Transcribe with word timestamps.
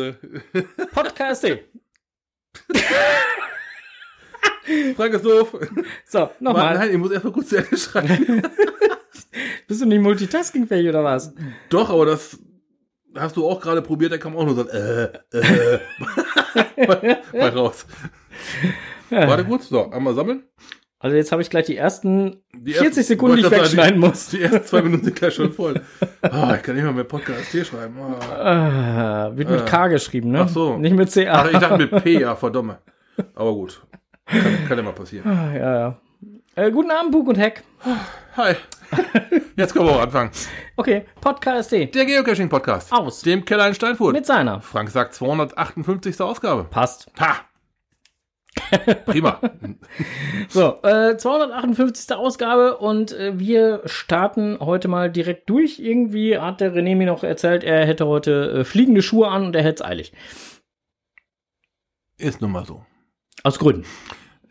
Also, 0.00 0.14
Podcast. 0.92 1.46
Frank 4.96 5.14
ist 5.14 5.24
doof. 5.24 5.56
So, 6.06 6.30
nochmal. 6.40 6.74
nein, 6.74 6.90
ich 6.92 6.98
muss 6.98 7.10
erstmal 7.10 7.32
kurz 7.32 7.48
zu 7.48 7.56
Ende 7.56 7.76
schreiben. 7.76 8.42
Bist 9.66 9.80
du 9.80 9.86
nicht 9.86 10.00
multitaskingfähig 10.00 10.88
oder 10.88 11.02
was? 11.04 11.34
Doch, 11.68 11.90
aber 11.90 12.06
das 12.06 12.38
hast 13.16 13.36
du 13.36 13.46
auch 13.48 13.60
gerade 13.60 13.82
probiert, 13.82 14.12
da 14.12 14.18
kam 14.18 14.36
auch 14.36 14.44
nur 14.44 14.54
so 14.54 14.68
ein 14.68 14.68
äh, 14.68 15.04
äh. 15.32 15.80
bei, 16.86 17.18
bei 17.32 17.48
raus. 17.48 17.86
Warte 19.10 19.44
kurz, 19.44 19.68
so, 19.68 19.90
einmal 19.90 20.14
sammeln. 20.14 20.44
Also 21.02 21.16
jetzt 21.16 21.32
habe 21.32 21.40
ich 21.40 21.48
gleich 21.48 21.64
die 21.64 21.76
ersten 21.78 22.42
Die 22.54 22.72
40 22.74 22.86
ersten- 22.88 23.02
Sekunden, 23.04 23.36
die 23.38 23.42
ich 23.42 23.50
wegschneiden 23.50 23.98
muss. 23.98 24.28
Die 24.28 24.42
ersten 24.42 24.64
zwei 24.66 24.82
Minuten 24.82 25.04
sind 25.04 25.16
gleich 25.16 25.34
schon 25.34 25.50
voll. 25.52 25.80
Ah, 26.20 26.54
ich 26.56 26.62
kann 26.62 26.74
nicht 26.76 26.84
mal 26.84 26.92
mehr 26.92 27.04
Podcast 27.04 27.46
hier 27.50 27.64
schreiben. 27.64 27.94
Ah. 28.30 29.26
Ah, 29.28 29.36
wird 29.36 29.48
mit 29.48 29.62
Äh. 29.62 29.64
K 29.64 29.88
geschrieben, 29.88 30.30
ne? 30.30 30.42
Ach 30.42 30.48
so. 30.48 30.76
Nicht 30.76 30.94
mit 30.94 31.10
CA. 31.10 31.32
Ach, 31.32 31.50
ich 31.50 31.58
dachte 31.58 31.78
mit 31.78 32.04
P, 32.04 32.20
ja, 32.20 32.36
verdammt. 32.36 32.76
Aber 33.34 33.52
gut. 33.54 33.80
Kann, 34.26 34.42
kann 34.68 34.76
ja 34.76 34.84
mal 34.84 34.92
passieren. 34.92 35.26
Ah, 35.28 35.54
ja, 35.56 35.78
ja. 35.80 35.96
Äh, 36.54 36.70
guten 36.70 36.90
Abend, 36.90 37.12
Bug 37.12 37.28
und 37.28 37.38
Heck. 37.38 37.62
Hi. 38.36 38.54
Jetzt 39.56 39.72
können 39.72 39.86
wir 39.86 39.92
auch 39.96 40.02
anfangen. 40.02 40.30
Okay, 40.76 41.06
Podcast 41.20 41.72
Der 41.72 41.86
Geocaching-Podcast. 41.86 42.92
Aus. 42.92 43.22
Dem 43.22 43.44
Keller 43.46 43.68
in 43.68 43.74
Steinfurt. 43.74 44.12
mit 44.12 44.26
seiner. 44.26 44.60
Frank 44.60 44.90
sagt 44.90 45.14
258. 45.14 46.20
Ausgabe. 46.20 46.64
Passt. 46.64 47.06
Ha! 47.18 47.36
Prima. 49.06 49.40
So, 50.48 50.82
äh, 50.82 51.16
258. 51.16 52.16
Ausgabe 52.16 52.78
und 52.78 53.12
äh, 53.12 53.38
wir 53.38 53.82
starten 53.84 54.58
heute 54.58 54.88
mal 54.88 55.10
direkt 55.10 55.48
durch. 55.48 55.78
Irgendwie 55.78 56.38
hat 56.38 56.60
der 56.60 56.74
René 56.74 56.96
mir 56.96 57.06
noch 57.06 57.22
erzählt, 57.22 57.62
er 57.62 57.86
hätte 57.86 58.06
heute 58.06 58.50
äh, 58.50 58.64
fliegende 58.64 59.02
Schuhe 59.02 59.28
an 59.28 59.46
und 59.46 59.54
er 59.54 59.62
hätte 59.62 59.84
es 59.84 59.88
eilig. 59.88 60.12
Ist 62.18 62.40
nun 62.40 62.50
mal 62.50 62.66
so. 62.66 62.84
Aus 63.44 63.60
Gründen. 63.60 63.84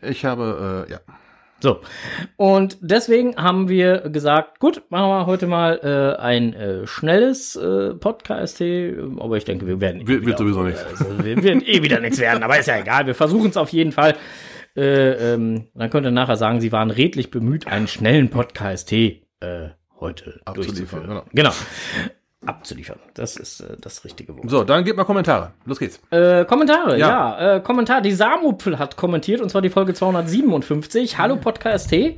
Ich 0.00 0.24
habe, 0.24 0.86
äh, 0.88 0.92
ja. 0.92 1.00
So. 1.62 1.80
Und 2.36 2.78
deswegen 2.80 3.36
haben 3.36 3.68
wir 3.68 4.08
gesagt, 4.10 4.60
gut, 4.60 4.82
machen 4.88 5.08
wir 5.10 5.26
heute 5.26 5.46
mal 5.46 5.78
äh, 5.82 6.20
ein 6.20 6.54
äh, 6.54 6.86
schnelles 6.86 7.56
äh, 7.56 7.94
Podcast. 7.94 8.60
Aber 8.60 9.36
ich 9.36 9.44
denke, 9.44 9.66
wir 9.66 9.80
werden. 9.80 10.00
eh 10.02 10.06
Wird- 10.26 10.38
sowieso 10.38 10.62
nichts. 10.62 10.84
Also, 10.84 11.22
wir 11.24 11.42
werden 11.42 11.62
eh 11.64 11.82
wieder 11.82 12.00
nichts 12.00 12.18
werden, 12.18 12.42
aber 12.42 12.58
ist 12.58 12.66
ja 12.66 12.78
egal. 12.78 13.06
Wir 13.06 13.14
versuchen 13.14 13.50
es 13.50 13.56
auf 13.56 13.70
jeden 13.70 13.92
Fall. 13.92 14.14
Äh, 14.76 15.34
ähm, 15.34 15.66
dann 15.74 15.90
könnt 15.90 16.06
ihr 16.06 16.12
nachher 16.12 16.36
sagen, 16.36 16.60
sie 16.60 16.72
waren 16.72 16.90
redlich 16.90 17.30
bemüht, 17.30 17.66
einen 17.66 17.88
schnellen 17.88 18.30
Podcast 18.30 18.92
äh, 18.92 19.70
heute 19.98 20.40
Abzuliefern, 20.44 20.54
durchzuführen. 20.54 21.06
genau. 21.06 21.24
Genau. 21.32 21.52
Abzuliefern. 22.46 22.98
Das 23.12 23.36
ist 23.36 23.60
äh, 23.60 23.76
das 23.78 24.02
richtige 24.02 24.34
Wort. 24.34 24.48
So, 24.48 24.64
dann 24.64 24.82
gebt 24.82 24.96
mal 24.96 25.04
Kommentare. 25.04 25.52
Los 25.66 25.78
geht's. 25.78 26.00
Äh, 26.10 26.46
Kommentare, 26.46 26.98
ja. 26.98 27.08
Ja. 27.38 27.56
äh, 27.56 27.60
Kommentar. 27.60 28.00
Die 28.00 28.12
Samupfel 28.12 28.78
hat 28.78 28.96
kommentiert, 28.96 29.42
und 29.42 29.50
zwar 29.50 29.60
die 29.60 29.68
Folge 29.68 29.92
257. 29.92 31.18
Hallo 31.18 31.36
Podcast 31.36 31.90
T. 31.90 32.16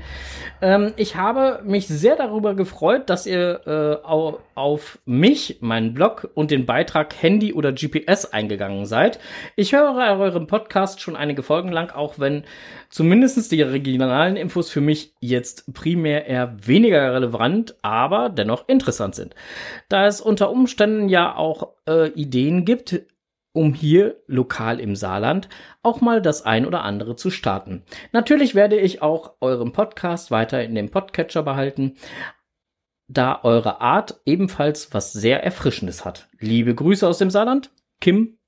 Ähm, 0.60 0.92
ich 0.94 1.16
habe 1.16 1.60
mich 1.64 1.88
sehr 1.88 2.14
darüber 2.14 2.54
gefreut, 2.54 3.10
dass 3.10 3.26
ihr 3.26 3.62
äh, 3.66 4.06
au 4.06 4.38
auf 4.54 4.98
mich, 5.06 5.58
meinen 5.60 5.92
Blog 5.94 6.28
und 6.34 6.50
den 6.52 6.66
Beitrag 6.66 7.20
Handy 7.20 7.52
oder 7.54 7.72
GPS 7.72 8.26
eingegangen 8.26 8.86
seid. 8.86 9.18
Ich 9.56 9.72
höre 9.72 9.96
euren 10.20 10.46
Podcast 10.46 11.00
schon 11.00 11.16
einige 11.16 11.42
Folgen 11.42 11.72
lang, 11.72 11.90
auch 11.90 12.18
wenn 12.18 12.44
zumindest 12.92 13.50
die 13.50 13.62
regionalen 13.62 14.36
Infos 14.36 14.70
für 14.70 14.82
mich 14.82 15.14
jetzt 15.18 15.72
primär 15.74 16.26
eher 16.26 16.54
weniger 16.64 17.12
relevant, 17.14 17.74
aber 17.82 18.28
dennoch 18.28 18.68
interessant 18.68 19.16
sind. 19.16 19.34
Da 19.88 20.06
es 20.06 20.20
unter 20.20 20.50
Umständen 20.50 21.08
ja 21.08 21.34
auch 21.34 21.74
äh, 21.88 22.10
Ideen 22.10 22.64
gibt, 22.64 23.02
um 23.54 23.74
hier 23.74 24.22
lokal 24.26 24.78
im 24.78 24.94
Saarland 24.94 25.48
auch 25.82 26.00
mal 26.00 26.22
das 26.22 26.42
ein 26.42 26.66
oder 26.66 26.84
andere 26.84 27.16
zu 27.16 27.30
starten. 27.30 27.82
Natürlich 28.12 28.54
werde 28.54 28.78
ich 28.78 29.02
auch 29.02 29.34
euren 29.40 29.72
Podcast 29.72 30.30
weiter 30.30 30.62
in 30.62 30.74
dem 30.74 30.90
Podcatcher 30.90 31.42
behalten, 31.42 31.96
da 33.08 33.40
eure 33.42 33.80
Art 33.80 34.20
ebenfalls 34.24 34.94
was 34.94 35.12
sehr 35.12 35.42
Erfrischendes 35.42 36.04
hat. 36.04 36.28
Liebe 36.38 36.74
Grüße 36.74 37.06
aus 37.06 37.18
dem 37.18 37.30
Saarland, 37.30 37.70
Kim 38.00 38.38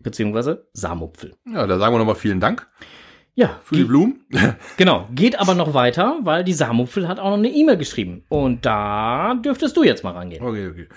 bzw. 0.00 0.56
Samupfel. 0.72 1.36
Ja, 1.46 1.66
da 1.66 1.78
sagen 1.78 1.94
wir 1.94 1.98
nochmal 1.98 2.14
vielen 2.16 2.40
Dank 2.40 2.68
Ja, 3.36 3.58
für 3.64 3.74
die 3.74 3.84
Blumen. 3.84 4.24
genau. 4.76 5.08
Geht 5.12 5.40
aber 5.40 5.54
noch 5.54 5.74
weiter, 5.74 6.18
weil 6.22 6.44
die 6.44 6.52
Samupfel 6.52 7.08
hat 7.08 7.18
auch 7.18 7.30
noch 7.30 7.38
eine 7.38 7.48
E-Mail 7.48 7.76
geschrieben. 7.76 8.22
Und 8.28 8.64
da 8.64 9.34
dürftest 9.34 9.76
du 9.76 9.82
jetzt 9.82 10.04
mal 10.04 10.12
rangehen. 10.12 10.44
Okay, 10.44 10.68
okay. 10.68 10.88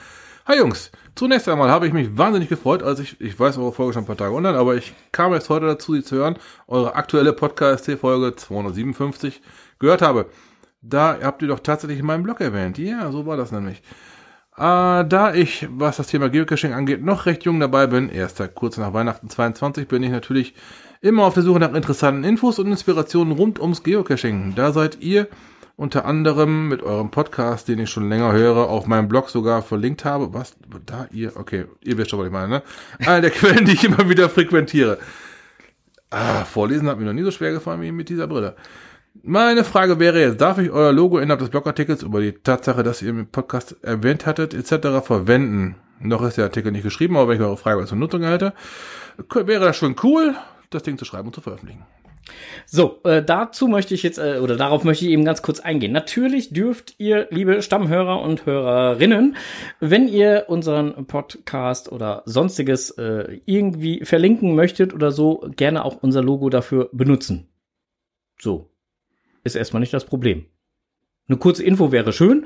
Hi 0.46 0.58
Jungs, 0.58 0.92
zunächst 1.16 1.50
einmal 1.50 1.70
habe 1.70 1.88
ich 1.88 1.94
mich 1.94 2.16
wahnsinnig 2.18 2.48
gefreut, 2.48 2.82
als 2.82 3.00
ich, 3.00 3.20
ich 3.20 3.38
weiß, 3.38 3.58
eure 3.58 3.74
Folge 3.74 3.94
schon 3.94 4.04
ein 4.04 4.06
paar 4.08 4.16
Tage 4.16 4.34
online, 4.34 4.58
aber 4.58 4.76
ich 4.76 4.94
kam 5.12 5.34
jetzt 5.34 5.50
heute 5.50 5.66
dazu, 5.66 5.94
sie 5.94 6.04
zu 6.04 6.16
hören, 6.16 6.38
eure 6.68 6.96
aktuelle 6.96 7.34
Podcast-Folge 7.34 8.34
257 8.38 9.42
gehört 9.80 10.02
habe. 10.02 10.28
Da 10.82 11.18
habt 11.22 11.42
ihr 11.42 11.50
doch 11.50 11.60
tatsächlich 11.60 12.00
in 12.00 12.06
meinem 12.06 12.24
Blog 12.24 12.40
erwähnt. 12.40 12.78
Ja, 12.78 13.12
so 13.12 13.26
war 13.26 13.36
das 13.36 13.52
nämlich. 13.52 13.82
Äh, 14.56 15.04
da 15.06 15.34
ich, 15.34 15.68
was 15.70 15.98
das 15.98 16.08
Thema 16.08 16.30
Geocaching 16.30 16.72
angeht, 16.72 17.04
noch 17.04 17.26
recht 17.26 17.44
jung 17.44 17.60
dabei 17.60 17.88
bin, 17.88 18.08
erst 18.08 18.42
kurz 18.56 18.78
nach 18.78 18.94
Weihnachten 18.94 19.30
22, 19.30 19.88
bin 19.88 20.02
ich 20.02 20.12
natürlich 20.12 20.54
immer 21.02 21.26
auf 21.26 21.34
der 21.34 21.44
Suche 21.44 21.60
nach 21.60 21.74
interessanten 21.74 22.24
Infos 22.24 22.60
und 22.60 22.68
Inspirationen 22.68 23.34
rund 23.34 23.60
ums 23.60 23.84
Geocaching. 23.84 24.54
Da 24.56 24.72
seid 24.72 25.02
ihr 25.02 25.28
unter 25.76 26.06
anderem 26.06 26.68
mit 26.68 26.82
eurem 26.82 27.12
Podcast, 27.12 27.68
den 27.68 27.80
ich 27.80 27.90
schon 27.90 28.10
länger 28.10 28.34
höre, 28.34 28.68
auf 28.70 28.88
meinem 28.88 29.08
Blog 29.08 29.30
sogar 29.30 29.62
verlinkt 29.62 30.06
habe. 30.06 30.34
Was? 30.34 30.56
Da 30.86 31.08
ihr? 31.12 31.38
Okay, 31.38 31.66
ihr 31.84 31.98
wisst 31.98 32.10
schon, 32.10 32.20
was 32.20 32.26
ich 32.26 32.34
meine, 32.34 32.48
ne? 32.48 32.64
Eine 33.06 33.22
der 33.22 33.30
Quellen, 33.32 33.66
die 33.66 33.74
ich 33.74 33.84
immer 33.84 34.10
wieder 34.10 34.28
frequentiere. 34.28 34.98
Ah, 36.10 36.46
vorlesen 36.46 36.88
hat 36.88 36.98
mir 36.98 37.06
noch 37.06 37.14
nie 37.14 37.24
so 37.24 37.32
schwer 37.32 37.52
gefallen 37.52 37.82
wie 37.82 37.92
mit 37.92 38.10
dieser 38.10 38.28
Brille. 38.28 38.56
Meine 39.24 39.64
Frage 39.64 40.00
wäre 40.00 40.20
jetzt, 40.22 40.42
darf 40.42 40.58
ich 40.58 40.72
euer 40.72 40.94
Logo 40.94 41.20
innerhalb 41.20 41.42
des 41.42 41.50
Blogartikels 41.50 42.04
über 42.04 42.22
die 42.22 42.34
Tatsache, 42.34 42.84
dass 42.84 43.02
ihr 43.02 43.10
im 43.10 43.28
Podcast 43.28 43.76
erwähnt 43.84 44.26
hattet, 44.26 44.54
etc. 44.54 45.06
verwenden? 45.06 45.76
Noch 46.00 46.24
ist 46.24 46.38
der 46.38 46.46
Artikel 46.46 46.72
nicht 46.72 46.84
geschrieben, 46.84 47.18
aber 47.18 47.30
wenn 47.30 47.38
ich 47.38 47.42
eure 47.42 47.58
Frage 47.58 47.86
zur 47.86 47.98
Nutzung 47.98 48.24
halte, 48.26 48.54
wäre 49.34 49.66
das 49.66 49.78
schon 49.78 49.96
cool, 50.04 50.36
das 50.70 50.84
Ding 50.84 50.98
zu 50.98 51.06
schreiben 51.06 51.28
und 51.28 51.34
zu 51.34 51.42
veröffentlichen. 51.42 51.86
So, 52.66 53.00
äh, 53.04 53.24
dazu 53.24 53.68
möchte 53.68 53.94
ich 53.94 54.04
jetzt, 54.04 54.18
äh, 54.18 54.40
oder 54.42 54.58
darauf 54.58 54.84
möchte 54.84 55.06
ich 55.06 55.12
eben 55.12 55.24
ganz 55.24 55.42
kurz 55.42 55.60
eingehen. 55.60 55.92
Natürlich 55.92 56.52
dürft 56.52 56.96
ihr, 56.98 57.28
liebe 57.32 57.62
Stammhörer 57.62 58.22
und 58.22 58.46
Hörerinnen, 58.46 59.38
wenn 59.80 60.08
ihr 60.08 60.46
unseren 60.48 61.06
Podcast 61.08 61.92
oder 61.92 62.24
sonstiges 62.26 62.92
äh, 62.92 63.40
irgendwie 63.46 64.04
verlinken 64.04 64.56
möchtet 64.56 64.94
oder 64.94 65.12
so, 65.12 65.50
gerne 65.56 65.86
auch 65.86 65.98
unser 66.02 66.22
Logo 66.22 66.50
dafür 66.50 66.90
benutzen. 66.92 67.48
So. 68.40 68.70
Ist 69.44 69.56
erstmal 69.56 69.80
nicht 69.80 69.94
das 69.94 70.06
Problem. 70.06 70.46
Eine 71.30 71.38
kurze 71.38 71.64
Info 71.64 71.92
wäre 71.92 72.12
schön, 72.12 72.46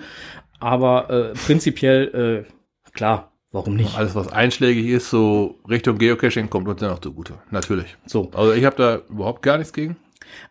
aber 0.59 1.09
äh, 1.09 1.33
prinzipiell, 1.33 2.45
äh, 2.47 2.91
klar, 2.93 3.30
warum 3.51 3.75
nicht? 3.75 3.95
Alles, 3.97 4.15
was 4.15 4.31
einschlägig 4.31 4.87
ist, 4.87 5.09
so 5.09 5.59
Richtung 5.69 5.97
Geocaching, 5.97 6.49
kommt 6.49 6.67
uns 6.67 6.79
dann 6.79 6.91
auch 6.91 6.99
zugute. 6.99 7.35
Natürlich. 7.49 7.97
So. 8.05 8.31
Also 8.33 8.53
ich 8.53 8.65
habe 8.65 8.75
da 8.75 9.01
überhaupt 9.09 9.41
gar 9.41 9.57
nichts 9.57 9.73
gegen. 9.73 9.97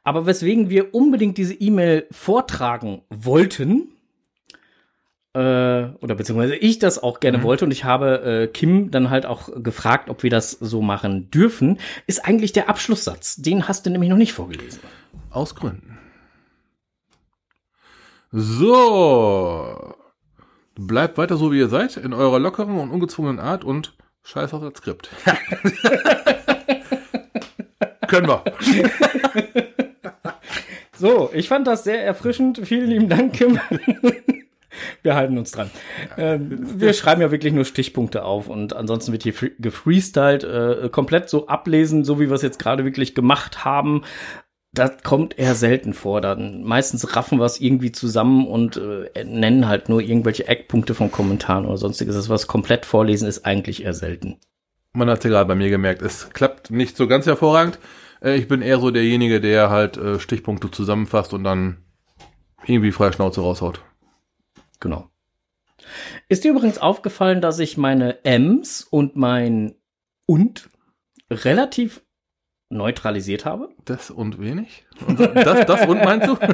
Aber 0.05 0.27
weswegen 0.27 0.71
wir 0.71 0.95
unbedingt 0.95 1.39
diese 1.39 1.55
E-Mail 1.55 2.07
vortragen 2.11 3.03
wollten, 3.09 3.89
äh, 5.33 5.39
oder 5.39 6.15
beziehungsweise 6.17 6.57
ich 6.57 6.81
das 6.81 7.01
auch 7.01 7.21
gerne 7.21 7.43
wollte 7.45 7.65
und 7.65 7.71
ich 7.71 7.85
habe 7.85 8.23
äh, 8.23 8.47
Kim 8.49 8.91
dann 8.91 9.11
halt 9.11 9.27
auch 9.27 9.49
gefragt, 9.63 10.11
ob 10.11 10.23
wir 10.25 10.31
das 10.31 10.51
so 10.51 10.83
machen 10.83 11.31
dürfen, 11.31 11.79
ist 12.07 12.25
eigentlich 12.25 12.53
der 12.53 12.69
Abschlusssatz. 12.69 13.37
Den 13.37 13.69
hast 13.69 13.87
du 13.87 13.91
nämlich 13.91 14.11
noch 14.11 14.17
nicht 14.17 14.33
vorgelesen. 14.33 14.81
Aus 15.31 15.55
Gründen. 15.55 15.99
So. 18.33 19.95
Bleibt 20.87 21.19
weiter 21.19 21.37
so, 21.37 21.53
wie 21.53 21.59
ihr 21.59 21.69
seid, 21.69 21.99
in 21.99 22.15
eurer 22.15 22.39
lockeren 22.39 22.79
und 22.79 22.91
ungezwungenen 22.91 23.39
Art 23.39 23.65
und 23.65 23.95
scheiß 24.23 24.55
auf 24.55 24.63
das 24.63 24.79
Skript. 24.79 25.11
Können 28.09 28.29
wir. 28.29 28.43
So, 30.97 31.31
ich 31.33 31.49
fand 31.49 31.67
das 31.67 31.85
sehr 31.85 32.05
erfrischend. 32.05 32.61
Vielen 32.63 32.91
lieben 32.91 33.09
Dank, 33.09 33.33
Kim. 33.33 33.59
Wir 35.03 35.15
halten 35.15 35.39
uns 35.39 35.51
dran. 35.51 35.71
Ähm, 36.19 36.79
wir 36.79 36.93
schreiben 36.93 37.23
ja 37.23 37.31
wirklich 37.31 37.55
nur 37.55 37.65
Stichpunkte 37.65 38.23
auf 38.23 38.49
und 38.49 38.77
ansonsten 38.77 39.11
wird 39.13 39.23
hier 39.23 39.33
free- 39.33 39.53
gefreestylt, 39.59 40.45
äh, 40.45 40.91
komplett 40.93 41.31
so 41.31 41.47
ablesen, 41.49 42.05
so 42.05 42.21
wie 42.21 42.29
wir 42.29 42.35
es 42.35 42.43
jetzt 42.43 42.59
gerade 42.59 42.85
wirklich 42.85 43.15
gemacht 43.15 43.65
haben. 43.65 44.03
Das 44.73 45.03
kommt 45.03 45.37
eher 45.39 45.55
selten 45.57 45.95
vor. 45.95 46.21
Dann 46.21 46.63
meistens 46.63 47.17
raffen 47.17 47.39
wir 47.39 47.45
es 47.45 47.61
irgendwie 47.61 47.91
zusammen 47.91 48.47
und 48.47 48.77
äh, 48.77 49.25
nennen 49.25 49.67
halt 49.67 49.89
nur 49.89 50.01
irgendwelche 50.01 50.47
Eckpunkte 50.47 50.95
von 50.95 51.11
Kommentaren 51.11 51.67
oder 51.67 51.77
sonstiges. 51.77 52.15
Das 52.15 52.29
was 52.29 52.47
komplett 52.47 52.87
vorlesen 52.87 53.27
ist 53.29 53.45
eigentlich 53.45 53.83
eher 53.83 53.95
selten. 53.95 54.39
Man 54.93 55.11
hat 55.11 55.25
ja 55.25 55.31
gerade 55.31 55.49
bei 55.49 55.55
mir 55.55 55.71
gemerkt, 55.71 56.03
es 56.03 56.31
klappt 56.31 56.71
nicht 56.71 56.97
so 56.97 57.09
ganz 57.09 57.27
hervorragend. 57.27 57.79
Äh, 58.23 58.37
Ich 58.37 58.47
bin 58.47 58.63
eher 58.63 58.79
so 58.79 58.91
derjenige, 58.91 59.41
der 59.41 59.71
halt 59.71 59.97
äh, 59.97 60.21
Stichpunkte 60.21 60.71
zusammenfasst 60.71 61.33
und 61.35 61.43
dann 61.43 61.79
irgendwie 62.65 62.93
freie 62.93 63.13
Schnauze 63.13 63.41
raushaut. 63.41 63.83
Genau. 64.79 65.11
Ist 66.29 66.45
dir 66.45 66.53
übrigens 66.53 66.79
aufgefallen, 66.79 67.41
dass 67.41 67.59
ich 67.59 67.77
meine 67.77 68.25
M's 68.25 68.83
und 68.85 69.17
mein 69.17 69.75
und 70.27 70.71
relativ 71.31 72.03
neutralisiert 72.71 73.45
habe. 73.45 73.69
Das 73.85 74.11
und 74.11 74.41
wenig? 74.41 74.85
Und 75.07 75.19
das, 75.21 75.67
das 75.67 75.87
und 75.87 76.03
meinst 76.05 76.29
du? 76.29 76.37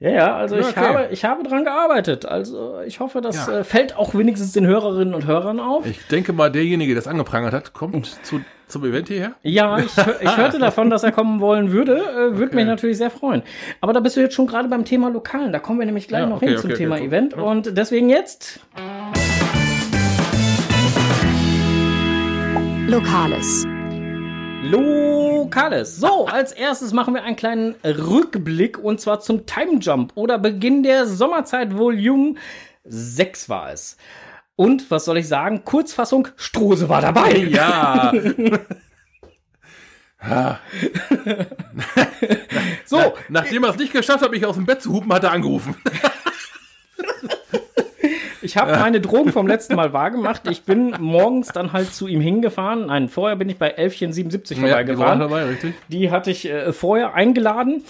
Ja, 0.00 0.10
ja, 0.10 0.36
also 0.36 0.56
Ja, 0.56 0.62
ich, 0.62 0.66
okay. 0.70 0.80
habe, 0.80 1.08
ich 1.12 1.24
habe 1.24 1.42
dran 1.44 1.62
gearbeitet. 1.62 2.26
Also 2.26 2.80
ich 2.84 2.98
hoffe, 2.98 3.20
das 3.20 3.46
Ja. 3.46 3.60
äh, 3.60 3.62
fällt 3.64 3.96
auch 3.96 4.16
wenigstens 4.16 4.50
den 4.50 4.66
Hörerinnen 4.66 5.14
und 5.14 5.26
Hörern 5.28 5.60
auf. 5.60 5.86
Ich 5.86 6.04
denke 6.08 6.32
mal, 6.32 6.50
derjenige, 6.50 6.92
der 6.92 7.00
das 7.00 7.06
angeprangert 7.06 7.52
hat, 7.52 7.72
kommt 7.72 8.06
zu, 8.24 8.40
zum 8.66 8.84
Event 8.84 9.06
hierher. 9.06 9.34
Ja, 9.44 9.78
ich, 9.78 9.92
ich 10.20 10.36
hörte 10.36 10.58
davon, 10.58 10.90
dass 10.90 11.04
er 11.04 11.12
kommen 11.12 11.38
wollen 11.38 11.70
würde. 11.70 11.98
Äh, 11.98 12.16
würde 12.36 12.46
Okay. 12.46 12.56
mich 12.56 12.66
natürlich 12.66 12.98
sehr 12.98 13.10
freuen. 13.12 13.42
Aber 13.80 13.92
da 13.92 14.00
bist 14.00 14.16
du 14.16 14.20
jetzt 14.20 14.34
schon 14.34 14.48
gerade 14.48 14.66
beim 14.68 14.84
Thema 14.84 15.08
Lokalen. 15.08 15.52
Da 15.52 15.60
kommen 15.60 15.78
wir 15.78 15.86
nämlich 15.86 16.08
gleich 16.08 16.22
Ja, 16.22 16.26
noch 16.26 16.38
okay, 16.38 16.48
hin 16.48 16.58
zum 16.58 16.70
okay, 16.70 16.78
Thema 16.78 16.96
okay. 16.96 17.06
Event. 17.06 17.34
Und 17.34 17.78
deswegen 17.78 18.10
jetzt 18.10 18.58
Lokales. 22.88 23.64
Lokales. 24.62 25.96
So, 25.96 26.26
als 26.26 26.52
erstes 26.52 26.92
machen 26.92 27.14
wir 27.14 27.24
einen 27.24 27.36
kleinen 27.36 27.74
Rückblick 27.84 28.78
und 28.78 29.00
zwar 29.00 29.20
zum 29.20 29.46
Time 29.46 29.78
Jump 29.80 30.12
oder 30.14 30.38
Beginn 30.38 30.82
der 30.82 31.06
Sommerzeit 31.06 31.76
Volume 31.76 32.34
6 32.84 33.48
war 33.48 33.72
es. 33.72 33.96
Und 34.56 34.90
was 34.90 35.04
soll 35.04 35.18
ich 35.18 35.28
sagen? 35.28 35.64
Kurzfassung, 35.64 36.28
Strose 36.36 36.88
war 36.88 37.00
dabei. 37.00 37.36
Ja. 37.36 38.12
So, 42.84 43.14
Nachdem 43.28 43.64
er 43.64 43.70
es 43.70 43.76
nicht 43.76 43.92
geschafft 43.92 44.22
hat, 44.22 44.30
mich 44.30 44.46
aus 44.46 44.54
dem 44.56 44.66
Bett 44.66 44.82
zu 44.82 44.92
hupen, 44.92 45.12
hat 45.12 45.24
er 45.24 45.32
angerufen. 45.32 45.74
ich 48.42 48.56
habe 48.56 48.72
meine 48.72 49.00
Drogen 49.00 49.32
vom 49.32 49.46
letzten 49.46 49.74
Mal 49.76 49.92
wahrgemacht. 49.92 50.48
Ich 50.50 50.62
bin 50.64 50.94
morgens 51.00 51.48
dann 51.48 51.72
halt 51.72 51.92
zu 51.94 52.06
ihm 52.08 52.20
hingefahren. 52.20 52.86
Nein, 52.86 53.08
vorher 53.08 53.36
bin 53.36 53.48
ich 53.48 53.58
bei 53.58 53.68
1177 53.76 54.56
die 54.56 54.62
waren 54.62 54.70
vorbeigefahren. 54.70 55.20
dabei, 55.20 55.44
richtig? 55.44 55.74
Die 55.88 56.10
hatte 56.10 56.30
ich 56.30 56.48
äh, 56.48 56.72
vorher 56.72 57.14
eingeladen. 57.14 57.84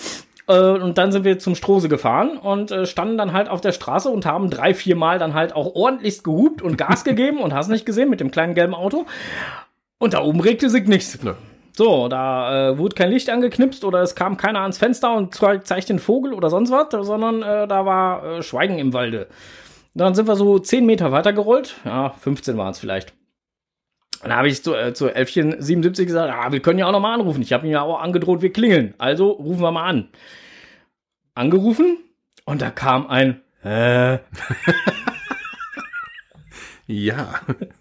Äh, 0.49 0.59
und 0.59 0.99
dann 0.99 1.13
sind 1.13 1.25
wir 1.25 1.39
zum 1.39 1.55
Strose 1.55 1.89
gefahren 1.89 2.37
und 2.37 2.71
äh, 2.73 2.85
standen 2.87 3.17
dann 3.17 3.33
halt 3.33 3.49
auf 3.49 3.61
der 3.61 3.73
Straße 3.73 4.09
und 4.09 4.27
haben 4.27 4.51
drei, 4.51 4.75
vier 4.75 4.97
Mal 4.97 5.19
dann 5.19 5.35
halt 5.35 5.55
auch 5.55 5.75
ordentlichst 5.75 6.25
gehupt 6.25 6.63
und 6.63 6.77
Gas 6.77 7.05
gegeben 7.05 7.39
und 7.39 7.55
hast 7.55 7.69
nicht 7.69 7.87
gesehen 7.87 8.11
mit 8.11 8.21
dem 8.21 8.31
kleinen 8.31 8.55
gelben 8.55 8.75
Auto. 8.75 9.07
Und 9.99 10.15
da 10.15 10.23
oben 10.23 10.41
regte 10.41 10.69
sich 10.69 10.87
nichts. 10.89 11.23
Nö. 11.23 11.35
So, 11.75 12.09
da 12.09 12.71
äh, 12.73 12.79
wurde 12.79 12.95
kein 12.95 13.09
Licht 13.11 13.31
angeknipst 13.31 13.85
oder 13.85 14.03
es 14.03 14.15
kam 14.15 14.37
keiner 14.37 14.61
ans 14.61 14.77
Fenster 14.77 15.15
und 15.15 15.35
zei- 15.35 15.59
zeigt 15.63 15.89
den 15.89 16.01
Vogel 16.01 16.35
oder 16.35 16.51
sonst 16.51 16.71
was, 16.71 16.89
sondern 17.07 17.43
äh, 17.43 17.67
da 17.67 17.87
war 17.87 18.25
äh, 18.25 18.43
Schweigen 18.43 18.79
im 18.79 18.93
Walde. 18.93 19.29
Dann 19.95 20.15
sind 20.15 20.27
wir 20.27 20.37
so 20.37 20.59
10 20.59 20.87
Meter 20.87 21.13
weiter 21.13 21.33
gerollt. 21.33 21.77
Ja, 21.85 22.11
15 22.11 22.57
waren 22.57 22.71
es 22.71 22.79
vielleicht. 22.79 23.13
Und 24.23 24.29
dann 24.29 24.39
habe 24.39 24.49
ich 24.49 24.63
zu, 24.63 24.75
äh, 24.75 24.95
zu 24.95 25.07
1177 25.07 26.07
gesagt, 26.07 26.33
ah, 26.33 26.53
wir 26.53 26.61
können 26.61 26.79
ja 26.79 26.87
auch 26.87 26.93
noch 26.93 27.01
mal 27.01 27.15
anrufen. 27.15 27.43
Ich 27.43 27.53
habe 27.53 27.67
ihm 27.67 27.73
ja 27.73 27.83
auch 27.83 28.01
angedroht, 28.01 28.41
wir 28.41 28.53
klingeln. 28.53 28.95
Also 28.99 29.31
rufen 29.31 29.61
wir 29.61 29.73
mal 29.73 29.87
an. 29.89 30.09
Angerufen 31.35 31.99
und 32.45 32.63
da 32.63 32.71
kam 32.71 33.07
ein 33.09 33.41
äh, 33.65 34.19
Ja. 36.87 37.41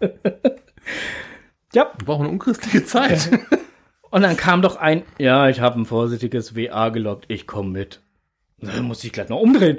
ja, 1.72 1.92
Wir 1.98 2.04
brauchen 2.04 2.22
eine 2.22 2.32
unchristliche 2.32 2.84
Zeit. 2.84 3.30
und 4.10 4.22
dann 4.22 4.36
kam 4.36 4.62
doch 4.62 4.76
ein, 4.76 5.02
ja, 5.18 5.48
ich 5.48 5.60
habe 5.60 5.80
ein 5.80 5.86
vorsichtiges 5.86 6.56
WA 6.56 6.88
gelockt, 6.88 7.26
ich 7.28 7.46
komme 7.46 7.70
mit. 7.70 8.00
Dann 8.58 8.84
musste 8.84 9.06
ich 9.06 9.12
gleich 9.12 9.28
noch 9.28 9.40
umdrehen. 9.40 9.78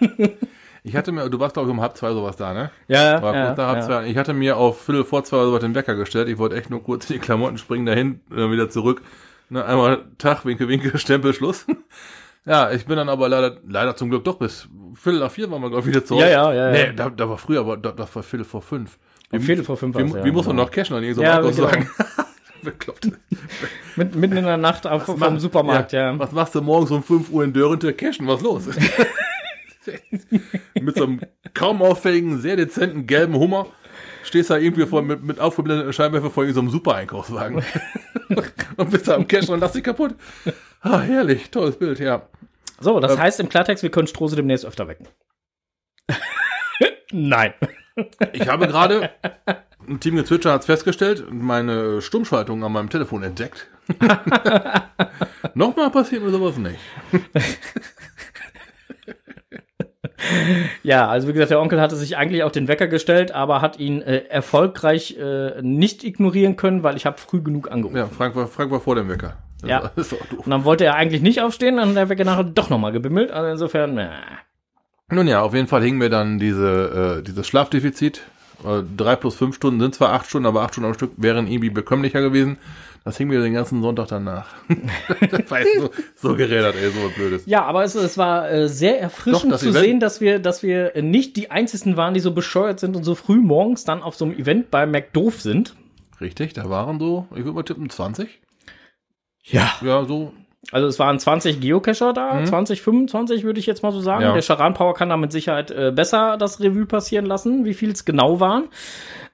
Ich 0.84 0.96
hatte 0.96 1.12
mir, 1.12 1.28
du 1.28 1.38
warst 1.38 1.54
glaube 1.54 1.68
ich 1.68 1.72
um 1.72 1.80
halb 1.80 1.96
zwei 1.96 2.12
sowas 2.12 2.36
da, 2.36 2.52
ne? 2.52 2.70
Ja, 2.88 3.22
War 3.22 3.34
ja, 3.34 3.56
halb 3.56 3.58
ja. 3.58 3.80
zwei. 3.82 4.06
Ich 4.06 4.16
hatte 4.16 4.34
mir 4.34 4.56
auf 4.56 4.82
Viertel 4.82 5.04
vor 5.04 5.22
zwei 5.22 5.44
sowas 5.44 5.60
den 5.60 5.74
Wecker 5.74 5.94
gestellt. 5.94 6.28
Ich 6.28 6.38
wollte 6.38 6.56
echt 6.56 6.70
nur 6.70 6.82
kurz 6.82 7.08
in 7.08 7.14
die 7.14 7.20
Klamotten 7.20 7.58
springen, 7.58 7.86
dahin, 7.86 8.20
dann 8.30 8.50
wieder 8.50 8.68
zurück. 8.68 9.02
Ne, 9.48 9.64
einmal 9.64 10.04
Tag, 10.18 10.44
Winke, 10.44 10.66
Winke, 10.66 10.98
Stempel, 10.98 11.34
Schluss. 11.34 11.66
Ja, 12.44 12.72
ich 12.72 12.86
bin 12.86 12.96
dann 12.96 13.08
aber 13.08 13.28
leider, 13.28 13.58
leider 13.68 13.94
zum 13.94 14.10
Glück 14.10 14.24
doch 14.24 14.36
bis 14.36 14.68
Viertel 14.94 15.20
nach 15.20 15.30
vier 15.30 15.50
waren 15.50 15.62
wir, 15.62 15.70
glaube 15.70 15.82
ich, 15.82 15.94
wieder 15.94 16.04
zurück. 16.04 16.22
Ja, 16.22 16.28
ja, 16.28 16.52
ja, 16.52 16.66
ja. 16.66 16.72
Nee, 16.72 16.92
da, 16.96 17.10
da 17.10 17.28
war 17.28 17.38
früher, 17.38 17.60
aber 17.60 17.76
da, 17.76 17.92
das 17.92 18.14
war 18.16 18.22
Viertel 18.24 18.44
vor 18.44 18.62
fünf. 18.62 18.98
Ja, 19.30 19.38
Viertel 19.38 19.64
vor 19.64 19.76
fünf 19.76 19.96
Wie, 19.96 20.02
war's, 20.02 20.14
ja, 20.14 20.24
wie 20.24 20.32
muss 20.32 20.46
man 20.46 20.56
genau. 20.56 20.64
noch 20.64 20.72
cashen 20.72 20.96
irgendwie 20.96 21.14
so 21.14 21.22
Ja, 21.22 21.40
genau. 21.40 21.52
sagen? 21.52 21.88
Bekloppt. 22.62 23.08
Mit, 23.96 24.14
mitten 24.14 24.36
in 24.36 24.44
der 24.44 24.56
Nacht 24.56 24.86
auf, 24.86 25.04
vom 25.04 25.38
Supermarkt, 25.38 25.92
ja. 25.92 26.16
Was 26.18 26.32
machst 26.32 26.54
du 26.54 26.62
morgens 26.62 26.90
um 26.90 27.02
5 27.02 27.30
Uhr 27.30 27.44
in 27.44 27.52
Dörrente 27.52 27.92
cashen? 27.92 28.26
Was 28.26 28.40
los? 28.40 28.64
mit 30.80 30.96
so 30.96 31.04
einem 31.04 31.20
kaum 31.54 31.82
auffälligen, 31.82 32.40
sehr 32.40 32.56
dezenten 32.56 33.06
gelben 33.06 33.34
Hummer 33.34 33.66
stehst 34.24 34.50
da 34.50 34.56
irgendwie 34.56 34.86
vor, 34.86 35.02
mit, 35.02 35.22
mit 35.22 35.40
aufgeblendeten 35.40 35.92
Scheinwerfer 35.92 36.30
vor 36.30 36.46
so 36.52 36.60
einem 36.60 36.70
Super-Einkaufswagen. 36.70 37.62
und 38.76 38.90
bist 38.90 39.08
da 39.08 39.14
am 39.14 39.26
Cashen 39.26 39.54
und 39.54 39.60
lass 39.60 39.72
dich 39.72 39.84
kaputt. 39.84 40.14
Ah, 40.80 41.00
herrlich, 41.00 41.50
tolles 41.50 41.78
Bild, 41.78 41.98
ja. 41.98 42.28
So, 42.80 42.98
das 42.98 43.18
heißt 43.18 43.40
im 43.40 43.48
Klartext, 43.48 43.82
wir 43.82 43.90
können 43.90 44.08
Strose 44.08 44.36
demnächst 44.36 44.64
öfter 44.64 44.88
wecken. 44.88 45.06
Nein. 47.12 47.54
Ich 48.32 48.48
habe 48.48 48.66
gerade, 48.66 49.10
ein 49.86 50.00
Team 50.00 50.16
Gezwitscher 50.16 50.52
hat 50.52 50.62
es 50.62 50.66
festgestellt, 50.66 51.26
meine 51.30 52.00
Stummschaltung 52.00 52.64
an 52.64 52.72
meinem 52.72 52.88
Telefon 52.88 53.22
entdeckt. 53.22 53.68
Nochmal 55.54 55.90
passiert 55.90 56.22
mir 56.22 56.30
sowas 56.30 56.56
nicht. 56.56 56.78
Ja, 60.82 61.08
also 61.08 61.28
wie 61.28 61.32
gesagt, 61.32 61.50
der 61.50 61.60
Onkel 61.60 61.80
hatte 61.80 61.96
sich 61.96 62.16
eigentlich 62.16 62.42
auch 62.44 62.50
den 62.52 62.68
Wecker 62.68 62.86
gestellt, 62.88 63.32
aber 63.32 63.60
hat 63.60 63.78
ihn 63.78 64.02
äh, 64.02 64.18
erfolgreich 64.28 65.16
äh, 65.18 65.60
nicht 65.62 66.04
ignorieren 66.04 66.56
können, 66.56 66.82
weil 66.82 66.96
ich 66.96 67.06
habe 67.06 67.18
früh 67.18 67.40
genug 67.42 67.70
angerufen. 67.70 67.96
Ja, 67.96 68.06
Frank 68.06 68.36
war, 68.36 68.46
Frank 68.46 68.70
war 68.70 68.80
vor 68.80 68.94
dem 68.94 69.08
Wecker. 69.08 69.36
Das 69.60 69.70
Ja. 69.70 69.82
war- 69.82 69.90
doof. 69.96 70.14
Und 70.38 70.50
dann 70.50 70.64
wollte 70.64 70.84
er 70.84 70.94
eigentlich 70.94 71.22
nicht 71.22 71.40
aufstehen, 71.40 71.76
dann 71.76 71.90
hat 71.90 71.96
der 71.96 72.08
Wecker 72.08 72.24
nachher 72.24 72.44
doch 72.44 72.70
nochmal 72.70 72.92
gebimmelt. 72.92 73.30
Also 73.30 73.50
insofern, 73.50 73.98
äh, 73.98 74.08
Nun 75.10 75.26
ja, 75.28 75.40
auf 75.42 75.54
jeden 75.54 75.66
Fall 75.66 75.82
hing 75.82 75.98
mir 75.98 76.08
dann 76.10 76.38
diese, 76.38 77.18
äh, 77.18 77.22
dieses 77.22 77.46
Schlafdefizit. 77.46 78.22
Äh, 78.64 78.82
drei 78.96 79.16
plus 79.16 79.34
fünf 79.34 79.56
Stunden 79.56 79.80
sind 79.80 79.94
zwar 79.94 80.12
acht 80.12 80.26
Stunden, 80.28 80.46
aber 80.46 80.62
acht 80.62 80.74
Stunden 80.74 80.88
am 80.88 80.94
Stück 80.94 81.12
wären 81.16 81.46
irgendwie 81.46 81.70
bekömmlicher 81.70 82.20
gewesen. 82.20 82.58
Das 83.04 83.16
hing 83.16 83.26
mir 83.28 83.40
den 83.40 83.52
ganzen 83.54 83.82
Sonntag 83.82 84.06
danach. 84.08 84.46
das 85.30 85.50
war 85.50 85.58
jetzt 85.60 85.80
so, 85.80 85.90
so 86.14 86.36
gerädert, 86.36 86.76
ey, 86.76 86.88
so 86.90 87.04
was 87.04 87.12
Blödes. 87.14 87.42
Ja, 87.46 87.64
aber 87.64 87.82
es, 87.82 87.96
es 87.96 88.16
war 88.16 88.48
äh, 88.48 88.68
sehr 88.68 89.00
erfrischend 89.00 89.52
Doch, 89.52 89.58
zu 89.58 89.70
Event- 89.70 89.84
sehen, 89.84 90.00
dass 90.00 90.20
wir, 90.20 90.38
dass 90.38 90.62
wir 90.62 90.92
nicht 91.02 91.36
die 91.36 91.50
einzigen 91.50 91.96
waren, 91.96 92.14
die 92.14 92.20
so 92.20 92.32
bescheuert 92.32 92.78
sind 92.78 92.94
und 92.94 93.02
so 93.02 93.16
früh 93.16 93.38
morgens 93.40 93.82
dann 93.84 94.02
auf 94.02 94.14
so 94.14 94.24
einem 94.24 94.34
Event 94.38 94.70
bei 94.70 94.86
McDoof 94.86 95.40
sind. 95.40 95.74
Richtig, 96.20 96.52
da 96.52 96.70
waren 96.70 97.00
so, 97.00 97.26
ich 97.32 97.38
würde 97.38 97.52
mal 97.52 97.64
tippen, 97.64 97.90
20. 97.90 98.40
Ja. 99.44 99.72
Ja, 99.82 100.04
so. 100.04 100.32
Also 100.70 100.86
es 100.86 100.98
waren 100.98 101.18
20 101.18 101.60
Geocacher 101.60 102.12
da, 102.12 102.44
20, 102.44 102.82
25 102.82 103.42
würde 103.42 103.58
ich 103.58 103.66
jetzt 103.66 103.82
mal 103.82 103.90
so 103.90 104.00
sagen. 104.00 104.20
Mhm. 104.20 104.28
Ja. 104.28 104.32
Der 104.34 104.42
Charan 104.42 104.74
Power 104.74 104.94
kann 104.94 105.08
da 105.08 105.16
mit 105.16 105.32
Sicherheit 105.32 105.70
äh, 105.72 105.90
besser 105.90 106.36
das 106.36 106.60
Revue 106.60 106.86
passieren 106.86 107.26
lassen, 107.26 107.64
wie 107.64 107.74
viel 107.74 107.90
es 107.90 108.04
genau 108.04 108.38
waren. 108.38 108.68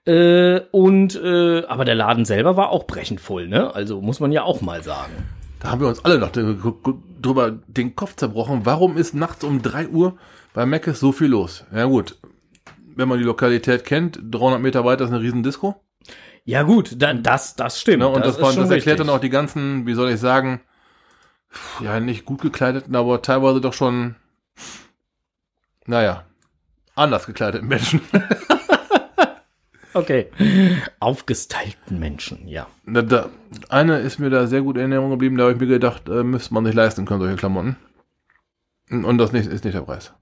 Äh, 0.06 0.60
und 0.70 1.16
äh, 1.16 1.64
aber 1.66 1.84
der 1.84 1.94
Laden 1.94 2.24
selber 2.24 2.56
war 2.56 2.70
auch 2.70 2.86
brechend 2.86 3.20
voll, 3.20 3.46
ne? 3.46 3.74
Also 3.74 4.00
muss 4.00 4.20
man 4.20 4.32
ja 4.32 4.42
auch 4.42 4.62
mal 4.62 4.82
sagen. 4.82 5.12
Da 5.60 5.70
haben 5.70 5.80
wir 5.80 5.88
uns 5.88 6.04
alle 6.04 6.18
noch 6.18 6.30
drüber 6.30 7.58
den 7.66 7.94
Kopf 7.94 8.16
zerbrochen. 8.16 8.60
Warum 8.64 8.96
ist 8.96 9.14
nachts 9.14 9.44
um 9.44 9.60
3 9.60 9.88
Uhr 9.88 10.16
bei 10.54 10.64
Meckes 10.64 10.98
so 10.98 11.12
viel 11.12 11.28
los? 11.28 11.66
Ja 11.74 11.84
gut, 11.84 12.16
wenn 12.96 13.06
man 13.06 13.18
die 13.18 13.24
Lokalität 13.24 13.84
kennt, 13.84 14.18
300 14.30 14.62
Meter 14.62 14.84
weiter 14.84 15.04
ist 15.04 15.10
eine 15.10 15.20
riesen 15.20 15.42
Disco. 15.42 15.76
Ja 16.44 16.62
gut, 16.62 16.94
da, 17.02 17.12
das 17.12 17.54
das 17.56 17.78
stimmt. 17.78 17.98
Ne, 17.98 18.08
und 18.08 18.24
das, 18.24 18.36
ist 18.36 18.42
war, 18.42 18.48
das 18.48 18.56
erklärt 18.56 18.86
richtig. 18.86 18.96
dann 18.96 19.10
auch 19.10 19.20
die 19.20 19.28
ganzen, 19.28 19.86
wie 19.86 19.92
soll 19.92 20.08
ich 20.10 20.20
sagen, 20.20 20.62
ja, 21.80 22.00
nicht 22.00 22.24
gut 22.24 22.40
gekleideten, 22.40 22.94
aber 22.96 23.22
teilweise 23.22 23.60
doch 23.60 23.72
schon, 23.72 24.16
naja, 25.86 26.24
anders 26.94 27.26
gekleideten 27.26 27.68
Menschen. 27.68 28.00
Okay. 29.94 30.26
Aufgestylten 31.00 31.98
Menschen, 31.98 32.46
ja. 32.46 32.66
Da, 32.86 33.02
da, 33.02 33.30
eine 33.68 33.98
ist 33.98 34.18
mir 34.18 34.30
da 34.30 34.46
sehr 34.46 34.62
gut 34.62 34.76
in 34.76 34.82
Erinnerung 34.82 35.10
geblieben, 35.10 35.36
da 35.36 35.44
habe 35.44 35.54
ich 35.54 35.58
mir 35.58 35.66
gedacht, 35.66 36.08
äh, 36.08 36.22
müsste 36.22 36.54
man 36.54 36.64
sich 36.64 36.74
leisten 36.74 37.04
können, 37.04 37.20
solche 37.20 37.36
Klamotten. 37.36 37.76
Und 38.90 39.18
das 39.18 39.32
ist 39.32 39.64
nicht 39.64 39.74
der 39.74 39.80
Preis. 39.80 40.12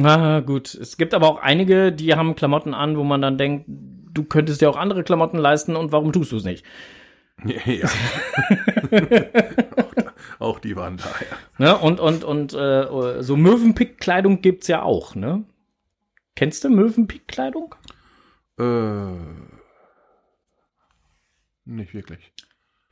Ah, 0.00 0.40
gut. 0.40 0.74
Es 0.74 0.96
gibt 0.96 1.14
aber 1.14 1.28
auch 1.28 1.38
einige, 1.38 1.92
die 1.92 2.14
haben 2.14 2.36
Klamotten 2.36 2.74
an, 2.74 2.96
wo 2.96 3.04
man 3.04 3.20
dann 3.20 3.36
denkt, 3.36 3.64
du 3.66 4.24
könntest 4.24 4.60
dir 4.60 4.70
auch 4.70 4.76
andere 4.76 5.02
Klamotten 5.02 5.38
leisten 5.38 5.76
und 5.76 5.92
warum 5.92 6.12
tust 6.12 6.32
du 6.32 6.36
es 6.36 6.44
nicht? 6.44 6.64
Ja. 7.64 7.88
auch, 10.40 10.58
die 10.58 10.76
waren 10.76 10.96
da, 10.96 11.04
ja. 11.04 11.36
Ne? 11.72 11.78
Und, 11.78 12.00
und, 12.00 12.24
und 12.24 12.52
äh, 12.54 13.22
so 13.22 13.36
Möwenpick-Kleidung 13.36 14.40
gibt's 14.42 14.68
ja 14.68 14.82
auch, 14.82 15.14
ne? 15.14 15.44
Kennst 16.36 16.64
du 16.64 16.70
Möwenpick-Kleidung? 16.70 17.74
Äh, 18.58 19.12
nicht 21.64 21.94
wirklich. 21.94 22.32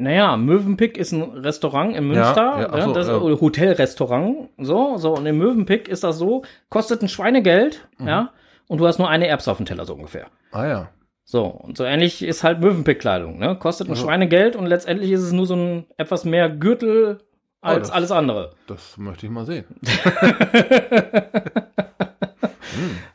Naja, 0.00 0.37
Möwenpick 0.37 0.97
ist 0.97 1.12
ein 1.12 1.23
Restaurant 1.23 1.90
in 1.90 1.95
Ja, 1.95 2.00
Münster, 2.02 2.61
ja, 2.61 2.76
ne? 2.76 2.83
so, 2.85 2.93
das 2.93 3.09
ja. 3.09 3.21
Hotelrestaurant, 3.21 4.50
so, 4.59 4.97
so, 4.97 5.14
und 5.14 5.26
im 5.26 5.38
Möwenpick 5.38 5.88
ist 5.88 6.05
das 6.05 6.19
so, 6.19 6.43
kostet 6.69 7.02
ein 7.02 7.09
Schweinegeld, 7.09 7.88
Mhm. 7.99 8.07
ja, 8.09 8.33
und 8.69 8.78
du 8.78 8.87
hast 8.87 8.99
nur 8.99 9.09
eine 9.09 9.26
Erbse 9.26 9.50
auf 9.50 9.57
dem 9.57 9.67
Teller, 9.67 9.85
so 9.87 9.95
ungefähr. 9.95 10.28
Ah 10.52 10.67
ja. 10.67 10.88
So, 11.25 11.45
und 11.45 11.76
so 11.76 11.85
ähnlich 11.85 12.23
ist 12.23 12.45
halt 12.45 12.61
Möwenpick-Kleidung, 12.61 13.38
ne? 13.38 13.57
Kostet 13.59 13.88
ein 13.88 13.97
Schweinegeld 13.97 14.55
und 14.57 14.67
letztendlich 14.67 15.11
ist 15.11 15.23
es 15.23 15.33
nur 15.33 15.47
so 15.47 15.57
ein 15.57 15.87
etwas 15.97 16.25
mehr 16.25 16.49
Gürtel 16.49 17.19
als 17.60 17.88
das- 17.88 17.90
alles 17.90 18.10
andere. 18.12 18.52
Das 18.66 18.96
möchte 18.98 19.26
ich 19.26 19.32
mal 19.32 19.46
sehen. 19.46 19.64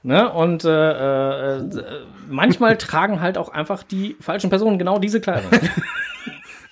Ne? 0.06 0.30
Und 0.34 0.66
äh, 0.66 1.56
äh, 1.58 1.64
manchmal 2.30 2.78
tragen 2.78 3.22
halt 3.22 3.38
auch 3.38 3.48
einfach 3.50 3.84
die 3.84 4.18
falschen 4.20 4.50
Personen 4.50 4.78
genau 4.78 5.00
diese 5.00 5.22
Kleidung. 5.22 5.52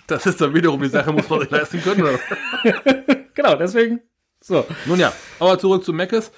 Das 0.07 0.25
ist 0.25 0.41
dann 0.41 0.53
wiederum 0.53 0.81
die 0.81 0.89
Sache, 0.89 1.13
muss 1.13 1.29
man 1.29 1.39
sich 1.39 1.49
leisten 1.51 1.81
können. 1.81 2.05
Genau, 3.33 3.55
deswegen. 3.55 4.01
So. 4.41 4.65
Nun 4.85 4.99
ja, 4.99 5.13
aber 5.39 5.57
zurück 5.57 5.85
zu 5.85 5.93
Meckes. 5.93 6.33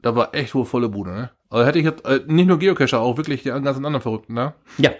Da 0.00 0.14
war 0.14 0.32
echt 0.32 0.54
wohl 0.54 0.64
volle 0.64 0.88
Bude, 0.88 1.10
ne? 1.10 1.30
Also 1.50 1.66
hätte 1.66 1.80
ich 1.80 1.84
jetzt, 1.86 2.04
äh, 2.06 2.20
nicht 2.28 2.46
nur 2.46 2.60
Geocacher, 2.60 3.00
auch 3.00 3.16
wirklich 3.16 3.42
die 3.42 3.48
ganzen 3.48 3.84
anderen 3.84 4.00
Verrückten 4.00 4.36
da. 4.36 4.54
Ja. 4.76 4.90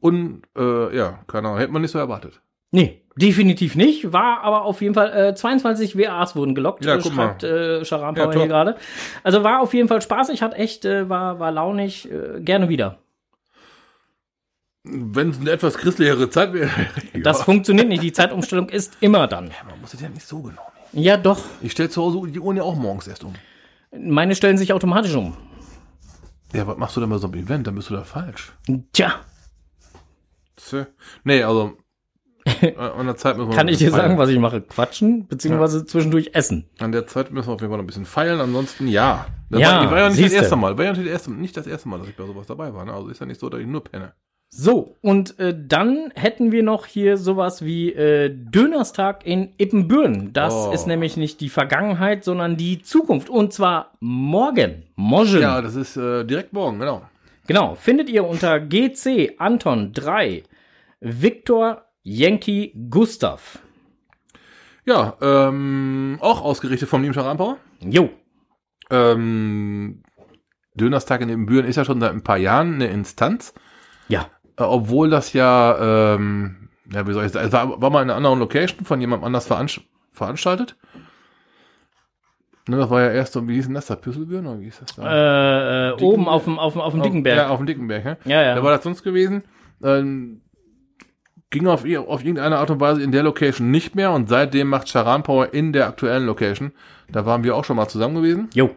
Und, 0.00 0.44
äh, 0.56 0.96
ja, 0.96 1.18
keine 1.26 1.48
Ahnung, 1.48 1.58
hätte 1.60 1.72
man 1.72 1.82
nicht 1.82 1.90
so 1.90 1.98
erwartet. 1.98 2.40
Nee, 2.72 3.02
definitiv 3.16 3.74
nicht. 3.74 4.12
War 4.12 4.42
aber 4.42 4.64
auf 4.64 4.80
jeden 4.80 4.94
Fall, 4.94 5.12
äh, 5.30 5.34
22 5.34 5.96
WAs 5.96 6.36
wurden 6.36 6.54
gelockt, 6.54 6.84
Ja, 6.84 6.96
äh, 6.96 7.00
guck 7.02 7.14
mal. 7.14 7.26
schreibt 7.28 7.42
äh, 7.44 7.84
Scharampauer 7.84 8.32
Ja, 8.32 8.38
hier 8.40 8.48
gerade. 8.48 8.76
Also 9.22 9.42
war 9.42 9.60
auf 9.60 9.74
jeden 9.74 9.88
Fall 9.88 10.00
spaßig, 10.00 10.42
hat 10.42 10.54
echt, 10.54 10.84
äh, 10.84 11.08
war, 11.08 11.38
war 11.40 11.50
launig, 11.50 12.10
äh, 12.10 12.40
gerne 12.40 12.68
wieder. 12.68 12.98
Wenn 14.82 15.30
es 15.30 15.40
eine 15.40 15.50
etwas 15.50 15.76
christlichere 15.76 16.30
Zeit 16.30 16.52
wäre. 16.54 16.70
Das 17.22 17.42
funktioniert 17.42 17.88
nicht, 17.88 18.02
die 18.02 18.12
Zeitumstellung 18.12 18.68
ist 18.70 18.96
immer 19.00 19.26
dann. 19.26 19.50
Man 19.68 19.80
muss 19.80 19.92
es 19.92 20.00
ja 20.00 20.08
nicht 20.08 20.26
so 20.26 20.40
genau 20.40 20.62
nehmen. 20.92 21.04
Ja, 21.04 21.16
doch. 21.16 21.40
Ich 21.60 21.72
stelle 21.72 21.90
zu 21.90 22.02
Hause 22.02 22.30
die 22.30 22.40
Uhren 22.40 22.56
ja 22.56 22.62
auch 22.62 22.76
morgens 22.76 23.06
erst 23.06 23.24
um. 23.24 23.34
Meine 23.92 24.34
stellen 24.34 24.56
sich 24.56 24.72
automatisch 24.72 25.14
um. 25.14 25.36
Ja, 26.54 26.66
was 26.66 26.76
machst 26.78 26.96
du 26.96 27.00
denn 27.00 27.10
bei 27.10 27.18
so 27.18 27.26
einem 27.26 27.44
Event? 27.44 27.66
Dann 27.66 27.74
bist 27.74 27.90
du 27.90 27.94
da 27.94 28.02
falsch. 28.04 28.52
Tja, 28.92 29.20
Tja. 30.56 30.86
Nee, 31.24 31.42
also, 31.42 31.66
äh, 31.66 31.79
an 32.76 33.06
der 33.06 33.16
Zeit 33.16 33.36
müssen 33.36 33.50
wir 33.50 33.56
kann 33.56 33.68
ich 33.68 33.78
dir 33.78 33.86
bisschen 33.86 33.96
sagen, 33.96 34.06
feilen. 34.08 34.18
was 34.18 34.28
ich 34.30 34.38
mache? 34.38 34.60
Quatschen, 34.62 35.26
beziehungsweise 35.28 35.84
zwischendurch 35.86 36.30
essen. 36.34 36.66
An 36.78 36.92
der 36.92 37.06
Zeit 37.06 37.30
müssen 37.30 37.48
wir 37.48 37.54
auf 37.54 37.60
jeden 37.60 37.70
Fall 37.70 37.78
noch 37.78 37.84
ein 37.84 37.86
bisschen 37.86 38.06
feilen, 38.06 38.40
ansonsten 38.40 38.88
ja. 38.88 39.26
Das 39.50 39.60
Ja, 39.60 39.82
war, 39.84 39.90
war 39.90 39.98
ja 39.98 40.08
nicht 40.10 40.24
das 40.24 40.32
erste 40.32 40.56
Mal. 40.56 40.76
War 40.78 40.84
ja 40.84 40.92
nicht 40.92 41.04
das 41.04 41.10
erste, 41.12 41.32
nicht 41.32 41.56
das 41.56 41.66
erste 41.66 41.88
Mal, 41.88 41.98
dass 41.98 42.08
ich 42.08 42.16
bei 42.16 42.24
sowas 42.26 42.46
dabei 42.46 42.72
war. 42.74 42.84
Ne? 42.84 42.92
Also 42.92 43.08
ist 43.08 43.20
ja 43.20 43.26
nicht 43.26 43.40
so, 43.40 43.48
dass 43.48 43.60
ich 43.60 43.66
nur 43.66 43.82
penne. 43.84 44.12
So, 44.52 44.96
und 45.00 45.38
äh, 45.38 45.54
dann 45.56 46.10
hätten 46.16 46.50
wir 46.50 46.64
noch 46.64 46.86
hier 46.86 47.16
sowas 47.18 47.64
wie 47.64 47.92
äh, 47.92 48.30
Dönerstag 48.34 49.24
in 49.24 49.50
Ippenbüren. 49.58 50.32
Das 50.32 50.52
Oh. 50.52 50.72
ist 50.72 50.88
nämlich 50.88 51.16
nicht 51.16 51.40
die 51.40 51.48
Vergangenheit, 51.48 52.24
sondern 52.24 52.56
die 52.56 52.82
Zukunft. 52.82 53.28
Und 53.30 53.52
zwar 53.52 53.92
morgen. 54.00 54.82
Morgen. 54.96 55.40
Ja, 55.40 55.62
das 55.62 55.76
ist 55.76 55.96
äh, 55.96 56.24
direkt 56.24 56.52
morgen, 56.52 56.80
genau. 56.80 57.02
Genau. 57.46 57.76
Findet 57.76 58.08
ihr 58.10 58.26
unter 58.26 58.58
GC 58.58 59.34
Anton 59.38 59.92
3 59.92 60.42
Victor 61.00 61.82
Yankee 62.02 62.72
Gustav. 62.90 63.58
Ja, 64.84 65.16
ähm, 65.20 66.18
auch 66.20 66.42
ausgerichtet 66.42 66.88
vom 66.88 67.02
lieben 67.02 67.14
Scharampauer. 67.14 67.58
Jo. 67.80 68.10
Ähm, 68.90 70.02
Dönerstag 70.74 71.20
in 71.20 71.28
den 71.28 71.46
Büren 71.46 71.66
ist 71.66 71.76
ja 71.76 71.84
schon 71.84 72.00
seit 72.00 72.12
ein 72.12 72.24
paar 72.24 72.38
Jahren 72.38 72.74
eine 72.74 72.86
Instanz. 72.86 73.54
Ja. 74.08 74.26
Äh, 74.56 74.62
obwohl 74.62 75.10
das 75.10 75.32
ja, 75.32 76.14
ähm, 76.14 76.70
ja, 76.90 77.06
wie 77.06 77.12
soll 77.12 77.24
ich 77.26 77.32
sagen, 77.32 77.46
es 77.46 77.52
war, 77.52 77.80
war 77.80 77.90
mal 77.90 78.02
in 78.02 78.08
einer 78.10 78.16
anderen 78.16 78.38
Location 78.38 78.84
von 78.84 79.00
jemandem 79.00 79.26
anders 79.26 79.46
veranst 79.46 79.80
veranstaltet. 80.12 80.76
Ne, 82.68 82.76
das 82.76 82.90
war 82.90 83.00
ja 83.02 83.10
erst 83.10 83.32
so, 83.32 83.46
wie 83.48 83.54
hieß 83.54 83.66
denn 83.66 83.74
das 83.74 83.86
da? 83.86 83.96
Püsselbüren 83.96 84.46
oder 84.46 84.60
wie 84.60 84.64
hieß 84.64 84.80
das 84.80 84.96
da? 84.96 85.90
Äh, 85.90 85.90
äh, 85.90 86.02
oben 86.02 86.28
auf 86.28 86.44
dem, 86.44 86.58
auf 86.58 86.72
dem, 86.74 86.82
auf 86.82 86.92
dem 86.92 87.02
dicken 87.02 87.18
Ja, 87.18 87.22
Berg. 87.22 87.50
auf 87.50 87.58
dem 87.58 87.66
Dickenberg, 87.66 88.04
ja. 88.04 88.16
Ja, 88.24 88.42
ja. 88.42 88.54
Da 88.54 88.62
war 88.62 88.72
das 88.72 88.82
sonst 88.82 89.02
gewesen. 89.02 89.44
Ähm, 89.82 90.42
ging 91.50 91.66
auf, 91.66 91.84
auf 91.84 92.24
irgendeine 92.24 92.58
Art 92.58 92.70
und 92.70 92.80
Weise 92.80 93.02
in 93.02 93.12
der 93.12 93.22
Location 93.22 93.70
nicht 93.70 93.94
mehr 93.94 94.12
und 94.12 94.28
seitdem 94.28 94.68
macht 94.68 94.88
Charan 94.88 95.22
Power 95.22 95.52
in 95.52 95.72
der 95.72 95.86
aktuellen 95.86 96.26
Location. 96.26 96.72
Da 97.10 97.26
waren 97.26 97.44
wir 97.44 97.56
auch 97.56 97.64
schon 97.64 97.76
mal 97.76 97.88
zusammen 97.88 98.14
gewesen. 98.14 98.48
Jo. 98.54 98.70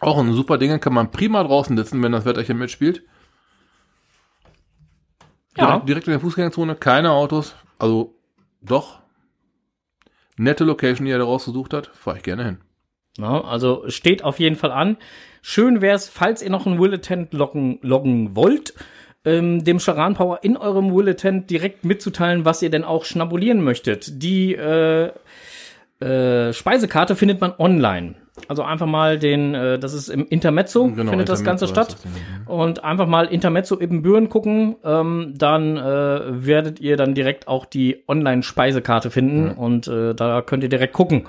Auch 0.00 0.18
ein 0.18 0.32
super 0.32 0.58
Ding, 0.58 0.78
kann 0.80 0.92
man 0.92 1.12
prima 1.12 1.42
draußen 1.44 1.76
sitzen, 1.76 2.02
wenn 2.02 2.12
das 2.12 2.24
Wetterchen 2.24 2.58
mitspielt. 2.58 3.04
Ja. 5.56 5.66
Direkt, 5.66 5.88
direkt 5.88 6.06
in 6.08 6.12
der 6.12 6.20
Fußgängerzone, 6.20 6.74
keine 6.74 7.12
Autos. 7.12 7.54
Also, 7.78 8.14
doch. 8.60 8.98
Nette 10.36 10.64
Location, 10.64 11.06
die 11.06 11.12
er 11.12 11.18
da 11.18 11.24
rausgesucht 11.24 11.72
hat. 11.72 11.92
Fahre 11.94 12.16
ich 12.16 12.24
gerne 12.24 12.44
hin. 12.44 12.58
Ja, 13.18 13.42
also 13.42 13.88
steht 13.88 14.24
auf 14.24 14.40
jeden 14.40 14.56
Fall 14.56 14.72
an. 14.72 14.96
Schön 15.42 15.80
wäre 15.80 15.94
es, 15.94 16.08
falls 16.08 16.42
ihr 16.42 16.50
noch 16.50 16.66
einen 16.66 16.80
Will-Attent 16.80 17.32
loggen, 17.32 17.78
loggen 17.82 18.34
wollt, 18.34 18.74
ähm, 19.24 19.64
dem 19.64 19.78
Charan 19.78 20.14
Power 20.14 20.40
in 20.42 20.56
eurem 20.56 20.94
Will-Attent 20.94 21.50
direkt 21.50 21.84
mitzuteilen, 21.84 22.44
was 22.44 22.62
ihr 22.62 22.70
denn 22.70 22.84
auch 22.84 23.04
schnabulieren 23.04 23.62
möchtet. 23.62 24.22
Die 24.22 24.54
äh, 24.54 25.10
äh, 26.00 26.52
Speisekarte 26.52 27.16
findet 27.16 27.40
man 27.40 27.54
online. 27.58 28.16
Also 28.48 28.64
einfach 28.64 28.86
mal 28.86 29.18
den, 29.18 29.54
äh, 29.54 29.78
das 29.78 29.94
ist 29.94 30.08
im 30.08 30.26
Intermezzo, 30.26 30.88
findet 30.88 31.28
das 31.28 31.44
Ganze 31.44 31.66
Intermezzo 31.66 31.66
statt. 31.66 31.92
das 31.92 32.02
Ding. 32.02 32.12
Und 32.46 32.82
einfach 32.82 33.06
mal 33.06 33.26
Intermezzo 33.26 33.80
Ibbenbüren 33.80 34.28
gucken, 34.28 34.74
ähm, 34.84 35.34
dann 35.36 35.76
äh, 35.76 36.46
werdet 36.46 36.80
ihr 36.80 36.96
dann 36.96 37.14
direkt 37.14 37.46
auch 37.46 37.64
die 37.64 38.02
Online-Speisekarte 38.08 39.10
finden 39.10 39.50
und 39.52 39.86
äh, 39.86 40.14
da 40.14 40.42
könnt 40.42 40.64
ihr 40.64 40.68
direkt 40.68 40.94
gucken. 40.94 41.26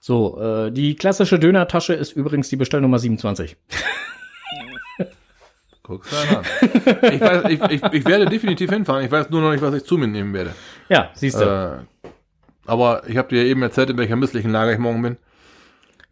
So, 0.00 0.40
äh, 0.40 0.72
die 0.72 0.96
klassische 0.96 1.38
Dönertasche 1.38 1.92
ist 1.92 2.12
übrigens 2.12 2.48
die 2.48 2.56
Bestellnummer 2.56 2.98
27. 2.98 3.56
Guck's 5.90 6.12
an. 6.14 6.44
ich, 7.12 7.20
weiß, 7.20 7.42
ich, 7.48 7.60
ich, 7.62 7.82
ich 7.92 8.04
werde 8.06 8.26
definitiv 8.26 8.70
hinfahren. 8.70 9.04
Ich 9.04 9.10
weiß 9.10 9.28
nur 9.30 9.40
noch 9.42 9.50
nicht, 9.50 9.60
was 9.62 9.74
ich 9.74 9.84
zu 9.84 9.98
mir 9.98 10.06
nehmen 10.06 10.32
werde. 10.32 10.54
Ja, 10.88 11.10
siehst 11.14 11.40
du. 11.40 11.44
Äh, 11.44 12.08
aber 12.66 13.02
ich 13.08 13.16
habe 13.16 13.28
dir 13.28 13.44
eben 13.44 13.60
erzählt, 13.62 13.90
in 13.90 13.98
welcher 13.98 14.14
misslichen 14.16 14.52
Lage 14.52 14.72
ich 14.72 14.78
morgen 14.78 15.02
bin. 15.02 15.16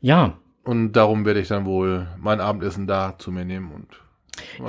ja, 0.00 0.34
Und 0.64 0.92
darum 0.94 1.24
werde 1.24 1.38
ich 1.40 1.46
dann 1.48 1.64
wohl 1.64 2.08
mein 2.18 2.40
Abendessen 2.40 2.86
da 2.88 3.14
zu 3.18 3.30
mir 3.30 3.44
nehmen. 3.44 3.70
Und 3.72 3.86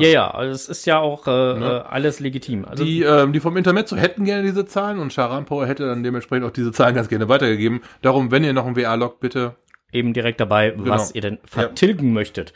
ja, 0.01 0.07
ja, 0.07 0.31
also 0.31 0.51
es 0.53 0.67
ist 0.69 0.85
ja 0.85 0.99
auch 0.99 1.27
äh, 1.27 1.31
äh, 1.31 1.81
alles 1.81 2.19
legitim. 2.19 2.65
Also 2.65 2.83
die, 2.83 3.01
ähm, 3.03 3.33
die 3.33 3.39
vom 3.39 3.55
Intermezzo 3.57 3.95
hätten 3.95 4.25
gerne 4.25 4.43
diese 4.43 4.65
Zahlen 4.65 4.99
und 4.99 5.11
Charan 5.13 5.45
Power 5.45 5.65
hätte 5.67 5.85
dann 5.87 6.03
dementsprechend 6.03 6.45
auch 6.47 6.51
diese 6.51 6.71
Zahlen 6.71 6.95
ganz 6.95 7.07
gerne 7.07 7.29
weitergegeben. 7.29 7.81
Darum, 8.01 8.31
wenn 8.31 8.43
ihr 8.43 8.53
noch 8.53 8.65
ein 8.67 8.75
WA 8.75 8.93
loggt, 8.95 9.19
bitte. 9.19 9.55
eben 9.91 10.13
direkt 10.13 10.39
dabei, 10.39 10.71
Genau. 10.71 10.89
was 10.91 11.13
ihr 11.15 11.21
denn 11.21 11.39
vertilgen 11.45 12.13
möchtet. 12.13 12.53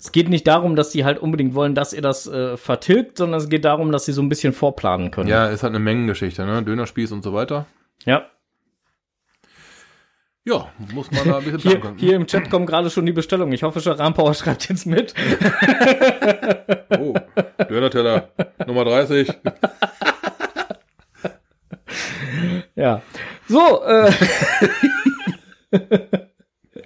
Es 0.00 0.12
geht 0.12 0.30
nicht 0.30 0.46
darum, 0.46 0.76
dass 0.76 0.88
die 0.88 1.04
halt 1.04 1.18
unbedingt 1.18 1.54
wollen, 1.54 1.74
dass 1.74 1.92
ihr 1.92 2.00
das 2.00 2.26
äh, 2.26 2.56
vertilgt, 2.56 3.18
sondern 3.18 3.38
es 3.38 3.50
geht 3.50 3.66
darum, 3.66 3.92
dass 3.92 4.06
sie 4.06 4.12
so 4.12 4.22
ein 4.22 4.30
bisschen 4.30 4.54
vorplanen 4.54 5.10
können. 5.10 5.28
Ja, 5.28 5.48
ist 5.48 5.62
halt 5.62 5.72
eine 5.72 5.78
Mengengeschichte, 5.78 6.46
ne? 6.46 6.62
Dönerspieß 6.62 7.12
und 7.12 7.22
so 7.22 7.34
weiter. 7.34 7.66
ja. 8.06 8.26
Ja, 10.42 10.72
muss 10.94 11.10
man 11.10 11.28
da 11.28 11.36
ein 11.36 11.44
bisschen 11.44 11.60
Hier, 11.60 11.94
hier 11.98 12.16
im 12.16 12.26
Chat 12.26 12.48
kommen 12.48 12.64
gerade 12.64 12.88
schon 12.88 13.04
die 13.04 13.12
Bestellungen. 13.12 13.52
Ich 13.52 13.62
hoffe, 13.62 13.78
Power 14.14 14.32
schreibt 14.34 14.68
jetzt 14.70 14.86
mit. 14.86 15.14
Oh, 16.98 17.14
Dönerteller 17.68 18.30
Nummer 18.66 18.84
30. 18.84 19.32
Ja. 22.74 23.00
So, 23.48 23.84
äh, 23.84 24.10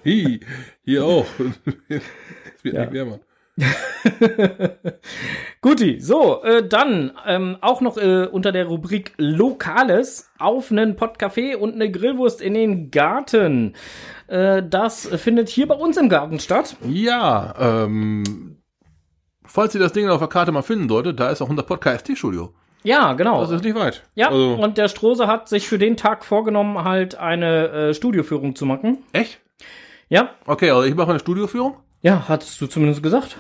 Hi, 0.04 0.40
hier 0.84 1.04
auch. 1.04 1.26
Wird 2.64 2.74
Ja. 2.74 2.80
nicht 2.82 2.92
wärmer. 2.92 3.20
Guti, 5.60 6.00
so, 6.00 6.42
äh, 6.42 6.66
dann 6.66 7.12
ähm, 7.26 7.56
auch 7.60 7.80
noch 7.80 7.96
äh, 7.96 8.26
unter 8.26 8.50
der 8.52 8.66
Rubrik 8.66 9.12
Lokales 9.16 10.30
auf 10.38 10.70
einen 10.72 10.96
Pottcafé 10.96 11.54
und 11.56 11.74
eine 11.74 11.90
Grillwurst 11.90 12.40
in 12.40 12.54
den 12.54 12.90
Garten. 12.90 13.74
Äh, 14.26 14.62
das 14.68 15.06
findet 15.06 15.48
hier 15.48 15.68
bei 15.68 15.76
uns 15.76 15.96
im 15.96 16.08
Garten 16.08 16.40
statt. 16.40 16.76
Ja, 16.88 17.54
ähm, 17.84 18.56
falls 19.44 19.74
ihr 19.74 19.80
das 19.80 19.92
Ding 19.92 20.08
auf 20.08 20.18
der 20.18 20.28
Karte 20.28 20.50
mal 20.52 20.62
finden 20.62 20.88
solltet, 20.88 21.20
da 21.20 21.30
ist 21.30 21.40
auch 21.40 21.48
unser 21.48 21.62
Podcast-Studio. 21.62 22.52
Ja, 22.82 23.14
genau. 23.14 23.40
Das 23.40 23.50
ist 23.50 23.64
nicht 23.64 23.76
weit. 23.76 24.02
ja, 24.14 24.28
Also, 24.28 24.54
und 24.56 24.76
der 24.76 24.88
Strose 24.88 25.26
hat 25.26 25.48
sich 25.48 25.68
für 25.68 25.78
den 25.78 25.96
Tag 25.96 26.24
vorgenommen, 26.24 26.84
halt 26.84 27.14
eine 27.14 27.68
äh, 27.68 27.94
Studioführung 27.94 28.56
zu 28.56 28.66
machen. 28.66 28.98
echt? 29.12 29.40
Ja, 30.10 30.30
Okay, 30.46 30.70
also 30.70 30.82
ich 30.82 30.94
mache 30.94 31.10
eine 31.10 31.18
Studioführung. 31.18 31.76
Ja, 32.04 32.28
hattest 32.28 32.60
du 32.60 32.66
zumindest 32.66 33.02
gesagt, 33.02 33.36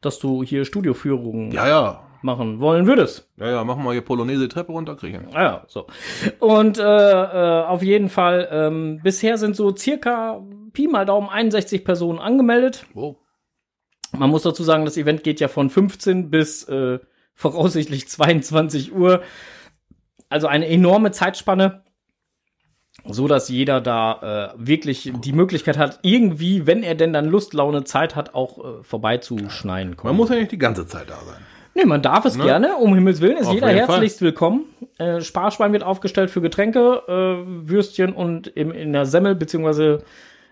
dass 0.00 0.18
du 0.18 0.42
hier 0.42 0.64
Studioführungen 0.64 1.52
Ja, 1.52 1.68
ja. 1.68 2.02
machen 2.22 2.60
wollen 2.60 2.86
würdest. 2.86 3.30
Ja, 3.36 3.50
ja, 3.50 3.64
machen 3.64 3.84
wir 3.84 3.92
hier 3.92 4.00
Polonaise 4.00 4.48
Treppe 4.48 4.72
runter, 4.72 4.96
kriegen. 4.96 5.28
Ah 5.34 5.42
ja, 5.42 5.64
so. 5.68 5.86
Und 6.38 6.78
äh, 6.78 6.82
äh, 6.82 7.64
auf 7.64 7.82
jeden 7.82 8.08
Fall, 8.08 8.48
ähm, 8.50 9.00
bisher 9.02 9.36
sind 9.36 9.54
so 9.54 9.76
circa 9.76 10.42
Pi 10.72 10.88
mal 10.88 11.04
Daumen 11.04 11.28
61 11.28 11.84
Personen 11.84 12.18
angemeldet. 12.18 12.86
Oh. 12.94 13.16
Man 14.16 14.30
muss 14.30 14.42
dazu 14.42 14.64
sagen, 14.64 14.86
das 14.86 14.96
Event 14.96 15.22
geht 15.22 15.38
ja 15.40 15.48
von 15.48 15.68
15 15.68 16.30
bis 16.30 16.64
äh, 16.68 16.98
voraussichtlich 17.34 18.08
22 18.08 18.94
Uhr. 18.94 19.22
Also 20.30 20.46
eine 20.46 20.66
enorme 20.68 21.10
Zeitspanne. 21.10 21.84
So 23.08 23.28
dass 23.28 23.48
jeder 23.48 23.80
da 23.80 24.52
äh, 24.54 24.66
wirklich 24.66 25.12
die 25.14 25.32
Möglichkeit 25.32 25.78
hat, 25.78 25.98
irgendwie, 26.02 26.66
wenn 26.66 26.82
er 26.82 26.94
denn 26.94 27.12
dann 27.12 27.26
Lust, 27.26 27.54
Laune, 27.54 27.84
Zeit 27.84 28.16
hat, 28.16 28.34
auch 28.34 28.58
äh, 28.58 28.82
vorbeizuschneiden. 28.82 29.96
Man 30.02 30.16
muss 30.16 30.30
ja 30.30 30.36
nicht 30.36 30.52
die 30.52 30.58
ganze 30.58 30.86
Zeit 30.86 31.08
da 31.08 31.16
sein. 31.16 31.40
Nee, 31.74 31.84
man 31.84 32.02
darf 32.02 32.24
es 32.24 32.36
gerne, 32.38 32.76
um 32.76 32.94
Himmels 32.94 33.20
Willen, 33.20 33.36
ist 33.36 33.46
Auf 33.46 33.54
jeder 33.54 33.68
herzlichst 33.68 34.22
willkommen. 34.22 34.64
Äh, 34.98 35.20
Sparschwein 35.20 35.72
wird 35.72 35.84
aufgestellt 35.84 36.30
für 36.30 36.40
Getränke, 36.40 37.02
äh, 37.06 37.68
Würstchen 37.68 38.12
und 38.12 38.48
im, 38.48 38.72
in 38.72 38.92
der 38.92 39.06
Semmel, 39.06 39.36
beziehungsweise 39.36 40.02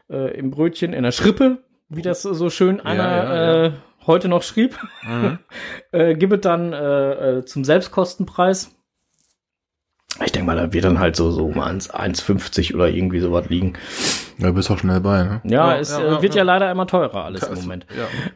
äh, 0.08 0.38
im 0.38 0.50
Brötchen, 0.50 0.92
in 0.92 1.02
der 1.02 1.12
Schrippe, 1.12 1.58
wie 1.88 2.02
das 2.02 2.22
so 2.22 2.50
schön 2.50 2.80
einer 2.80 3.02
ja, 3.02 3.24
ja. 3.24 3.64
Äh, 3.64 3.72
heute 4.06 4.28
noch 4.28 4.42
schrieb. 4.42 4.78
äh, 5.92 6.14
gibt 6.14 6.32
es 6.32 6.40
dann 6.40 6.72
äh, 6.72 7.44
zum 7.44 7.64
Selbstkostenpreis. 7.64 8.77
Ich 10.24 10.32
denke 10.32 10.46
mal, 10.46 10.56
da 10.56 10.72
wird 10.72 10.84
dann 10.84 10.98
halt 10.98 11.14
so, 11.16 11.30
so 11.30 11.44
um 11.46 11.60
1 11.60 11.90
1,50 11.92 12.74
oder 12.74 12.88
irgendwie 12.88 13.20
sowas 13.20 13.48
liegen. 13.48 13.74
Ja, 14.38 14.50
bist 14.50 14.70
auch 14.70 14.78
schnell 14.78 15.00
bei, 15.00 15.22
ne? 15.22 15.40
Ja, 15.44 15.76
es 15.76 15.92
äh, 15.92 16.22
wird 16.22 16.34
ja, 16.34 16.42
leider 16.42 16.70
immer 16.70 16.86
teurer 16.86 17.24
alles 17.24 17.42
im 17.42 17.50
Das- 17.50 17.60
Moment. 17.62 17.86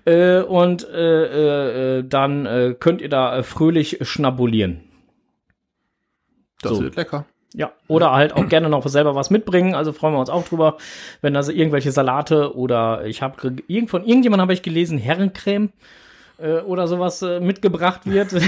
Ja. 0.07 0.13
Äh, 0.13 0.43
und 0.43 0.87
äh, 0.89 1.25
äh, 1.25 1.99
äh, 1.99 2.05
dann 2.07 2.47
äh, 2.47 2.75
könnt 2.79 3.01
ihr 3.01 3.09
da 3.09 3.43
fröhlich 3.43 3.99
schnabulieren. 4.03 4.81
Das 6.61 6.73
So. 6.77 6.83
wird 6.83 6.95
lecker. 6.97 7.25
Ja, 7.55 7.73
oder 7.89 8.13
halt 8.13 8.33
auch 8.35 8.49
gerne 8.49 8.69
noch 8.71 8.87
selber 8.89 9.15
was 9.15 9.29
mitbringen. 9.31 9.75
Also 9.75 9.93
freuen 9.93 10.15
wir 10.15 10.21
uns 10.21 10.31
auch 10.31 10.47
drüber, 10.49 10.79
wenn 11.21 11.35
da 11.35 11.43
so 11.43 11.53
irgendwelche 11.53 11.93
Salate 11.93 12.57
oder 12.57 13.05
ich 13.05 13.21
habe 13.23 13.55
irgend 13.69 13.91
von 13.91 14.05
irgendjemandem 14.05 14.43
habe 14.43 14.53
ich 14.55 14.63
gelesen 14.63 14.97
Herrencreme 14.99 15.71
äh, 16.43 16.61
oder 16.61 16.89
sowas 16.89 17.23
äh, 17.23 17.41
mitgebracht 17.41 18.03
wird. 18.05 18.33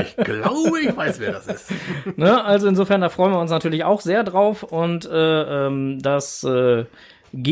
Ich 0.00 0.16
glaube, 0.16 0.80
ich 0.80 0.96
weiß, 0.96 1.20
wer 1.20 1.32
das 1.32 1.46
ist. 1.46 1.72
ne? 2.16 2.44
Also 2.44 2.68
insofern 2.68 3.00
da 3.00 3.08
freuen 3.08 3.32
wir 3.32 3.40
uns 3.40 3.50
natürlich 3.50 3.84
auch 3.84 4.00
sehr 4.00 4.24
drauf 4.24 4.62
und 4.62 5.04
äh, 5.06 5.66
ähm, 5.66 5.98
das 6.00 6.44
äh, 6.44 6.84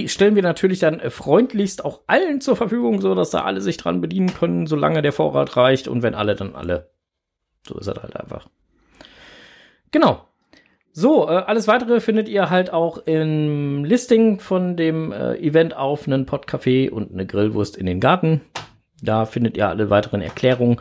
stellen 0.06 0.34
wir 0.34 0.42
natürlich 0.42 0.78
dann 0.78 1.00
freundlichst 1.10 1.84
auch 1.84 2.00
allen 2.06 2.40
zur 2.40 2.56
Verfügung, 2.56 3.00
so 3.00 3.14
dass 3.14 3.30
da 3.30 3.42
alle 3.44 3.60
sich 3.60 3.76
dran 3.76 4.00
bedienen 4.00 4.32
können, 4.34 4.66
solange 4.66 5.02
der 5.02 5.12
Vorrat 5.12 5.56
reicht 5.56 5.88
und 5.88 6.02
wenn 6.02 6.14
alle 6.14 6.34
dann 6.34 6.54
alle. 6.54 6.90
So 7.66 7.78
ist 7.78 7.86
es 7.86 8.02
halt 8.02 8.16
einfach. 8.16 8.48
Genau. 9.90 10.24
So, 10.92 11.28
äh, 11.28 11.32
alles 11.32 11.68
weitere 11.68 12.00
findet 12.00 12.28
ihr 12.28 12.50
halt 12.50 12.72
auch 12.72 12.98
im 13.06 13.84
Listing 13.84 14.40
von 14.40 14.76
dem 14.76 15.12
äh, 15.12 15.36
Event 15.36 15.76
auf 15.76 16.06
einen 16.06 16.26
Pottcafé 16.26 16.90
und 16.90 17.12
eine 17.12 17.24
Grillwurst 17.24 17.76
in 17.76 17.86
den 17.86 18.00
Garten. 18.00 18.40
Da 19.02 19.26
findet 19.26 19.56
ihr 19.56 19.68
alle 19.68 19.90
weiteren 19.90 20.22
Erklärungen. 20.22 20.80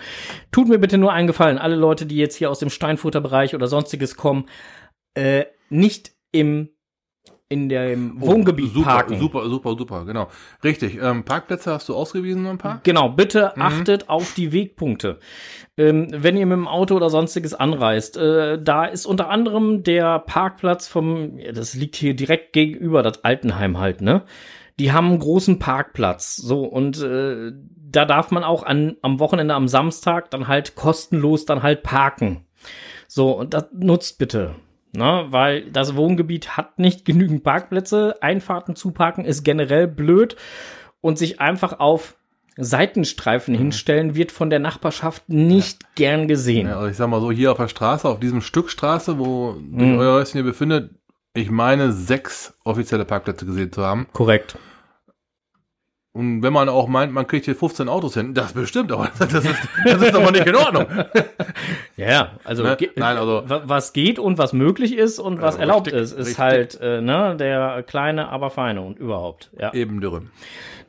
Tut 0.52 0.68
mir 0.68 0.80
bitte 0.80 0.98
nur 0.98 1.14
einen 1.14 1.28
Gefallen, 1.28 1.58
alle 1.58 1.76
Leute, 1.76 2.06
die 2.06 2.18
jetzt 2.18 2.36
hier 2.36 2.50
aus 2.50 2.60
dem 2.60 2.70
Steinfurter-Bereich 2.70 3.54
oder 3.54 3.68
sonstiges 3.68 4.16
kommen, 4.16 4.46
äh, 5.14 5.46
nicht 5.70 6.12
im 6.32 6.70
in 7.50 7.70
dem 7.70 8.20
Wohngebiet 8.20 8.74
super, 8.74 8.90
parken. 8.90 9.20
Super, 9.20 9.50
super, 9.50 9.76
super, 9.78 10.06
genau. 10.06 10.28
Richtig. 10.64 11.00
Ähm, 11.02 11.24
Parkplätze 11.24 11.72
hast 11.72 11.88
du 11.88 11.96
ausgewiesen, 11.96 12.44
noch 12.44 12.50
ein 12.50 12.58
paar? 12.58 12.82
Genau, 12.84 13.08
bitte 13.08 13.56
achtet 13.58 14.10
auf 14.10 14.34
die 14.34 14.52
Wegpunkte. 14.52 15.20
Ähm, 15.78 16.08
wenn 16.12 16.36
ihr 16.36 16.46
mit 16.46 16.58
dem 16.58 16.68
Auto 16.68 16.96
oder 16.96 17.10
sonstiges 17.10 17.54
anreist, 17.54 18.18
äh, 18.18 18.62
da 18.62 18.84
ist 18.86 19.06
unter 19.06 19.30
anderem 19.30 19.84
der 19.84 20.20
Parkplatz 20.20 20.90
vom, 20.90 21.40
das 21.54 21.74
liegt 21.74 21.96
hier 21.96 22.16
direkt 22.16 22.52
gegenüber, 22.52 23.02
das 23.02 23.24
Altenheim 23.24 23.80
halt, 23.80 24.02
ne? 24.02 24.24
Die 24.80 24.92
haben 24.92 25.08
einen 25.08 25.20
großen 25.20 25.58
Parkplatz, 25.60 26.36
so, 26.36 26.64
und 26.64 27.02
äh, 27.02 27.52
da 27.90 28.06
darf 28.06 28.32
man 28.32 28.44
auch 28.44 28.64
an, 28.64 28.96
am 29.02 29.20
Wochenende, 29.20 29.56
am 29.56 29.68
Samstag 29.68 30.30
dann 30.32 30.48
halt 30.48 30.76
kostenlos 30.76 31.46
dann 31.46 31.64
halt 31.64 31.82
parken. 31.84 32.46
So, 33.08 33.32
und 33.32 33.54
das 33.54 33.66
nutzt 33.74 34.18
bitte. 34.20 34.56
Ne, 34.94 35.26
weil 35.30 35.70
das 35.72 35.96
Wohngebiet 35.96 36.56
hat 36.58 36.80
nicht 36.80 37.06
genügend 37.06 37.44
Parkplätze. 37.44 38.16
Einfahrten 38.22 38.76
zu 38.76 38.92
parken 38.92 39.26
ist 39.26 39.44
generell 39.44 39.86
blöd 39.88 40.38
und 41.02 41.18
sich 41.18 41.40
einfach 41.42 41.80
auf 41.80 42.16
Seitenstreifen 42.56 43.54
Mhm. 43.54 43.58
hinstellen 43.60 44.16
wird 44.16 44.32
von 44.32 44.50
der 44.50 44.60
Nachbarschaft 44.60 45.30
nicht 45.30 45.94
gern 45.96 46.28
gesehen. 46.28 46.68
Ja, 46.68 46.78
also 46.78 46.88
ich 46.88 46.98
sag 46.98 47.10
mal 47.10 47.22
so, 47.22 47.32
hier 47.32 47.52
auf 47.52 47.58
der 47.58 47.68
Straße, 47.68 48.08
auf 48.08 48.20
diesem 48.20 48.42
Stück 48.42 48.70
Straße, 48.72 49.20
wo 49.20 49.52
Mhm. 49.60 49.98
euer 50.00 50.14
Häuschen 50.16 50.34
hier 50.34 50.44
befindet, 50.44 50.92
ich 51.34 51.52
meine, 51.52 51.92
sechs 51.92 52.56
offizielle 52.64 53.06
Parkplätze 53.06 53.46
gesehen 53.46 53.72
zu 53.72 53.84
haben. 53.84 54.08
Korrekt. 54.14 54.58
Und 56.18 56.42
wenn 56.42 56.52
man 56.52 56.68
auch 56.68 56.88
meint, 56.88 57.14
man 57.14 57.28
kriegt 57.28 57.46
hier 57.46 57.56
15 57.56 57.88
Autos 57.88 58.16
hin, 58.16 58.34
das 58.34 58.54
bestimmt, 58.54 58.92
aber 58.92 59.10
das 59.20 59.34
ist, 59.34 59.46
das 59.86 60.02
ist 60.02 60.16
aber 60.16 60.32
nicht 60.32 60.48
in 60.48 60.56
Ordnung. 60.56 60.86
Ja, 61.96 62.32
also, 62.44 62.64
Ne? 62.64 62.78
Nein, 62.96 63.18
also- 63.18 63.44
wa- 63.48 63.62
was 63.66 63.92
geht 63.94 64.20
und 64.20 64.38
was 64.38 64.54
möglich 64.54 64.96
ist 64.96 65.20
und 65.20 65.42
was 65.42 65.56
Ja, 65.56 65.62
erlaubt 65.62 65.88
richtig, 65.88 66.02
ist, 66.04 66.12
ist 66.12 66.20
richtig. 66.28 66.38
halt 66.38 66.80
äh, 66.82 67.02
ne, 67.02 67.36
der 67.38 67.84
kleine, 67.84 68.30
aber 68.30 68.50
feine 68.52 68.82
und 68.82 69.00
überhaupt. 69.00 69.50
Ja. 69.60 69.74
Eben 69.74 70.00
dürren. 70.02 70.30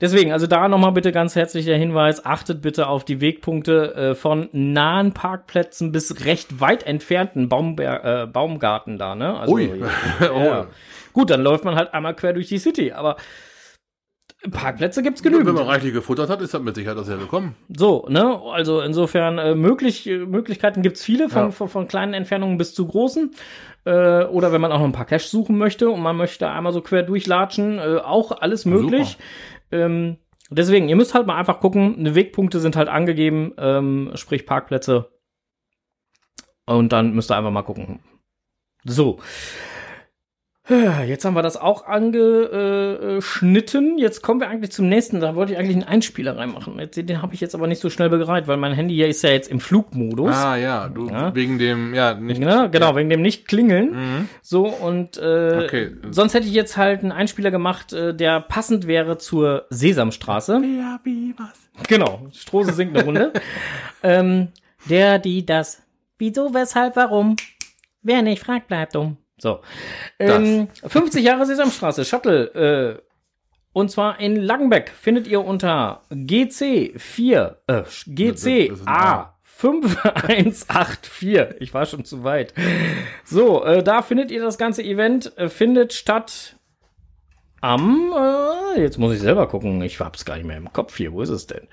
Deswegen, 0.00 0.32
also 0.32 0.46
da 0.46 0.68
nochmal 0.68 0.92
bitte 0.92 1.10
ganz 1.10 1.34
herzlich 1.34 1.64
der 1.64 1.78
Hinweis, 1.78 2.24
achtet 2.26 2.60
bitte 2.62 2.86
auf 2.88 3.04
die 3.04 3.20
Wegpunkte 3.20 3.94
äh, 3.94 4.14
von 4.14 4.48
nahen 4.52 5.12
Parkplätzen 5.12 5.92
bis 5.92 6.24
recht 6.26 6.60
weit 6.60 6.84
entfernten 6.86 7.48
Baumber 7.48 8.22
äh, 8.22 8.26
Baumgarten 8.26 8.98
da, 8.98 9.14
ne? 9.14 9.38
Also, 9.40 9.54
Ui. 9.54 9.70
Oh. 10.32 10.38
Ja. 10.44 10.66
Gut, 11.14 11.30
dann 11.30 11.42
läuft 11.42 11.64
man 11.64 11.74
halt 11.74 11.94
einmal 11.94 12.14
quer 12.14 12.32
durch 12.34 12.48
die 12.48 12.58
City, 12.58 12.92
aber 12.92 13.16
Parkplätze 14.52 15.02
gibt's 15.02 15.24
Wenn 15.24 15.32
genügend. 15.32 15.56
man 15.56 15.66
reichlich 15.66 15.92
gefuttert 15.92 16.30
hat, 16.30 16.40
ist 16.40 16.54
das 16.54 16.62
mit 16.62 16.74
Sicherheit 16.76 16.96
auch 16.96 17.04
sehr 17.04 17.18
willkommen. 17.18 17.56
So, 17.76 18.06
ne? 18.08 18.40
Also 18.52 18.80
insofern 18.80 19.36
äh, 19.38 19.54
möglich, 19.56 20.06
äh, 20.06 20.18
Möglichkeiten 20.18 20.82
gibt's 20.82 21.04
viele, 21.04 21.28
von, 21.28 21.42
Ja. 21.46 21.50
von, 21.50 21.68
von 21.68 21.88
kleinen 21.88 22.14
Entfernungen 22.14 22.56
bis 22.56 22.72
zu 22.72 22.86
großen. 22.86 23.34
Äh, 23.84 24.24
oder 24.24 24.52
wenn 24.52 24.60
man 24.60 24.70
auch 24.70 24.78
noch 24.78 24.84
ein 24.84 24.92
paar 24.92 25.06
Cash 25.06 25.26
suchen 25.26 25.58
möchte 25.58 25.90
und 25.90 26.00
man 26.02 26.16
möchte 26.16 26.48
einmal 26.48 26.72
so 26.72 26.80
quer 26.82 27.02
durchlatschen, 27.02 27.78
äh, 27.78 27.98
auch 28.04 28.30
alles 28.30 28.64
möglich. 28.64 29.18
Ähm, 29.72 30.18
deswegen, 30.50 30.88
ihr 30.88 30.96
müsst 30.96 31.14
halt 31.14 31.26
mal 31.26 31.36
einfach 31.36 31.58
gucken, 31.58 32.00
ne 32.00 32.14
Wegpunkte 32.14 32.60
sind 32.60 32.76
halt 32.76 32.88
angegeben, 32.88 33.54
ähm, 33.58 34.12
sprich 34.14 34.46
Parkplätze. 34.46 35.10
Und 36.64 36.92
dann 36.92 37.12
müsst 37.14 37.30
ihr 37.32 37.36
einfach 37.36 37.50
mal 37.50 37.62
gucken. 37.62 38.00
So. 38.84 39.18
Jetzt 41.06 41.24
haben 41.24 41.34
wir 41.34 41.40
das 41.42 41.56
auch 41.56 41.86
angeschnitten. 41.86 43.96
Jetzt 43.96 44.22
kommen 44.22 44.38
wir 44.40 44.48
eigentlich 44.48 44.70
zum 44.70 44.86
nächsten. 44.88 45.18
Da 45.20 45.34
wollte 45.34 45.52
ich 45.54 45.58
eigentlich 45.58 45.76
einen 45.76 45.84
Einspieler 45.84 46.36
reinmachen. 46.36 46.78
Jetzt- 46.78 46.96
Den 46.98 47.22
habe 47.22 47.32
ich 47.34 47.40
jetzt 47.40 47.54
aber 47.54 47.66
nicht 47.66 47.80
so 47.80 47.88
schnell 47.88 48.10
bereit, 48.10 48.46
weil 48.48 48.58
mein 48.58 48.72
Handy 48.74 48.94
hier 48.94 49.08
ist 49.08 49.22
ja 49.22 49.30
jetzt 49.30 49.50
im 49.50 49.60
Flugmodus. 49.60 50.34
Ah 50.36 50.56
ja, 50.56 50.88
du 50.88 51.08
Ja. 51.08 51.34
wegen 51.34 51.58
dem, 51.58 51.94
ja, 51.94 52.12
nicht. 52.14 52.40
Genau, 52.40 52.68
genau, 52.68 52.94
wegen 52.96 53.08
dem 53.08 53.22
Nicht-Klingeln. 53.22 53.90
Mhm. 53.92 54.28
So, 54.42 54.66
und 54.66 55.16
äh, 55.16 55.62
Okay. 55.64 55.92
sonst 56.10 56.34
hätte 56.34 56.46
ich 56.46 56.52
jetzt 56.52 56.76
halt 56.76 57.00
einen 57.02 57.12
Einspieler 57.12 57.50
gemacht, 57.50 57.94
äh, 57.94 58.14
der 58.14 58.40
passend 58.40 58.86
wäre 58.86 59.16
zur 59.16 59.64
Sesamstraße. 59.70 60.60
Ja, 60.78 61.00
wie, 61.04 61.34
was? 61.38 61.88
Genau, 61.88 62.26
Strose 62.32 62.72
singt 62.74 62.94
eine 62.94 63.04
Runde. 63.06 63.32
ähm, 64.02 64.48
der, 64.90 65.18
die, 65.18 65.46
das. 65.46 65.82
Wieso, 66.18 66.52
weshalb, 66.52 66.94
warum? 66.96 67.36
Wer 68.02 68.20
nicht 68.22 68.44
fragt, 68.44 68.68
bleibt 68.68 68.94
dumm. 68.94 69.16
So. 69.38 69.60
Ähm, 70.18 70.68
50 70.86 71.24
Jahre 71.24 71.46
Sesamstraße, 71.46 72.04
Shuttle. 72.04 72.98
Äh, 72.98 73.02
und 73.72 73.90
zwar 73.90 74.18
in 74.20 74.36
Langenbeck 74.36 74.90
findet 74.90 75.26
ihr 75.26 75.44
unter 75.44 76.02
GC4, 76.10 77.56
äh, 77.66 77.82
GCA. 78.06 79.34
5184. 79.58 81.56
Ich 81.58 81.74
war 81.74 81.84
schon 81.86 82.04
zu 82.04 82.22
weit. 82.22 82.54
So, 83.24 83.64
äh, 83.64 83.82
da 83.82 84.02
findet 84.02 84.30
ihr 84.30 84.40
das 84.40 84.56
ganze 84.56 84.84
Event. 84.84 85.36
Äh, 85.36 85.48
findet 85.48 85.92
statt 85.92 86.54
am, 87.60 88.14
äh, 88.16 88.80
jetzt 88.80 88.98
muss 88.98 89.14
ich 89.14 89.20
selber 89.20 89.48
gucken. 89.48 89.82
Ich 89.82 89.98
hab's 89.98 90.24
gar 90.24 90.36
nicht 90.36 90.46
mehr 90.46 90.58
im 90.58 90.72
Kopf 90.72 90.96
hier. 90.96 91.12
Wo 91.12 91.22
ist 91.22 91.30
es 91.30 91.48
denn? 91.48 91.66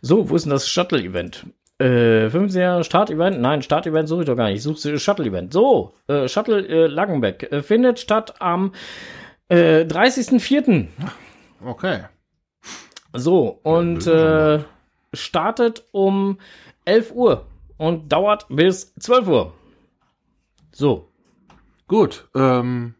So, 0.00 0.30
wo 0.30 0.36
ist 0.36 0.44
denn 0.44 0.50
das 0.50 0.70
Shuttle-Event? 0.70 1.44
Äh, 1.78 2.28
15 2.30 2.60
Jahre 2.60 2.84
Start-Event? 2.84 3.40
Nein, 3.40 3.62
Start-Event 3.62 4.08
suche 4.08 4.22
ich 4.22 4.26
doch 4.26 4.36
gar 4.36 4.48
nicht. 4.48 4.56
Ich 4.56 4.62
suche 4.62 4.98
Shuttle-Event. 4.98 5.52
So, 5.52 5.94
äh, 6.08 6.28
Shuttle 6.28 6.66
äh, 6.66 6.86
Langenbeck 6.86 7.50
äh, 7.52 7.62
findet 7.62 8.00
statt 8.00 8.40
am 8.40 8.72
äh, 9.48 9.84
30.04. 9.84 10.88
Okay. 11.64 12.00
So, 13.12 13.60
und 13.62 14.06
äh, 14.06 14.60
startet 15.14 15.84
um 15.92 16.38
11 16.84 17.12
Uhr 17.12 17.46
und 17.76 18.12
dauert 18.12 18.46
bis 18.48 18.94
12 18.96 19.28
Uhr. 19.28 19.52
So, 20.72 21.08
Gut. 21.88 22.28
Ähm, 22.34 22.94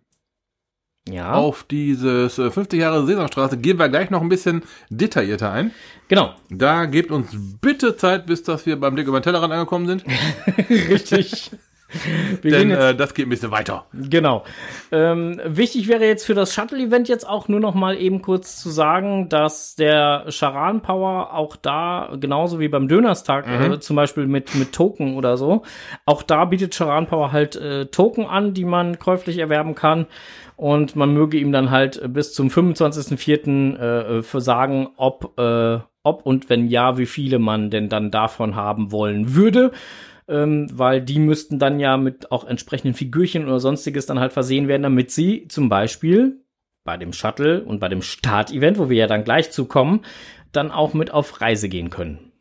ja, 1.12 1.32
Auf 1.32 1.64
dieses 1.64 2.38
äh, 2.38 2.50
50 2.50 2.80
Jahre 2.80 3.06
Sesamstraße 3.06 3.58
gehen 3.58 3.78
wir 3.78 3.88
gleich 3.88 4.10
noch 4.10 4.22
ein 4.22 4.28
bisschen 4.28 4.62
detaillierter 4.90 5.50
ein. 5.50 5.72
genau, 6.08 6.34
Da 6.50 6.86
gebt 6.86 7.10
uns 7.10 7.36
bitte 7.60 7.96
Zeit, 7.96 8.26
bis 8.26 8.42
dass 8.42 8.66
wir 8.66 8.78
beim 8.78 8.94
Blick 8.94 9.06
über 9.06 9.20
den 9.20 9.24
Tellerrand 9.24 9.52
angekommen 9.52 9.86
sind. 9.86 10.04
richtig. 10.70 11.50
Wir 12.42 12.50
Denn 12.50 12.68
gehen 12.68 12.70
jetzt, 12.70 12.80
äh, 12.80 12.94
das 12.94 13.14
geht 13.14 13.26
ein 13.26 13.30
bisschen 13.30 13.50
weiter. 13.50 13.86
genau. 13.94 14.44
Ähm, 14.92 15.40
wichtig 15.44 15.88
wäre 15.88 16.04
jetzt 16.04 16.26
für 16.26 16.34
das 16.34 16.52
Shuttle-Event 16.52 17.08
jetzt 17.08 17.26
auch 17.26 17.48
nur 17.48 17.60
noch 17.60 17.74
mal 17.74 17.96
eben 17.96 18.20
kurz 18.20 18.60
zu 18.60 18.68
sagen, 18.68 19.28
dass 19.28 19.74
der 19.74 20.26
Charan 20.28 20.82
Power 20.82 21.32
auch 21.32 21.56
da, 21.56 22.10
genauso 22.20 22.60
wie 22.60 22.68
beim 22.68 22.88
Dönerstag, 22.88 23.46
äh, 23.48 23.80
zum 23.80 23.96
Beispiel 23.96 24.26
mit, 24.26 24.54
mit 24.54 24.72
Token 24.72 25.16
oder 25.16 25.38
so, 25.38 25.62
auch 26.04 26.22
da 26.22 26.44
bietet 26.44 26.74
Charan 26.74 27.06
Power 27.06 27.32
halt 27.32 27.56
äh, 27.56 27.86
Token 27.86 28.26
an, 28.26 28.52
die 28.52 28.66
man 28.66 28.98
käuflich 28.98 29.38
erwerben 29.38 29.74
kann. 29.74 30.06
Und 30.58 30.96
man 30.96 31.14
möge 31.14 31.38
ihm 31.38 31.52
dann 31.52 31.70
halt 31.70 32.12
bis 32.12 32.34
zum 32.34 32.48
25.04. 32.48 33.78
Äh, 34.18 34.22
für 34.22 34.40
sagen, 34.40 34.88
ob, 34.96 35.38
äh, 35.38 35.78
ob 36.02 36.26
und 36.26 36.50
wenn 36.50 36.68
ja, 36.68 36.98
wie 36.98 37.06
viele 37.06 37.38
man 37.38 37.70
denn 37.70 37.88
dann 37.88 38.10
davon 38.10 38.56
haben 38.56 38.92
wollen 38.92 39.34
würde 39.34 39.72
ähm, 40.28 40.68
weil 40.72 41.00
die 41.00 41.18
müssten 41.18 41.58
dann 41.58 41.80
ja 41.80 41.96
mit 41.96 42.30
auch 42.30 42.44
entsprechenden 42.44 42.94
Figürchen 42.94 43.46
oder 43.46 43.60
sonstiges 43.60 44.06
dann 44.06 44.20
halt 44.20 44.32
versehen 44.32 44.68
werden, 44.68 44.82
damit 44.82 45.10
sie 45.10 45.48
zum 45.48 45.68
Beispiel 45.68 46.44
bei 46.84 46.96
dem 46.96 47.12
Shuttle 47.12 47.64
und 47.64 47.80
bei 47.80 47.88
dem 47.88 48.02
Start-Event, 48.02 48.78
wo 48.78 48.88
wir 48.88 48.96
ja 48.96 49.06
dann 49.06 49.24
gleich 49.24 49.50
zukommen, 49.50 50.02
dann 50.52 50.70
auch 50.70 50.94
mit 50.94 51.10
auf 51.10 51.40
Reise 51.40 51.68
gehen 51.68 51.90
können. 51.90 52.32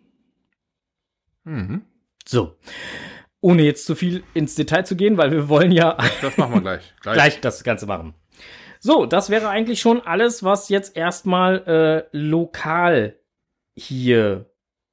Mhm. 1.43 1.81
So. 2.25 2.55
Ohne 3.41 3.61
jetzt 3.63 3.85
zu 3.85 3.95
viel 3.95 4.23
ins 4.33 4.55
Detail 4.55 4.83
zu 4.83 4.95
gehen, 4.95 5.17
weil 5.17 5.31
wir 5.31 5.47
wollen 5.47 5.71
ja 5.71 5.97
Das 6.21 6.37
machen 6.37 6.53
wir 6.55 6.61
gleich. 6.61 6.93
gleich 7.01 7.39
das 7.41 7.63
Ganze 7.63 7.85
machen. 7.85 8.13
So, 8.79 9.05
das 9.05 9.29
wäre 9.29 9.49
eigentlich 9.49 9.79
schon 9.81 10.01
alles, 10.05 10.43
was 10.43 10.69
jetzt 10.69 10.95
erstmal 10.95 12.07
äh, 12.11 12.17
lokal 12.17 13.15
hier 13.75 14.45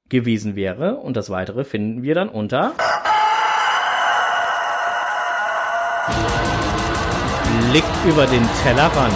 gewesen 0.09 0.55
wäre. 0.55 0.95
Und 0.97 1.17
das 1.17 1.29
weitere 1.29 1.63
finden 1.63 2.03
wir 2.03 2.15
dann 2.15 2.29
unter 2.29 2.73
Blick 7.71 7.83
über 8.07 8.25
den 8.25 8.47
Tellerrand. 8.63 9.13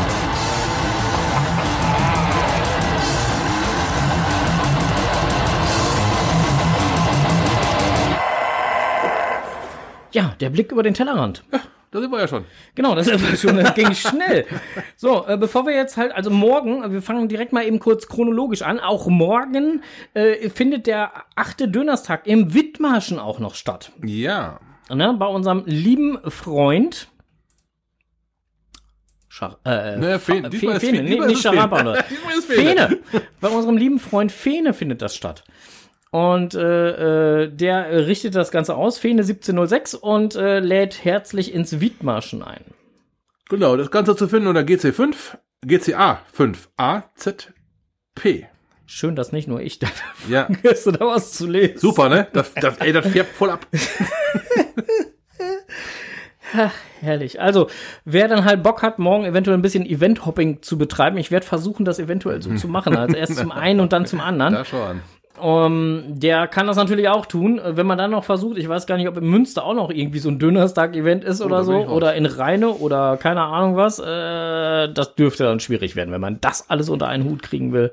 Ja, 10.11 10.35
der 10.39 10.49
Blick 10.49 10.71
über 10.71 10.83
den 10.83 10.93
Tellerrand. 10.93 11.43
Da 11.91 11.99
sind 12.01 12.11
wir 12.11 12.19
ja 12.19 12.27
schon. 12.27 12.45
Genau, 12.75 12.93
das 12.93 13.07
ist 13.07 13.41
schon, 13.41 13.55
das 13.57 13.73
ging 13.73 13.93
schnell. 13.95 14.45
So, 14.95 15.25
äh, 15.27 15.37
bevor 15.37 15.65
wir 15.65 15.73
jetzt 15.73 15.97
halt, 15.97 16.11
also 16.11 16.29
morgen, 16.29 16.91
wir 16.91 17.01
fangen 17.01 17.27
direkt 17.27 17.51
mal 17.51 17.65
eben 17.65 17.79
kurz 17.79 18.07
chronologisch 18.07 18.61
an. 18.61 18.79
Auch 18.79 19.07
morgen 19.07 19.81
äh, 20.13 20.49
findet 20.49 20.85
der 20.85 21.11
achte 21.35 21.67
Dönerstag 21.67 22.27
im 22.27 22.53
Wittmarschen 22.53 23.17
auch 23.17 23.39
noch 23.39 23.55
statt. 23.55 23.91
Ja. 24.03 24.59
Ne, 24.91 25.15
bei 25.17 25.25
unserem 25.27 25.63
lieben 25.65 26.19
Freund. 26.29 27.07
Schar 29.27 29.59
äh, 29.65 29.97
Ne, 29.97 30.19
Fa- 30.19 30.33
Fe- 30.33 30.49
diesmal 30.49 30.75
ist 30.77 30.81
Fene, 30.85 30.97
Fe- 30.97 31.03
nee, 31.03 31.09
nicht 31.09 31.19
ist 31.19 31.37
es 31.37 31.41
Fene. 31.41 31.55
Scharapa, 31.55 31.81
oder? 31.81 32.03
Diesmal 32.09 32.33
ist 32.37 32.45
Fene. 32.51 32.87
Fene. 32.87 33.23
Bei 33.39 33.47
unserem 33.49 33.77
lieben 33.77 33.99
Freund 33.99 34.31
Fene 34.31 34.73
findet 34.73 35.01
das 35.01 35.15
statt. 35.15 35.43
Und 36.11 36.55
äh, 36.55 37.43
äh, 37.43 37.49
der 37.49 37.85
äh, 37.87 37.97
richtet 37.97 38.33
das 38.35 38.49
Ganze 38.51 38.75
aus, 38.75 38.97
Fene 38.97 39.21
1706, 39.21 39.93
und 39.93 40.35
äh, 40.35 40.59
lädt 40.59 41.05
herzlich 41.05 41.53
ins 41.53 41.79
Wittmarschen 41.81 42.41
ein. 42.41 42.63
Genau, 43.49 43.77
das 43.77 43.91
Ganze 43.91 44.15
zu 44.15 44.27
finden 44.27 44.47
unter 44.47 44.61
GC5, 44.61 45.15
GCA 45.65 46.21
5, 46.33 46.69
AZP. 46.77 48.47
Schön, 48.87 49.15
dass 49.15 49.31
nicht 49.31 49.47
nur 49.47 49.61
ich 49.61 49.77
da 49.77 49.87
Ja. 50.27 50.45
vergesse, 50.51 50.91
da 50.91 51.05
was 51.05 51.33
zu 51.33 51.47
lesen. 51.47 51.77
Super, 51.77 52.09
ne? 52.09 52.27
Das, 52.33 52.53
das, 52.55 52.77
ey, 52.79 52.91
das 52.91 53.07
färbt 53.07 53.35
voll 53.35 53.51
ab. 53.51 53.67
Herrlich. 56.99 57.39
Also, 57.39 57.69
wer 58.05 58.27
dann 58.27 58.45
halt 58.45 58.63
Bock 58.63 58.81
hat, 58.81 58.97
morgen 58.97 59.25
eventuell 59.25 59.55
ein 59.55 59.61
bisschen 59.61 59.85
Event-Hopping 59.85 60.63
zu 60.63 60.79
betreiben, 60.79 61.17
ich 61.17 61.29
werde 61.29 61.45
versuchen, 61.45 61.85
das 61.85 61.99
eventuell 61.99 62.41
so 62.41 62.55
zu 62.55 62.67
machen. 62.67 62.95
Also 62.97 63.15
erst 63.15 63.37
zum 63.37 63.51
einen 63.51 63.79
und 63.79 63.93
dann 63.93 64.07
zum 64.07 64.19
anderen. 64.19 64.53
Da 64.59 64.65
schau 64.65 64.83
an. 64.83 65.01
Um, 65.39 66.19
der 66.19 66.47
kann 66.47 66.67
das 66.67 66.77
natürlich 66.77 67.07
auch 67.09 67.25
tun. 67.25 67.61
Wenn 67.63 67.87
man 67.87 67.97
dann 67.97 68.11
noch 68.11 68.23
versucht, 68.23 68.57
ich 68.57 68.67
weiß 68.67 68.85
gar 68.85 68.97
nicht, 68.97 69.07
ob 69.07 69.17
in 69.17 69.29
Münster 69.29 69.63
auch 69.63 69.73
noch 69.73 69.89
irgendwie 69.89 70.19
so 70.19 70.29
ein 70.29 70.39
Dönerstag-Event 70.39 71.23
ist 71.23 71.41
oder 71.41 71.57
da 71.57 71.71
bin 71.71 71.87
so, 71.87 71.93
oder 71.93 72.13
in 72.15 72.25
Rheine 72.25 72.69
oder 72.69 73.17
keine 73.17 73.41
Ahnung 73.41 73.75
was, 73.75 73.99
äh, 73.99 74.91
das 74.91 75.15
dürfte 75.15 75.43
dann 75.43 75.59
schwierig 75.59 75.95
werden, 75.95 76.11
wenn 76.11 76.21
man 76.21 76.41
das 76.41 76.69
alles 76.69 76.89
unter 76.89 77.07
einen 77.07 77.23
Hut 77.23 77.41
kriegen 77.43 77.73
will. 77.73 77.91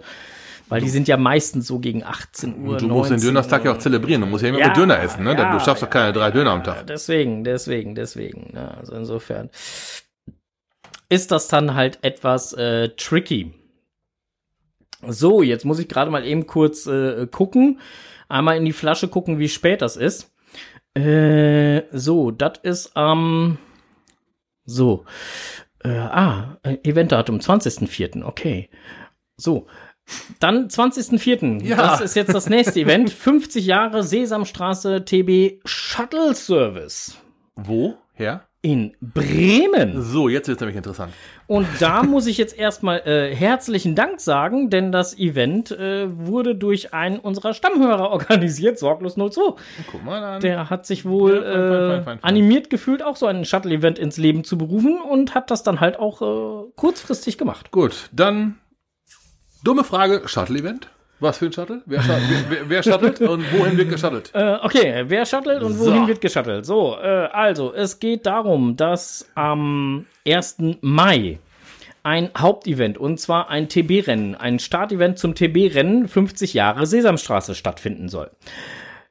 Weil 0.68 0.80
die 0.80 0.88
sind 0.88 1.06
ja 1.06 1.16
meistens 1.16 1.68
so 1.68 1.78
gegen 1.78 2.02
18 2.02 2.66
Uhr. 2.66 2.78
Du 2.78 2.88
musst 2.88 3.10
den 3.10 3.18
19 3.18 3.20
Dönerstag 3.20 3.64
ja 3.64 3.72
auch 3.72 3.78
zelebrieren. 3.78 4.22
Du 4.22 4.26
musst 4.26 4.42
ja 4.42 4.48
immer 4.48 4.58
Ja, 4.58 4.70
Döner 4.70 5.00
essen, 5.00 5.22
ne? 5.22 5.34
ja, 5.34 5.52
du 5.52 5.60
schaffst 5.60 5.82
doch 5.84 5.90
keine 5.90 6.12
drei 6.12 6.32
Döner 6.32 6.50
am 6.50 6.64
Tag. 6.64 6.86
deswegen, 6.88 7.44
deswegen, 7.44 7.94
deswegen. 7.94 8.52
Ja, 8.54 8.72
also 8.78 8.94
insofern 8.96 9.48
ist 11.08 11.30
das 11.30 11.46
dann 11.46 11.74
halt 11.74 11.98
etwas 12.02 12.52
äh, 12.54 12.88
tricky. 12.96 13.52
So, 15.02 15.42
jetzt 15.42 15.64
muss 15.64 15.78
ich 15.78 15.88
gerade 15.88 16.10
mal 16.10 16.24
eben 16.24 16.46
kurz 16.46 16.86
äh, 16.86 17.26
gucken. 17.26 17.80
Einmal 18.28 18.56
in 18.56 18.64
die 18.64 18.72
Flasche 18.72 19.08
gucken, 19.08 19.38
wie 19.38 19.48
spät 19.48 19.82
das 19.82 19.96
ist. 19.96 20.32
Äh, 20.94 21.82
so, 21.92 22.30
das 22.30 22.58
ist 22.62 22.96
am. 22.96 23.58
so. 24.64 25.04
Äh, 25.84 25.90
ah, 25.90 26.58
Eventdatum 26.62 27.38
20.04. 27.38 28.24
Okay. 28.24 28.70
So. 29.36 29.66
Dann 30.40 30.68
20.04. 30.68 31.62
Ja. 31.64 31.76
Das 31.76 32.00
ist 32.00 32.16
jetzt 32.16 32.34
das 32.34 32.48
nächste 32.48 32.80
Event. 32.80 33.10
50 33.12 33.66
Jahre 33.66 34.02
Sesamstraße 34.02 35.04
TB 35.04 35.60
Shuttle 35.64 36.34
Service 36.34 37.18
Wo? 37.56 37.98
In 38.66 38.96
Bremen. 39.00 40.02
So, 40.02 40.28
jetzt 40.28 40.48
wird's 40.48 40.60
nämlich 40.60 40.76
interessant. 40.76 41.12
Und 41.46 41.68
da 41.78 42.02
muss 42.02 42.26
ich 42.26 42.36
jetzt 42.36 42.58
erstmal 42.58 42.98
äh, 43.06 43.32
herzlichen 43.32 43.94
Dank 43.94 44.20
sagen, 44.20 44.70
denn 44.70 44.90
das 44.90 45.16
Event 45.16 45.70
äh, 45.70 46.08
wurde 46.10 46.56
durch 46.56 46.92
einen 46.92 47.20
unserer 47.20 47.54
Stammhörer 47.54 48.10
organisiert, 48.10 48.76
Sorglos 48.80 49.14
02. 49.14 49.54
Guck 49.92 50.04
mal 50.04 50.20
an. 50.20 50.40
Der 50.40 50.68
hat 50.68 50.84
sich 50.84 51.04
wohl 51.04 51.36
Ja, 51.36 51.42
fein, 51.42 51.52
fein, 51.52 51.78
fein, 51.78 51.98
äh, 52.00 52.02
fein. 52.02 52.18
animiert 52.24 52.68
gefühlt, 52.68 53.04
auch 53.04 53.14
so 53.14 53.26
ein 53.26 53.44
Shuttle-Event 53.44 54.00
ins 54.00 54.16
Leben 54.16 54.42
zu 54.42 54.58
berufen 54.58 54.98
und 55.00 55.36
hat 55.36 55.52
das 55.52 55.62
dann 55.62 55.78
halt 55.78 56.00
auch 56.00 56.20
äh, 56.66 56.68
kurzfristig 56.74 57.38
gemacht. 57.38 57.70
Gut, 57.70 58.10
dann 58.12 58.56
dumme 59.62 59.84
Frage, 59.84 60.22
Shuttle-Event? 60.26 60.88
Was 61.18 61.38
für 61.38 61.46
ein 61.46 61.52
Shuttle? 61.52 61.82
Wer, 61.86 62.02
wer, 62.48 62.68
wer, 62.68 62.82
shuttelt 62.82 63.20
und 63.22 63.44
wohin 63.52 63.78
wird 63.78 63.88
geshuttelt? 63.88 64.30
Äh, 64.34 64.56
okay, 64.62 65.04
wer 65.06 65.24
shuttelt 65.24 65.62
und 65.62 65.72
So. 65.74 65.86
wohin 65.86 66.06
wird 66.06 66.20
geshuttelt? 66.20 66.66
So, 66.66 66.96
äh, 67.00 67.28
also, 67.32 67.72
es 67.72 67.98
geht 68.00 68.26
darum, 68.26 68.76
dass 68.76 69.26
am 69.34 70.04
1. 70.26 70.56
Mai 70.82 71.38
ein 72.02 72.30
Hauptevent, 72.36 72.98
und 72.98 73.18
zwar 73.18 73.48
ein 73.48 73.68
TB-Rennen, 73.68 74.34
ein 74.34 74.58
Startevent 74.58 75.18
zum 75.18 75.34
TB-Rennen 75.34 76.06
50 76.06 76.54
Jahre 76.54 76.86
Sesamstraße 76.86 77.54
stattfinden 77.54 78.08
soll. 78.08 78.30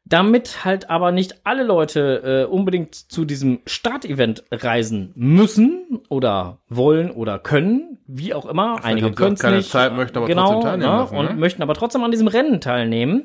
Damit 0.08 0.64
halt 0.64 0.92
aber 0.92 1.12
nicht 1.12 1.48
alle 1.48 1.64
Leute 1.64 2.46
äh, 2.48 2.52
unbedingt 2.52 2.94
zu 2.94 3.26
diesem 3.26 3.62
Startevent 3.66 4.44
reisen 4.52 5.12
müssen 5.16 6.02
oder 6.10 6.60
wollen 6.70 7.10
oder 7.10 7.40
können, 7.40 7.98
wie 8.06 8.36
auch 8.36 8.46
immer. 8.46 8.84
Einige 8.84 9.08
sie 9.08 9.14
auch 9.14 9.16
können 9.16 9.34
es 9.34 9.40
keine 9.40 9.58
nicht. 9.58 9.72
Zeit, 9.72 9.94
möchten 9.94 10.18
aber 10.18 10.28
genau, 10.28 10.54
trotzdem 10.54 10.70
teilnehmen 10.70 10.92
ne, 10.92 10.98
lassen, 11.00 11.18
und 11.18 11.26
ne? 11.26 11.34
möchten 11.34 11.64
aber 11.64 11.74
trotzdem 11.74 12.04
an 12.04 12.12
diesem 12.12 12.28
Rennen 12.28 12.62
teilnehmen. 12.62 13.24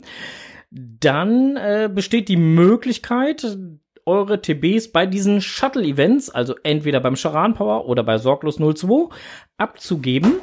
Dann 0.70 1.56
äh, 1.56 1.90
besteht 1.92 2.28
die 2.28 2.38
Möglichkeit, 2.38 3.58
eure 4.06 4.40
TBs 4.40 4.92
bei 4.92 5.04
diesen 5.04 5.42
Shuttle-Events, 5.42 6.30
also 6.30 6.54
entweder 6.62 7.00
beim 7.00 7.16
Charan 7.16 7.54
Power 7.54 7.86
oder 7.86 8.02
bei 8.02 8.16
Sorglos 8.16 8.56
02, 8.56 9.14
abzugeben. 9.58 10.36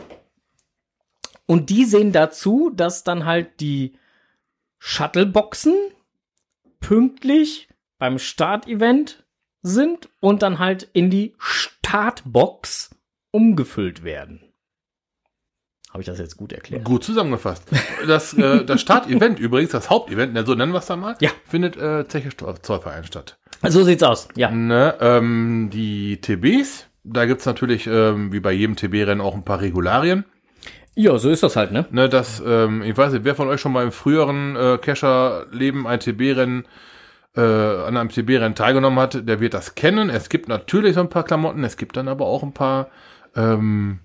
Und 1.48 1.70
die 1.70 1.86
sehen 1.86 2.12
dazu, 2.12 2.72
dass 2.76 3.04
dann 3.04 3.26
halt 3.26 3.60
die 3.60 3.94
Shuttle-Boxen 4.80 5.74
pünktlich 6.80 7.68
beim 8.00 8.20
Start-Event 8.20 9.26
sind 9.62 10.10
und 10.20 10.42
dann 10.42 10.60
halt 10.60 10.84
in 10.94 11.10
die 11.10 11.36
Startbox 11.40 12.92
umgefüllt 13.32 14.04
werden. 14.04 14.42
Habe 15.92 16.02
ich 16.02 16.06
das 16.06 16.20
jetzt 16.20 16.38
gut 16.38 16.52
erklärt? 16.54 16.84
Gut 16.84 17.04
zusammengefasst. 17.04 17.64
Das, 18.06 18.34
äh, 18.34 18.64
das 18.66 18.82
Startevent 18.82 19.40
übrigens, 19.40 19.72
das 19.72 19.90
Hauptevent, 19.90 20.34
ne, 20.34 20.46
so 20.46 20.54
nennen 20.54 20.74
wir 20.74 20.80
es 20.80 20.86
dann 20.86 21.00
mal, 21.00 21.16
Ja. 21.22 21.32
findet 21.46 21.78
äh, 21.78 22.08
Zeche 22.08 22.30
Zollverein 22.36 23.04
statt. 23.06 23.40
So 23.68 23.84
sieht's 23.84 24.04
aus. 24.04 24.28
Ja. 24.36 24.52
Ne, 24.52 24.96
ähm, 25.00 25.70
die 25.72 26.20
TBs, 26.22 26.88
da 27.04 27.26
gibt's 27.26 27.46
natürlich, 27.46 27.88
ähm, 27.88 28.32
wie 28.32 28.40
bei 28.42 28.52
jedem 28.52 28.76
TB-Rennen, 28.76 29.22
auch 29.22 29.34
ein 29.34 29.46
paar 29.46 29.62
Regularien. 29.62 30.26
Ja, 31.00 31.16
so 31.20 31.30
ist 31.30 31.44
das 31.44 31.56
halt, 31.56 31.72
ne? 31.72 31.86
Ne, 31.92 32.10
das, 32.10 32.42
ähm, 32.44 32.82
ich 32.82 32.98
weiß 32.98 33.14
nicht, 33.14 33.24
wer 33.24 33.36
von 33.36 33.48
euch 33.48 33.62
schon 33.62 33.72
mal 33.72 33.84
im 33.84 33.92
früheren 33.92 34.56
äh, 34.56 34.80
Kescher-Leben 34.80 35.86
ein 35.86 36.00
TB-Rennen 36.00 36.66
äh, 37.36 37.42
an 37.42 37.96
einem 37.96 38.10
TB-Rennen 38.10 38.56
teilgenommen 38.56 38.98
hat, 38.98 39.28
der 39.28 39.40
wird 39.40 39.54
das 39.54 39.76
kennen. 39.76 40.10
Es 40.10 40.28
gibt 40.28 40.48
natürlich 40.48 40.96
so 40.96 41.02
ein 41.02 41.10
paar 41.10 41.24
Klamotten, 41.24 41.64
es 41.64 41.78
gibt 41.78 41.98
dann 41.98 42.08
aber 42.08 42.26
auch 42.26 42.42
ein 42.42 42.52
paar 42.52 42.88
ähm, 43.36 44.00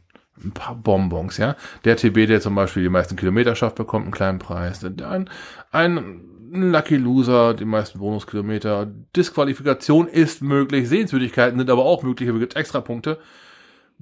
ein 0.44 0.52
paar 0.52 0.74
Bonbons, 0.74 1.38
ja. 1.38 1.56
Der 1.86 1.96
TB, 1.96 2.26
der 2.26 2.42
zum 2.42 2.54
Beispiel 2.54 2.82
die 2.82 2.90
meisten 2.90 3.16
Kilometer 3.16 3.54
schafft, 3.54 3.76
bekommt 3.76 4.04
einen 4.04 4.12
kleinen 4.12 4.38
Preis. 4.38 4.84
Ein, 4.84 5.30
ein 5.70 6.20
Lucky 6.52 6.96
Loser, 6.98 7.54
die 7.54 7.64
meisten 7.64 8.00
Bonuskilometer. 8.00 8.86
Disqualifikation 9.16 10.08
ist 10.08 10.42
möglich, 10.42 10.90
Sehenswürdigkeiten 10.90 11.58
sind 11.58 11.70
aber 11.70 11.86
auch 11.86 12.02
möglich, 12.02 12.28
es 12.28 12.38
gibt 12.38 12.56
extra 12.56 12.82
Punkte. 12.82 13.18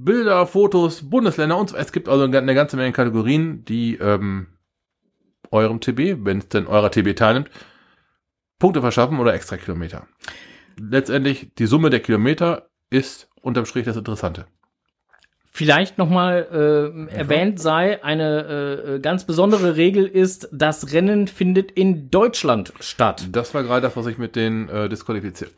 Bilder, 0.04 0.46
Fotos, 0.46 1.08
Bundesländer 1.08 1.56
und 1.56 1.70
so. 1.70 1.76
Es 1.76 1.92
gibt 1.92 2.08
also 2.08 2.24
eine 2.24 2.54
ganze 2.54 2.76
Menge 2.76 2.92
Kategorien, 2.92 3.64
die 3.64 3.96
ähm, 3.96 4.46
eurem 5.50 5.80
TB, 5.80 6.24
wenn 6.24 6.38
es 6.38 6.48
denn 6.48 6.66
eurer 6.66 6.90
TB 6.90 7.16
teilnimmt, 7.16 7.50
Punkte 8.58 8.80
verschaffen 8.80 9.18
oder 9.18 9.34
extra 9.34 9.56
Kilometer. 9.56 10.06
Letztendlich 10.78 11.52
die 11.58 11.66
Summe 11.66 11.90
der 11.90 12.00
Kilometer 12.00 12.70
ist 12.90 13.28
unterm 13.42 13.66
Strich 13.66 13.84
das 13.84 13.96
Interessante. 13.96 14.46
Vielleicht 15.52 15.98
nochmal 15.98 16.46
äh, 17.10 17.12
erwähnt 17.16 17.58
sei, 17.60 18.02
eine 18.04 18.94
äh, 18.96 18.98
ganz 19.00 19.24
besondere 19.24 19.76
Regel 19.76 20.06
ist, 20.06 20.48
das 20.52 20.92
Rennen 20.92 21.26
findet 21.26 21.72
in 21.72 22.08
Deutschland 22.08 22.72
statt. 22.78 23.26
Das 23.32 23.52
war 23.52 23.64
gerade 23.64 23.80
das, 23.82 23.96
was 23.96 24.06
ich 24.06 24.16
mit 24.16 24.36
den 24.36 24.68
äh, 24.68 24.88
disqualifiziert 24.88 25.56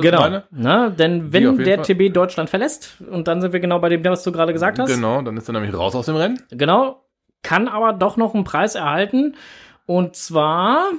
Genau. 0.00 0.20
meine. 0.20 0.44
Na, 0.50 0.88
denn 0.88 1.30
wenn 1.32 1.58
der 1.58 1.84
Fall. 1.84 1.94
TB 1.94 2.12
Deutschland 2.14 2.48
verlässt, 2.48 2.96
und 3.10 3.28
dann 3.28 3.42
sind 3.42 3.52
wir 3.52 3.60
genau 3.60 3.78
bei 3.80 3.90
dem, 3.90 4.02
was 4.04 4.22
du 4.22 4.32
gerade 4.32 4.52
gesagt 4.54 4.78
hast, 4.78 4.88
Genau, 4.94 5.20
dann 5.20 5.36
ist 5.36 5.46
er 5.48 5.52
nämlich 5.52 5.74
raus 5.74 5.94
aus 5.94 6.06
dem 6.06 6.16
Rennen. 6.16 6.40
genau, 6.50 7.04
kann 7.42 7.68
aber 7.68 7.92
doch 7.92 8.16
noch 8.16 8.34
einen 8.34 8.44
Preis 8.44 8.74
erhalten. 8.76 9.34
Und 9.84 10.16
zwar, 10.16 10.90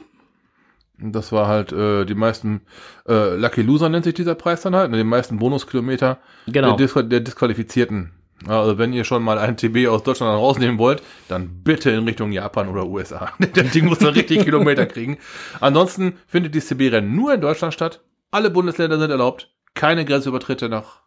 Das 1.12 1.32
war 1.32 1.48
halt 1.48 1.72
äh, 1.72 2.06
die 2.06 2.16
meisten 2.16 2.62
äh, 3.08 3.36
Lucky 3.36 3.62
Loser 3.62 3.89
nennt 3.89 4.06
sich 4.06 4.13
dieser 4.13 4.36
Preis 4.36 4.62
dann 4.62 4.76
halt, 4.76 4.92
ne, 4.92 4.98
die 4.98 5.04
meisten 5.04 5.38
Bonuskilometer 5.39 6.20
genau, 6.48 6.76
der, 6.76 6.88
Dis 6.88 6.94
der 6.94 7.20
Disqualifizierten. 7.20 8.12
Also 8.48 8.78
wenn 8.78 8.94
ihr 8.94 9.04
schon 9.04 9.24
mal 9.24 9.38
einen 9.38 9.58
TB 9.58 9.88
aus 9.88 10.04
Deutschland 10.04 10.32
rausnehmen 10.32 10.78
wollt, 10.78 11.02
dann 11.30 11.63
bitte 11.63 11.92
in 11.92 12.04
Richtung 12.04 12.32
Japan 12.32 12.68
oder 12.68 12.86
USA. 12.88 13.32
Der 13.39 13.63
Ding 13.63 13.86
muss 13.86 14.00
dann 14.00 14.13
richtig 14.13 14.44
Kilometer 14.44 14.86
kriegen. 14.86 15.18
Ansonsten 15.62 16.18
findet 16.28 16.54
dieses 16.54 16.70
TB-Rennen 16.70 17.16
nur 17.16 17.34
in 17.34 17.42
Deutschland 17.42 17.74
statt. 17.74 18.02
Alle 18.32 18.50
Bundesländer 18.50 19.00
sind 19.00 19.12
erlaubt. 19.12 19.50
Keine 19.76 20.04
Grenzübertritte 20.04 20.68
nach, 20.68 21.02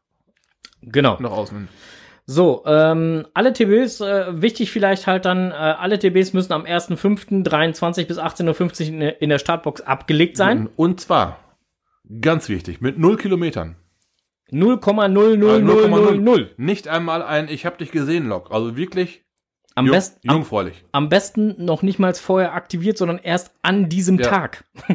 genau. 0.80 1.18
nach 1.20 1.30
außen. 1.30 1.68
So, 2.28 2.64
ähm, 2.66 3.24
alle 3.34 3.52
TBs, 3.52 4.00
äh, 4.00 4.42
wichtig 4.42 4.72
vielleicht 4.72 5.06
halt 5.06 5.24
dann, 5.24 5.52
äh, 5.52 5.54
alle 5.54 5.96
TBs 5.98 6.32
müssen 6.32 6.52
am 6.52 6.64
1.5.23 6.64 8.06
bis 8.08 8.18
18.50 8.18 8.86
Uhr 8.88 8.94
in, 8.94 9.00
der- 9.00 9.22
in 9.22 9.28
der 9.30 9.38
Startbox 9.38 9.82
abgelegt 9.82 10.36
sein. 10.36 10.68
Und 10.74 11.00
zwar, 11.00 11.38
ganz 12.20 12.48
wichtig, 12.48 12.80
mit 12.80 12.98
null 12.98 13.16
Kilometern. 13.16 13.76
0,00000. 14.50 16.48
Nicht 16.56 16.88
einmal 16.88 17.22
ein 17.22 17.48
Ich 17.48 17.64
hab 17.66 17.78
dich 17.78 17.90
gesehen 17.92 18.26
Log. 18.28 18.50
Also 18.52 18.76
wirklich 18.76 19.24
Am, 19.74 19.86
jung, 19.86 19.94
best, 19.94 20.18
am, 20.26 20.36
jungfräulich. 20.36 20.84
am 20.92 21.08
besten 21.08 21.54
noch 21.64 21.82
nicht 21.82 21.98
mal 21.98 22.14
vorher 22.14 22.54
aktiviert, 22.54 22.96
sondern 22.98 23.18
erst 23.18 23.52
an 23.62 23.88
diesem 23.88 24.18
Ja. 24.18 24.28
Tag. 24.28 24.64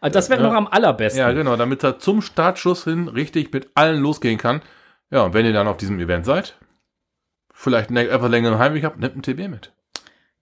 also 0.00 0.12
das 0.14 0.28
wäre 0.30 0.42
Ja. 0.42 0.48
noch 0.48 0.54
am 0.56 0.66
allerbesten. 0.68 1.20
Ja, 1.20 1.32
genau, 1.32 1.56
damit 1.56 1.82
er 1.84 1.98
zum 1.98 2.22
Startschuss 2.22 2.84
hin 2.84 3.08
richtig 3.08 3.52
mit 3.52 3.70
allen 3.74 4.00
losgehen 4.00 4.38
kann. 4.38 4.60
Ja, 5.10 5.22
und 5.22 5.34
wenn 5.34 5.46
ihr 5.46 5.52
dann 5.52 5.68
auf 5.68 5.76
diesem 5.76 5.98
Event 5.98 6.24
seid, 6.24 6.58
vielleicht 7.52 7.90
etwas 7.90 8.30
längeren 8.30 8.58
Heimweg 8.58 8.84
habt, 8.84 9.00
nehmt 9.00 9.16
ein 9.16 9.22
TB 9.22 9.48
mit. 9.48 9.72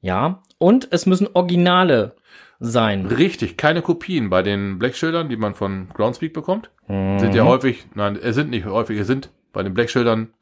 Ja, 0.00 0.42
und 0.58 0.88
es 0.90 1.06
müssen 1.06 1.28
Originale 1.32 2.14
sein. 2.60 3.06
Richtig, 3.06 3.56
keine 3.56 3.82
Kopien 3.82 4.30
bei 4.30 4.42
den 4.42 4.78
Blackschildern, 4.78 5.28
die 5.28 5.36
man 5.36 5.54
von 5.54 5.88
Groundspeak 5.94 6.32
bekommt. 6.32 6.70
Mhm. 6.86 7.18
Sind 7.18 7.34
ja 7.34 7.44
häufig, 7.44 7.86
nein, 7.94 8.18
es 8.20 8.34
sind 8.34 8.50
nicht 8.50 8.66
häufig, 8.66 8.98
es 8.98 9.06
sind 9.06 9.30
bei 9.52 9.62
den 9.62 9.74
Blackschildern 9.74 10.32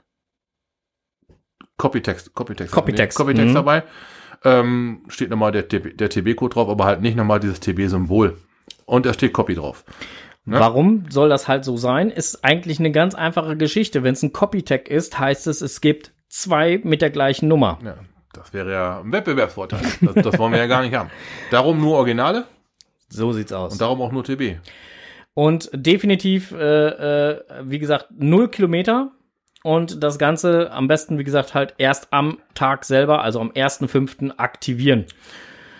Copytext, 1.76 2.34
Copytext, 2.34 2.72
Copytext, 2.72 3.16
Copytext 3.16 3.50
mhm. 3.50 3.54
dabei. 3.54 3.82
Ähm, 4.44 5.02
steht 5.08 5.30
nochmal 5.30 5.52
der, 5.52 5.68
TB 5.68 5.96
der 5.96 6.08
TB-Code 6.08 6.54
drauf, 6.54 6.68
aber 6.68 6.84
halt 6.84 7.00
nicht 7.00 7.16
nochmal 7.16 7.40
dieses 7.40 7.60
TB-Symbol. 7.60 8.38
Und 8.86 9.06
da 9.06 9.12
steht 9.12 9.32
Copy 9.32 9.54
drauf. 9.54 9.84
Ne? 10.46 10.60
Warum 10.60 11.04
soll 11.10 11.28
das 11.28 11.48
halt 11.48 11.64
so 11.64 11.76
sein? 11.76 12.08
Ist 12.10 12.44
eigentlich 12.44 12.78
eine 12.78 12.92
ganz 12.92 13.14
einfache 13.14 13.56
Geschichte. 13.56 14.02
Wenn 14.04 14.14
es 14.14 14.22
ein 14.22 14.32
Copytag 14.32 14.88
ist, 14.88 15.18
heißt 15.18 15.46
es, 15.48 15.60
es 15.60 15.80
gibt 15.80 16.12
zwei 16.28 16.80
mit 16.84 17.02
der 17.02 17.10
gleichen 17.10 17.48
Nummer. 17.48 17.78
Ja, 17.84 17.96
das 18.32 18.52
wäre 18.52 18.70
ja 18.72 19.00
ein 19.00 19.10
Wettbewerbsvorteil. 19.12 19.80
Das, 20.02 20.14
das 20.24 20.38
wollen 20.38 20.52
wir 20.52 20.60
ja 20.60 20.66
gar 20.66 20.82
nicht 20.82 20.94
haben. 20.94 21.10
Darum 21.50 21.80
nur 21.80 21.96
Originale 21.96 22.44
So 23.08 23.32
sieht's 23.32 23.52
aus. 23.52 23.72
und 23.72 23.80
darum 23.80 24.00
auch 24.00 24.12
nur 24.12 24.22
TB. 24.22 24.58
Und 25.34 25.68
definitiv, 25.74 26.52
äh, 26.52 27.32
äh, 27.32 27.42
wie 27.64 27.78
gesagt, 27.78 28.06
null 28.16 28.48
Kilometer. 28.48 29.10
Und 29.64 30.02
das 30.04 30.16
Ganze 30.18 30.70
am 30.70 30.86
besten, 30.86 31.18
wie 31.18 31.24
gesagt, 31.24 31.54
halt 31.54 31.74
erst 31.78 32.12
am 32.12 32.38
Tag 32.54 32.84
selber, 32.84 33.22
also 33.22 33.40
am 33.40 33.50
1.5. 33.50 34.34
aktivieren. 34.36 35.06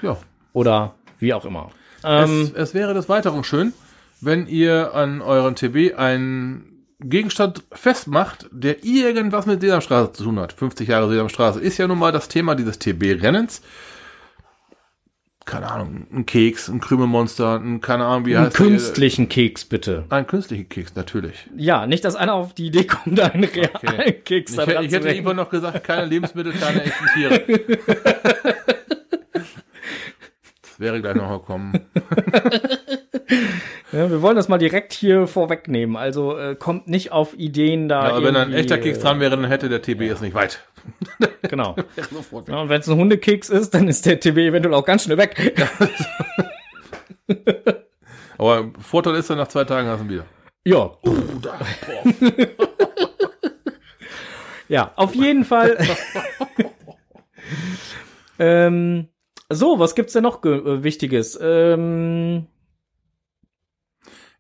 Ja. 0.03 0.17
Oder 0.53 0.95
wie 1.21 1.33
auch 1.33 1.45
immer. 1.45 1.71
Ähm, 2.03 2.43
es, 2.43 2.53
es 2.53 2.75
wäre 2.75 2.95
des 2.95 3.09
Weiteren 3.09 3.45
schön, 3.45 3.73
wenn 4.21 4.47
ihr 4.47 4.95
an 4.95 5.21
euren 5.23 5.55
TB 5.57 5.95
einen 5.99 6.73
Gegenstand 7.01 7.63
festmacht, 7.73 8.49
der 8.51 8.83
irgendwas 8.85 9.45
mit 9.47 9.61
Sesamstraße 9.61 10.13
zu 10.13 10.25
tun 10.25 10.39
hat. 10.41 10.53
50 10.55 10.89
Jahre 10.89 11.09
Sesamstraße 11.11 11.61
ist 11.61 11.77
ja 11.79 11.87
nun 11.87 11.99
mal 11.99 12.13
das 12.13 12.29
Thema 12.29 12.55
dieses 12.55 12.79
TB-Rennens. 12.79 13.61
Keine 15.45 15.71
Ahnung, 15.71 16.07
ein 16.13 16.27
Keks, 16.27 16.69
ein 16.69 16.81
Krümelmonster, 16.81 17.61
ein, 17.61 17.81
keine 17.81 18.05
Ahnung, 18.07 18.27
wie 18.27 18.35
einen 18.35 18.47
heißt 18.47 18.59
der? 18.59 18.67
künstlichen 18.67 19.29
Keks, 19.29 19.65
bitte. 19.65 20.05
Ein 20.09 20.27
künstlichen 20.27 20.69
Keks, 20.69 20.97
natürlich. 20.97 21.49
Ja, 21.57 21.87
nicht, 21.87 22.05
dass 22.05 22.17
einer 22.17 22.33
auf 22.35 22.53
die 22.55 22.67
Idee 22.67 22.85
kommt, 22.85 23.21
einen 23.21 23.45
realen 23.45 24.25
Keks 24.25 24.51
Ich, 24.53 24.57
da 24.57 24.63
hätte- 24.63 24.73
dran 24.75 24.85
ich 24.87 24.93
hätte 24.93 25.11
lieber 25.13 25.35
noch 25.35 25.49
gesagt, 25.51 25.85
keine 25.85 26.07
Lebensmittel, 26.07 26.53
keine 26.55 26.83
echten 26.83 27.07
Tiere. 27.15 27.41
das 30.63 30.81
wäre 30.81 31.01
gleich 31.01 31.15
noch 31.15 31.39
gekommen. 31.39 31.79
Ja, 33.93 34.11
wir 34.11 34.21
wollen 34.21 34.35
das 34.35 34.49
mal 34.49 34.59
direkt 34.59 34.93
hier 34.93 35.29
vorwegnehmen. 35.29 35.97
Also 35.97 36.37
äh, 36.37 36.57
kommt 36.57 36.89
nicht 36.89 37.13
auf 37.13 37.35
Ideen 37.39 37.89
da. 37.89 38.09
Ja, 38.09 38.15
aber 38.15 38.25
wenn 38.27 38.37
ein 38.37 38.53
echter 38.53 38.79
Keks 38.79 38.99
äh, 38.99 39.01
dran 39.01 39.21
wäre, 39.21 39.37
dann 39.37 39.45
hätte 39.45 39.69
der 39.69 39.81
TB 39.81 40.03
es 40.03 40.21
nicht 40.21 40.35
weit. 40.35 40.65
Genau. 41.43 41.77
Ja, 42.49 42.61
und 42.61 42.69
wenn 42.69 42.81
es 42.81 42.89
ein 42.89 42.97
Hundekeks 42.97 43.51
ist, 43.51 43.75
dann 43.75 43.87
ist 43.89 44.05
der 44.07 44.19
TB 44.19 44.39
eventuell 44.39 44.75
auch 44.75 44.85
ganz 44.85 45.05
schnell 45.05 45.17
weg. 45.17 45.55
Aber 48.39 48.71
Vorteil 48.81 49.15
ist 49.15 49.31
dann, 49.31 49.39
nach 49.39 49.49
zwei 49.49 49.65
Tagen 49.65 49.89
hast 49.89 50.01
du 50.01 50.05
ihn 50.05 50.11
wieder. 50.11 50.25
Ja. 50.65 50.91
ja, 54.69 54.93
auf 54.97 55.15
jeden 55.15 55.45
Fall. 55.45 55.79
ähm, 58.39 59.09
so, 59.49 59.79
was 59.79 59.95
gibt's 59.95 60.13
denn 60.13 60.25
noch 60.25 60.45
äh, 60.45 60.83
Wichtiges? 60.83 61.39
Ähm, 61.41 62.47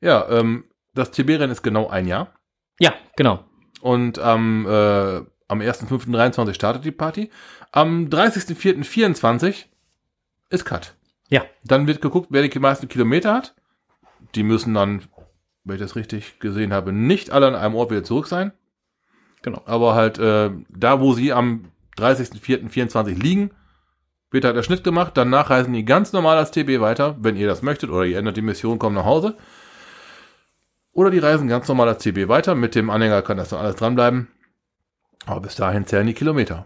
Ja, 0.07 0.25
ähm, 0.31 0.64
das 0.95 1.11
TB-Rennen 1.11 1.51
ist 1.51 1.62
genau 1.62 1.88
ein 1.88 2.07
Jahr. 2.07 2.33
ja, 2.79 2.95
genau. 3.16 3.45
Und 3.81 4.21
am, 4.21 4.64
äh, 4.64 5.16
am 5.49 5.61
1.5.23 5.61 6.55
startet 6.55 6.85
die 6.85 6.92
Party. 6.92 7.31
Am 7.73 8.07
30.04.24 8.07 9.64
ist 10.49 10.64
Cut. 10.64 10.95
Ja. 11.29 11.42
Dann 11.64 11.88
wird 11.88 12.01
geguckt, 12.03 12.29
wer 12.31 12.47
die 12.47 12.59
meisten 12.61 12.87
Kilometer 12.87 13.35
hat. 13.35 13.57
Die 14.37 14.45
müssen 14.45 14.75
dann, 14.75 15.03
wenn 15.64 15.75
ich 15.75 15.83
das 15.83 15.97
richtig 15.97 16.38
gesehen 16.38 16.73
habe, 16.73 16.92
nicht 16.92 17.31
alle 17.31 17.49
an 17.49 17.57
einem 17.57 17.75
Ort 17.75 17.90
wieder 17.90 18.05
zurück 18.05 18.29
sein. 18.29 18.53
Genau. 19.42 19.62
Aber 19.66 19.97
halt 19.97 20.19
äh, 20.19 20.51
da, 20.69 21.01
wo 21.01 21.14
sie 21.14 21.33
am 21.33 21.73
30.04.24 21.99 23.21
liegen, 23.21 23.51
wird 24.31 24.45
halt 24.45 24.57
der 24.57 24.62
Schnitt 24.62 24.85
gemacht. 24.85 25.16
Danach 25.16 25.51
reisen 25.51 25.73
die 25.73 25.85
ganz 25.85 26.12
normal 26.12 26.37
als 26.38 26.53
TB 26.53 26.81
weiter, 26.81 27.16
wenn 27.19 27.37
ihr 27.37 27.49
das 27.49 27.62
möchtet. 27.62 27.90
Oder 27.90 28.05
ihr 28.05 28.19
ändert 28.19 28.37
die 28.37 28.42
Mission, 28.42 28.79
kommt 28.79 28.95
nach 28.95 29.05
Hause. 29.05 29.37
Oder 30.96 31.11
die 31.11 31.18
reisen 31.18 31.46
ganz 31.46 31.68
normal 31.68 31.88
als 31.88 32.02
TB 32.02 32.28
weiter. 32.28 32.54
Mit 32.54 32.74
dem 32.74 32.88
Anhänger 32.88 33.20
kann 33.20 33.37
das 33.37 33.50
dann 33.50 33.61
alles 33.61 33.76
dranbleiben. 33.76 34.28
Aber 35.26 35.40
bis 35.40 35.54
dahin 35.54 35.85
zählen 35.85 36.06
die 36.06 36.14
Kilometer. 36.14 36.64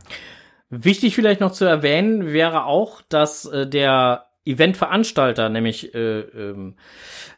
Wichtig 0.68 1.16
vielleicht 1.16 1.40
noch 1.40 1.50
zu 1.50 1.64
erwähnen 1.64 2.32
wäre 2.32 2.64
auch, 2.64 3.02
dass 3.08 3.46
äh, 3.46 3.66
der 3.66 4.26
Eventveranstalter, 4.44 5.48
nämlich, 5.48 5.96
äh, 5.96 6.20
ähm, 6.20 6.76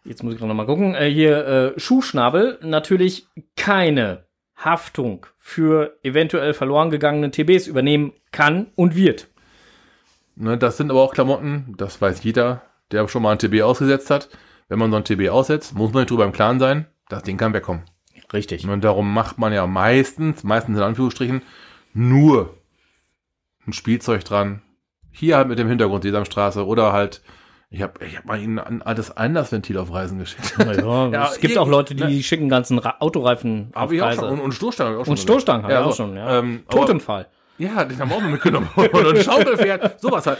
jetzt 0.04 0.22
muss 0.22 0.34
ich 0.34 0.40
noch 0.40 0.52
mal 0.52 0.66
gucken, 0.66 0.94
äh, 0.94 1.08
hier 1.08 1.46
äh, 1.46 1.80
Schuhschnabel, 1.80 2.58
natürlich 2.60 3.26
keine 3.56 4.26
Haftung 4.54 5.24
für 5.38 5.96
eventuell 6.02 6.52
verloren 6.52 6.90
gegangene 6.90 7.30
TBs 7.30 7.68
übernehmen 7.68 8.12
kann 8.32 8.66
und 8.76 8.96
wird. 8.96 9.28
Ne, 10.36 10.58
das 10.58 10.76
sind 10.76 10.90
aber 10.90 11.00
auch 11.00 11.14
Klamotten, 11.14 11.74
das 11.78 12.02
weiß 12.02 12.22
jeder, 12.22 12.60
der 12.90 13.08
schon 13.08 13.22
mal 13.22 13.32
ein 13.32 13.38
TB 13.38 13.62
ausgesetzt 13.62 14.10
hat. 14.10 14.28
Wenn 14.68 14.78
man 14.78 14.90
so 14.90 14.96
ein 14.96 15.04
TB 15.04 15.28
aussetzt, 15.28 15.74
muss 15.74 15.92
man 15.92 16.02
nicht 16.02 16.10
drüber 16.10 16.24
im 16.24 16.32
Klaren 16.32 16.58
sein, 16.58 16.86
das 17.08 17.22
Ding 17.22 17.36
kann 17.36 17.52
wegkommen. 17.52 17.82
Richtig. 18.32 18.66
Und 18.66 18.82
darum 18.82 19.12
macht 19.12 19.38
man 19.38 19.52
ja 19.52 19.66
meistens, 19.66 20.42
meistens 20.44 20.78
in 20.78 20.82
Anführungsstrichen, 20.82 21.42
nur 21.92 22.54
ein 23.66 23.72
Spielzeug 23.72 24.24
dran. 24.24 24.62
Hier 25.10 25.36
halt 25.36 25.48
mit 25.48 25.58
dem 25.58 25.68
Hintergrund 25.68 26.04
Sesamstraße 26.04 26.64
oder 26.66 26.92
halt, 26.94 27.20
ich 27.68 27.82
habe 27.82 28.02
ich 28.04 28.16
hab 28.16 28.24
mal 28.24 28.40
ihnen 28.40 28.58
ein 28.58 28.80
altes 28.80 29.14
Einlassventil 29.14 29.76
auf 29.76 29.92
Reisen 29.92 30.18
geschickt. 30.18 30.54
Ja, 30.58 30.72
Ja, 31.10 31.28
es 31.30 31.38
gibt 31.40 31.58
auch 31.58 31.68
Leute, 31.68 31.94
die 31.94 32.04
ne? 32.04 32.22
schicken 32.22 32.48
ganzen 32.48 32.78
Ra 32.78 32.96
Autoreifen 33.00 33.68
auf 33.74 33.82
Aber 33.82 33.92
ich 33.92 34.00
auch 34.00 34.06
Reise. 34.06 34.20
schon. 34.20 34.30
Und, 34.30 34.40
und 34.40 34.52
Stoßstangen 34.52 34.98
auch 34.98 35.04
schon. 35.04 35.10
Und 35.12 35.18
Stoßstangen 35.18 35.70
Ja, 35.70 35.84
auch 35.84 35.94
schon, 35.94 36.16
ja. 36.16 36.38
Ähm, 36.38 36.62
aber- 36.66 36.80
Totenfall. 36.80 37.26
Ja, 37.58 37.84
den 37.84 37.98
haben 37.98 38.08
wir 38.08 38.16
auch 38.16 38.20
mal 38.22 38.30
mitgenommen. 38.30 38.68
Oder 38.76 39.10
ein 39.10 39.22
Schaukelpferd, 39.22 40.00
sowas 40.00 40.26
halt. 40.26 40.38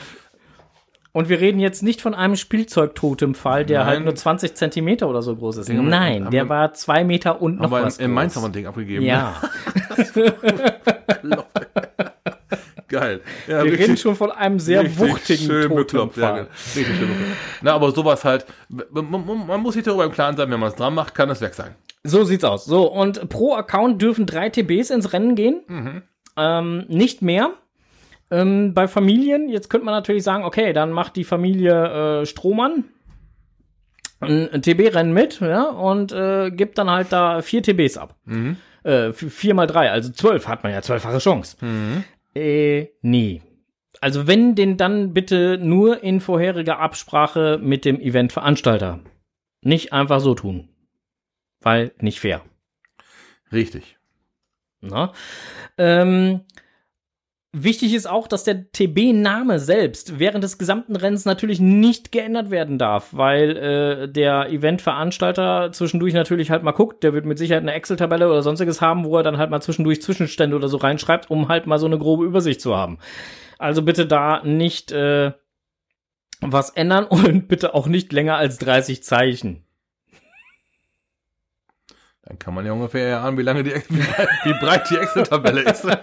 Und 1.14 1.29
wir 1.29 1.40
reden 1.40 1.61
jetzt 1.61 1.83
nicht 1.83 2.01
von 2.01 2.14
einem 2.14 2.37
Spielzeugtotemfall, 2.37 3.66
der 3.66 3.81
Nein. 3.81 3.87
halt 3.88 4.05
nur 4.05 4.14
20 4.14 4.55
Zentimeter 4.55 5.09
oder 5.11 5.20
so 5.20 5.37
groß 5.37 5.59
ist. 5.59 5.68
Den 5.68 5.77
wir- 5.77 5.83
Nein, 5.83 6.31
der 6.31 6.44
wir- 6.44 6.48
war 6.48 6.72
zwei 6.72 7.05
Meter 7.05 7.42
und 7.42 7.57
noch 7.59 7.64
Aber 7.66 7.83
was 7.83 7.98
in, 7.98 8.07
in 8.07 8.12
Mainz 8.12 8.35
haben 8.35 8.44
wir 8.44 8.48
ein 8.48 8.53
Ding 8.53 8.66
abgegeben. 8.66 9.05
Ja, 9.05 9.35
Geil. 12.88 13.20
Ja, 13.48 13.64
wir 13.64 13.79
reden 13.79 13.96
schon 13.96 14.14
von 14.16 14.31
einem 14.31 14.59
sehr 14.59 14.98
wuchtigen 14.98 15.46
schön 15.46 15.75
bekloppt. 15.75 16.16
Ja, 16.18 16.29
Totemfall. 16.31 16.46
richtig 16.77 16.96
schön 16.98 17.09
bekloppt. 17.09 17.37
Na, 17.62 17.72
aber 17.72 17.90
sowas 17.92 18.22
halt, 18.25 18.44
man, 18.68 19.11
man, 19.11 19.46
man 19.46 19.61
muss 19.61 19.75
sich 19.75 19.83
darüber 19.83 20.05
im 20.05 20.12
Klaren 20.12 20.37
sein, 20.37 20.51
wenn 20.51 20.61
man 20.61 20.68
es 20.68 20.75
dran 20.77 20.94
macht, 20.94 21.14
kann 21.14 21.31
es 21.31 21.40
weg 21.40 21.55
sein. 21.55 21.75
So 22.05 22.25
sieht's 22.25 22.44
aus. 22.44 22.64
So, 22.66 22.90
und 22.92 23.29
pro 23.31 23.55
Account 23.55 24.03
dürfen 24.03 24.27
drei 24.27 24.51
TBs 24.51 24.90
ins 24.90 25.12
Rennen 25.14 25.37
gehen. 25.37 25.62
Mhm. 25.68 26.03
Ähm, 26.37 26.85
nicht 26.88 27.22
mehr. 27.22 27.53
Ähm, 28.32 28.72
bei 28.72 28.88
Familien, 28.88 29.50
jetzt 29.50 29.68
könnte 29.68 29.84
man 29.84 29.94
natürlich 29.94 30.22
sagen, 30.22 30.44
okay, 30.44 30.72
dann 30.72 30.90
macht 30.90 31.16
die 31.16 31.24
Familie 31.24 32.22
äh, 32.22 32.26
Strohmann 32.26 32.84
ein, 34.20 34.62
TB-Rennen 34.62 35.12
mit, 35.12 35.40
ja, 35.40 35.64
und 35.64 36.12
äh, 36.12 36.50
gibt 36.50 36.78
dann 36.78 36.90
halt 36.90 37.12
da 37.12 37.42
vier 37.42 37.62
TBs 37.62 37.98
ab. 37.98 38.16
Mhm. 38.24 38.56
Äh, 38.84 39.12
vier 39.12 39.52
mal 39.52 39.66
drei, 39.66 39.90
also 39.90 40.10
zwölf 40.10 40.48
hat 40.48 40.62
man 40.62 40.72
ja 40.72 40.80
zwölffache 40.80 41.18
Chance. 41.18 41.58
Mhm. 41.60 42.04
Äh, 42.34 42.88
nee. 43.02 43.42
Also 44.00 44.26
wenn, 44.26 44.54
den 44.54 44.78
dann 44.78 45.12
bitte 45.12 45.58
nur 45.58 46.02
in 46.02 46.20
vorheriger 46.20 46.78
Absprache 46.78 47.60
mit 47.62 47.84
dem 47.84 48.00
Eventveranstalter. 48.00 49.00
Nicht 49.60 49.92
einfach 49.92 50.20
so 50.20 50.34
tun. 50.34 50.70
Weil 51.60 51.92
nicht 52.00 52.18
fair. 52.18 52.40
Richtig. 53.52 53.98
Na? 54.80 55.12
Ähm, 55.76 56.40
wichtig 57.52 57.94
ist 57.94 58.08
auch, 58.08 58.26
dass 58.26 58.44
der 58.44 58.70
TB-Name 58.72 59.58
selbst 59.58 60.18
während 60.18 60.42
des 60.42 60.58
gesamten 60.58 60.96
Rennens 60.96 61.24
natürlich 61.24 61.60
nicht 61.60 62.10
geändert 62.10 62.50
werden 62.50 62.78
darf, 62.78 63.08
weil 63.12 63.56
äh, 63.56 64.08
der 64.08 64.50
Eventveranstalter 64.50 65.70
zwischendurch 65.72 66.14
natürlich 66.14 66.50
halt 66.50 66.62
mal 66.62 66.72
guckt, 66.72 67.02
der 67.02 67.12
wird 67.12 67.26
mit 67.26 67.38
Sicherheit 67.38 67.62
eine 67.62 67.74
Excel-Tabelle 67.74 68.28
oder 68.28 68.42
sonstiges 68.42 68.80
haben, 68.80 69.04
wo 69.04 69.16
er 69.16 69.22
dann 69.22 69.38
halt 69.38 69.50
mal 69.50 69.60
zwischendurch 69.60 70.02
Zwischenstände 70.02 70.56
oder 70.56 70.68
so 70.68 70.78
reinschreibt, 70.78 71.30
um 71.30 71.48
halt 71.48 71.66
mal 71.66 71.78
so 71.78 71.86
eine 71.86 71.98
grobe 71.98 72.24
Übersicht 72.24 72.60
zu 72.60 72.74
haben. 72.74 72.98
Also 73.58 73.82
bitte 73.82 74.06
da 74.06 74.42
nicht 74.42 74.90
äh, 74.92 75.32
was 76.40 76.70
ändern 76.70 77.04
und 77.08 77.48
bitte 77.48 77.74
auch 77.74 77.86
nicht 77.86 78.12
länger 78.12 78.36
als 78.36 78.58
30 78.58 79.02
Zeichen. 79.02 79.64
Dann 82.24 82.38
kann 82.38 82.54
man 82.54 82.64
ja 82.64 82.72
ungefähr 82.72 83.06
erahnen, 83.08 83.37
wie 83.37 83.42
lange 83.42 83.62
die, 83.64 83.70
wie 83.88 84.52
breit- 84.64 84.88
die 84.90 84.96
Excel-Tabelle 84.96 85.62
ist. 85.62 85.87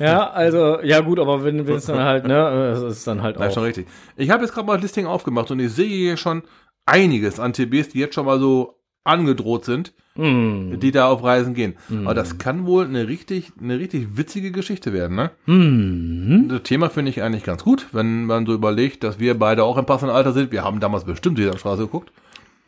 Ja, 0.00 0.30
also, 0.30 0.80
ja 0.82 1.00
gut, 1.00 1.18
aber 1.18 1.42
wenn 1.42 1.58
es 1.68 1.86
dann 1.86 1.98
halt, 1.98 2.24
ne, 2.24 2.36
es 2.72 2.82
ist 2.98 3.06
dann 3.08 3.20
halt 3.20 3.34
Das 3.34 3.46
ist 3.46 3.50
auch. 3.50 3.54
schon 3.54 3.62
richtig. 3.64 3.88
Ich 4.16 4.30
habe 4.30 4.44
jetzt 4.44 4.54
gerade 4.54 4.64
mal 4.64 4.74
das 4.74 4.82
Listing 4.82 5.06
aufgemacht 5.06 5.50
und 5.50 5.58
ich 5.58 5.72
sehe 5.72 5.88
hier 5.88 6.16
schon 6.16 6.42
einiges 6.86 7.40
an 7.40 7.52
TBs, 7.52 7.88
die 7.88 7.98
jetzt 7.98 8.14
schon 8.14 8.26
mal 8.26 8.38
so 8.38 8.78
angedroht 9.02 9.64
sind, 9.64 9.92
Hm. 10.14 10.78
die 10.78 10.92
da 10.92 11.08
auf 11.08 11.24
Reisen 11.24 11.52
gehen. 11.54 11.74
Aber 12.04 12.14
das 12.14 12.38
kann 12.38 12.64
wohl 12.66 12.84
eine 12.84 13.08
richtig, 13.08 13.50
eine 13.60 13.78
richtig 13.80 14.16
witzige 14.16 14.52
Geschichte 14.52 14.92
werden, 14.92 15.16
ne? 15.16 15.30
Hm. 15.46 16.46
Das 16.48 16.62
Thema 16.62 16.90
finde 16.90 17.10
ich 17.10 17.20
eigentlich 17.22 17.42
ganz 17.44 17.64
gut, 17.64 17.88
wenn 17.92 18.24
man 18.26 18.46
so 18.46 18.54
überlegt, 18.54 19.02
dass 19.02 19.18
wir 19.18 19.36
beide 19.36 19.64
auch 19.64 19.76
im 19.78 19.86
passenden 19.86 20.14
Alter 20.14 20.32
sind. 20.32 20.52
Wir 20.52 20.62
haben 20.62 20.78
damals 20.78 21.04
bestimmt 21.06 21.38
die 21.38 21.50
Straße 21.58 21.82
geguckt. 21.82 22.12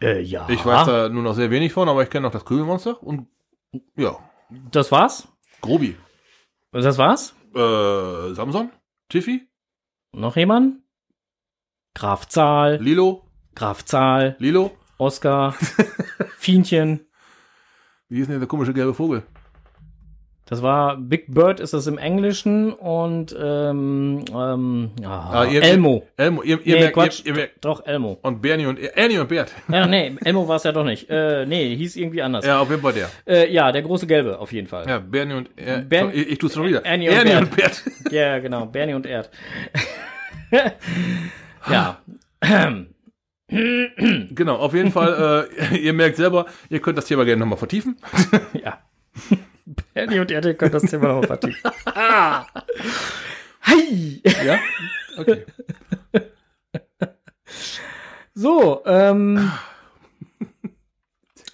Äh, 0.02 0.20
ja. 0.22 0.48
Ich 0.48 0.64
weiß 0.64 0.86
da 0.86 1.08
nur 1.08 1.22
noch 1.22 1.34
sehr 1.34 1.50
wenig 1.50 1.72
von, 1.72 1.88
aber 1.88 2.02
ich 2.02 2.10
kenne 2.10 2.22
noch 2.26 2.32
das 2.32 2.44
Kügelmonster 2.44 3.02
und 3.02 3.28
ja, 3.96 4.16
Das 4.70 4.90
war's? 4.90 5.28
Grobi. 5.60 5.96
Das 6.72 6.98
war's? 6.98 7.34
Äh, 7.54 8.34
Samson? 8.34 8.70
Tiffy? 9.08 9.48
Noch 10.12 10.36
jemand? 10.36 10.82
Graf 11.94 12.26
Zahl, 12.28 12.76
Lilo? 12.80 13.24
Graf 13.54 13.84
Zahl, 13.84 14.36
Lilo? 14.38 14.70
Oscar, 14.98 15.52
Fienchen. 16.38 17.06
Wie 18.08 18.16
hieß 18.16 18.28
denn 18.28 18.38
der 18.38 18.48
komische 18.48 18.72
gelbe 18.72 18.94
Vogel? 18.94 19.22
Das 20.50 20.62
war 20.62 20.96
Big 20.96 21.32
Bird 21.32 21.60
ist 21.60 21.72
das 21.72 21.86
im 21.86 21.96
Englischen 21.96 22.72
und 22.72 23.34
ähm, 23.40 24.24
ähm, 24.34 24.90
ah, 25.04 25.30
Ah, 25.32 25.44
ihr- 25.46 25.62
Elmo. 25.62 26.06
Elmo, 26.16 26.42
ihr, 26.42 26.58
ihr, 26.66 26.74
Nee, 26.74 26.80
merkt, 26.80 26.94
Quatsch. 26.94 27.20
ihr, 27.20 27.26
ihr 27.28 27.34
merkt, 27.34 27.64
Doch, 27.64 27.86
Elmo. 27.86 28.18
und 28.22 28.42
Bernie 28.42 28.66
und 28.66 28.78
Ernie 28.80 29.18
und 29.18 29.28
Bert. 29.28 29.52
Ja, 29.70 29.86
nee, 29.86 30.16
Elmo 30.24 30.46
war 30.48 30.56
es 30.56 30.64
ja 30.64 30.72
doch 30.72 30.84
nicht. 30.84 31.08
Äh, 31.08 31.46
nee, 31.46 31.74
hieß 31.76 31.96
irgendwie 31.96 32.20
anders. 32.20 32.44
Ja. 32.44 32.58
Auf 32.60 32.68
jeden 32.68 32.82
Fall 32.82 32.92
der. 32.92 33.08
Äh, 33.26 33.52
ja, 33.52 33.70
der 33.72 33.82
große 33.82 34.06
Gelbe, 34.08 34.38
auf 34.40 34.52
jeden 34.52 34.66
Fall. 34.66 34.86
Ja, 34.88 34.98
Bernie 34.98 35.34
und 35.34 35.50
er, 35.56 35.78
Bern- 35.78 36.10
ich, 36.12 36.28
ich 36.30 36.38
tu's 36.38 36.52
schon 36.54 36.66
wieder. 36.66 36.84
Ernie 36.84 37.08
und 37.08 37.14
Ernie 37.14 37.30
Bert. 37.30 37.42
und 37.42 37.56
Bert. 37.56 37.82
Ja, 38.12 38.38
genau, 38.40 38.66
Bernie 38.66 38.94
und 38.94 39.06
Erd. 39.06 39.30
ja. 41.70 41.98
Genau, 43.52 44.56
auf 44.56 44.74
jeden 44.74 44.92
Fall, 44.92 45.48
äh, 45.72 45.76
ihr 45.78 45.92
merkt 45.92 46.16
selber, 46.16 46.46
ihr 46.68 46.80
könnt 46.80 46.96
das 46.98 47.06
Thema 47.06 47.24
gerne 47.24 47.40
nochmal 47.40 47.58
vertiefen. 47.58 47.96
Ja. 48.52 48.78
Bernie 49.94 50.18
und 50.20 50.30
Erde 50.30 50.54
können 50.54 50.72
das 50.72 50.83
Thema 50.85 51.09
noch 51.09 51.24
vertiefen. 51.24 51.70
ah. 51.87 52.46
Hi! 53.62 54.22
Ja? 54.44 54.59
Okay. 55.18 55.44
So, 58.35 58.83
ähm. 58.87 59.50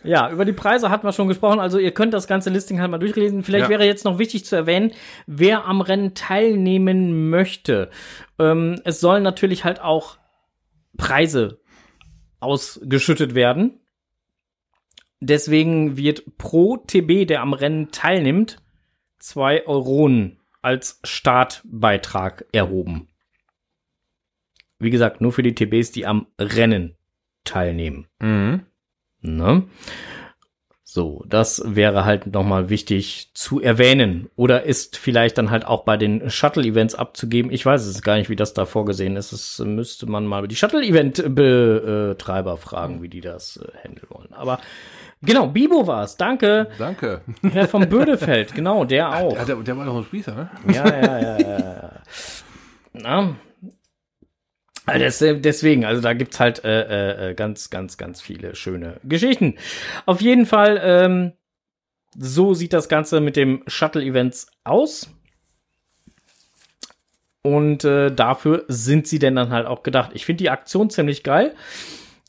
Ja, 0.02 0.30
über 0.30 0.44
die 0.44 0.52
Preise 0.52 0.88
hatten 0.88 1.04
wir 1.06 1.12
schon 1.12 1.26
gesprochen. 1.26 1.58
Also 1.58 1.78
ihr 1.78 1.90
könnt 1.90 2.14
das 2.14 2.28
ganze 2.28 2.48
Listing 2.50 2.80
halt 2.80 2.90
mal 2.92 2.98
durchlesen. 2.98 3.42
Vielleicht 3.42 3.64
Ja. 3.64 3.70
wäre 3.70 3.84
jetzt 3.84 4.04
noch 4.04 4.18
wichtig 4.20 4.44
zu 4.44 4.54
erwähnen, 4.54 4.92
wer 5.26 5.64
am 5.64 5.80
Rennen 5.80 6.14
teilnehmen 6.14 7.28
möchte. 7.28 7.90
Ähm, 8.38 8.80
es 8.84 9.00
sollen 9.00 9.24
natürlich 9.24 9.64
halt 9.64 9.80
auch 9.80 10.16
Preise 10.96 11.60
ausgeschüttet 12.38 13.34
werden. 13.34 13.80
Deswegen 15.20 15.96
wird 15.96 16.36
pro 16.36 16.76
TB, 16.76 17.26
der 17.26 17.42
am 17.42 17.52
Rennen 17.52 17.90
teilnimmt, 17.90 18.58
zwei 19.18 19.66
Euronen 19.66 20.40
als 20.62 21.00
Startbeitrag 21.04 22.46
erhoben. 22.52 23.08
Wie 24.78 24.90
gesagt, 24.90 25.20
nur 25.20 25.32
für 25.32 25.42
die 25.42 25.54
TBs, 25.54 25.92
die 25.92 26.06
am 26.06 26.26
Rennen 26.38 26.96
teilnehmen. 27.44 28.08
Mhm. 28.20 28.66
Ne? 29.22 29.66
So, 30.96 31.22
das 31.28 31.62
wäre 31.66 32.06
halt 32.06 32.28
nochmal 32.28 32.70
wichtig 32.70 33.30
zu 33.34 33.60
erwähnen. 33.60 34.30
Oder 34.34 34.62
ist 34.62 34.96
vielleicht 34.96 35.36
dann 35.36 35.50
halt 35.50 35.66
auch 35.66 35.84
bei 35.84 35.96
den 35.96 36.30
Shuttle-Events 36.30 36.94
abzugeben. 36.94 37.52
Ich 37.52 37.66
weiß 37.66 37.84
es 37.84 38.02
gar 38.02 38.16
nicht, 38.16 38.30
wie 38.30 38.36
das 38.36 38.54
da 38.54 38.64
vorgesehen 38.64 39.16
ist. 39.16 39.32
Das 39.32 39.58
müsste 39.58 40.06
man 40.06 40.24
mal 40.24 40.48
die 40.48 40.56
Shuttle-Event-Betreiber 40.56 42.56
fragen, 42.56 43.02
wie 43.02 43.08
die 43.08 43.20
das 43.20 43.58
äh, 43.58 43.66
handeln 43.84 44.06
wollen. 44.08 44.32
Aber 44.32 44.58
genau, 45.26 45.48
Bibo 45.48 45.86
war's. 45.86 46.16
Danke. 46.16 46.68
Danke. 46.78 47.20
Herr 47.42 47.68
vom 47.68 47.86
Bödefeld, 47.88 48.54
genau, 48.54 48.84
der 48.84 49.12
auch. 49.14 49.34
Ja, 49.34 49.44
der, 49.44 49.56
der 49.56 49.76
war 49.76 49.84
doch 49.84 49.96
ein 49.98 50.04
Spießer, 50.04 50.34
ne? 50.34 50.50
Ja, 50.72 50.86
ja, 50.88 51.18
ja, 51.20 51.38
ja. 51.38 51.92
Na? 52.94 53.36
Also 54.86 55.00
des- 55.26 55.42
deswegen, 55.42 55.84
also 55.84 56.00
da 56.00 56.12
gibt's 56.14 56.38
halt 56.40 56.64
äh, 56.64 57.30
äh, 57.30 57.34
ganz, 57.34 57.70
ganz, 57.70 57.98
ganz 57.98 58.20
viele 58.22 58.54
schöne 58.54 59.00
Geschichten. 59.04 59.56
Auf 60.06 60.20
jeden 60.20 60.46
Fall, 60.46 60.80
ähm, 60.82 61.32
so 62.16 62.54
sieht 62.54 62.72
das 62.72 62.88
Ganze 62.88 63.20
mit 63.20 63.36
dem 63.36 63.62
Shuttle-Events 63.66 64.46
aus. 64.64 65.10
Und 67.42 67.84
äh, 67.84 68.10
dafür 68.10 68.64
sind 68.68 69.06
sie 69.06 69.18
denn 69.18 69.36
dann 69.36 69.50
halt 69.50 69.66
auch 69.66 69.82
gedacht. 69.82 70.10
Ich 70.14 70.24
finde 70.24 70.38
die 70.42 70.50
Aktion 70.50 70.90
ziemlich 70.90 71.22
geil. 71.22 71.54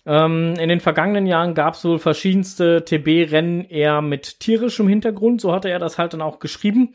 Ähm, 0.08 0.56
in 0.58 0.70
den 0.70 0.80
vergangenen 0.80 1.28
Jahren 1.28 1.54
gab 1.54 1.74
es 1.74 1.84
wohl 1.84 2.00
verschiedenste 2.00 2.86
TB-Rennen 2.86 3.65
eher 3.65 4.02
mit 4.02 4.39
tierischem 4.39 4.88
Hintergrund. 4.88 5.41
So 5.41 5.52
hatte 5.52 5.70
er 5.70 5.80
das 5.80 5.98
halt 5.98 6.13
dann 6.13 6.22
auch 6.22 6.39
geschrieben. 6.39 6.93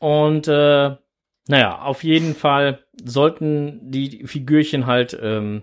Und 0.00 0.48
äh, 0.48 0.96
naja, 1.48 1.78
auf 1.78 2.02
jeden 2.02 2.34
Fall 2.34 2.80
sollten 3.02 3.92
die 3.92 4.26
Figürchen 4.26 4.86
halt 4.86 5.16
ähm, 5.22 5.62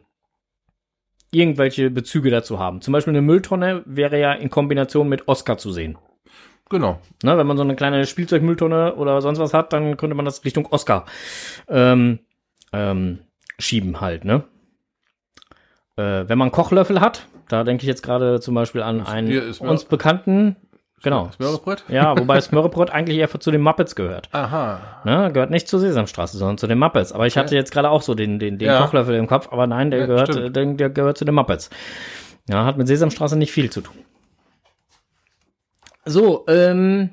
irgendwelche 1.32 1.90
Bezüge 1.90 2.32
dazu 2.32 2.60
haben. 2.60 2.80
Zum 2.80 2.94
Beispiel 2.94 3.12
eine 3.12 3.22
Mülltonne 3.22 3.84
wäre 3.86 4.18
ja 4.18 4.32
in 4.32 4.50
Kombination 4.50 5.10
mit 5.10 5.28
Oscar 5.28 5.58
zu 5.58 5.72
sehen. 5.72 5.98
Genau. 6.70 7.02
Ne, 7.24 7.38
wenn 7.38 7.48
man 7.48 7.58
so 7.58 7.64
eine 7.64 7.76
kleine 7.76 8.06
Spielzeugmülltonne 8.06 8.96
oder 8.96 9.22
sonst 9.22 9.40
was 9.40 9.54
hat, 9.54 9.74
dann 9.74 9.98
könnte 9.98 10.16
man 10.16 10.24
das 10.26 10.46
Richtung 10.46 10.68
Oscar 10.68 11.06
ähm, 11.68 12.20
ähm, 12.72 13.20
schieben 13.60 14.00
halt, 14.00 14.24
ne? 14.24 14.46
Äh, 15.96 16.28
wenn 16.28 16.38
man 16.38 16.52
Kochlöffel 16.52 17.00
hat, 17.02 17.28
da 17.48 17.64
denke 17.64 17.84
ich 17.84 17.88
jetzt 17.88 18.04
gerade 18.04 18.40
zum 18.40 18.56
Beispiel 18.56 18.82
an 18.82 19.06
einen 19.06 19.54
uns 19.60 19.86
bekannten, 19.86 20.56
genau. 21.04 21.30
Smörrebrett? 21.36 21.84
Ja, 21.88 22.18
wobei 22.18 22.42
Smörrebrot 22.42 22.90
eigentlich 22.90 23.18
eher 23.20 23.30
zu 23.30 23.52
den 23.52 23.62
Muppets 23.62 23.96
gehört. 23.96 24.30
Aha. 24.32 24.80
Ne, 25.04 25.32
gehört 25.32 25.52
nicht 25.52 25.68
zur 25.68 25.80
Sesamstraße, 25.80 26.38
sondern 26.38 26.58
zu 26.58 26.68
den 26.68 26.80
Muppets. 26.80 27.12
Aber 27.12 27.28
ich 27.28 27.38
hatte 27.38 27.56
jetzt 27.56 27.72
gerade 27.72 27.90
auch 27.90 28.02
so 28.02 28.16
den, 28.16 28.40
den, 28.40 28.58
den 28.58 28.68
Ja. 28.70 28.82
Kochlöffel 28.82 29.16
im 29.16 29.28
Kopf, 29.28 29.50
aber 29.52 29.68
nein, 29.68 29.92
der 29.92 30.02
Ja, 30.02 30.06
gehört, 30.08 30.56
der, 30.56 30.66
der 30.74 30.90
gehört 30.90 31.18
zu 31.18 31.26
den 31.26 31.36
Muppets. 31.36 31.70
Ja, 32.50 32.66
hat 32.66 32.78
mit 32.78 32.88
Sesamstraße 32.88 33.38
nicht 33.38 33.52
viel 33.52 33.70
zu 33.70 33.82
tun. 33.82 33.96
So, 36.06 36.46
ähm, 36.48 37.12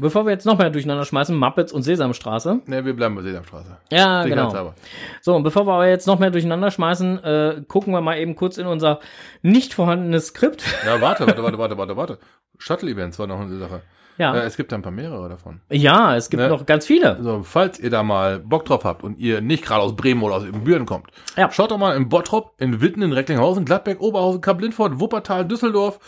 bevor 0.00 0.24
wir 0.26 0.32
jetzt 0.32 0.46
noch 0.46 0.58
mehr 0.58 0.70
durcheinander 0.70 1.04
schmeißen, 1.04 1.36
Muppets 1.36 1.72
und 1.72 1.82
Sesamstraße. 1.82 2.60
Ne, 2.66 2.84
wir 2.84 2.94
bleiben 2.94 3.14
bei 3.14 3.22
Sesamstraße. 3.22 3.76
Ja, 3.90 4.24
genau. 4.24 4.74
So, 5.20 5.34
und 5.36 5.42
bevor 5.42 5.66
wir 5.66 5.72
aber 5.74 5.88
jetzt 5.88 6.06
noch 6.06 6.18
mehr 6.18 6.30
durcheinander 6.30 6.70
schmeißen, 6.70 7.22
äh, 7.24 7.62
gucken 7.68 7.92
wir 7.92 8.00
mal 8.00 8.18
eben 8.18 8.34
kurz 8.36 8.58
in 8.58 8.66
unser 8.66 9.00
nicht 9.42 9.74
vorhandenes 9.74 10.28
Skript. 10.28 10.64
Ja, 10.84 11.00
warte, 11.00 11.26
warte, 11.26 11.42
warte, 11.42 11.58
warte, 11.58 11.78
warte, 11.78 11.96
warte. 11.96 12.18
Shuttle-Events 12.58 13.18
war 13.18 13.26
noch 13.26 13.40
eine 13.40 13.56
Sache. 13.58 13.82
Ja. 14.18 14.34
Äh, 14.34 14.40
es 14.44 14.56
gibt 14.58 14.70
da 14.70 14.76
ein 14.76 14.82
paar 14.82 14.92
mehrere 14.92 15.30
davon. 15.30 15.60
Ja, 15.70 16.14
es 16.14 16.28
gibt 16.28 16.42
Ne? 16.42 16.48
noch 16.50 16.66
ganz 16.66 16.84
viele. 16.84 17.16
Also, 17.16 17.42
falls 17.42 17.78
ihr 17.78 17.88
da 17.88 18.02
mal 18.02 18.38
Bock 18.38 18.66
drauf 18.66 18.84
habt 18.84 19.02
und 19.02 19.18
ihr 19.18 19.40
nicht 19.40 19.64
gerade 19.64 19.80
aus 19.80 19.96
Bremen 19.96 20.22
oder 20.22 20.34
aus 20.34 20.44
Büren 20.64 20.84
kommt, 20.84 21.06
Ja. 21.38 21.50
schaut 21.50 21.70
doch 21.70 21.78
mal 21.78 21.96
in 21.96 22.10
Bottrop, 22.10 22.52
in 22.58 22.82
Witten, 22.82 23.00
in 23.02 23.12
Recklinghausen, 23.12 23.64
Gladbeck, 23.64 24.00
Oberhausen, 24.00 24.42
Kamp-Lindfort, 24.42 25.00
Wuppertal, 25.00 25.46
Düsseldorf, 25.46 25.98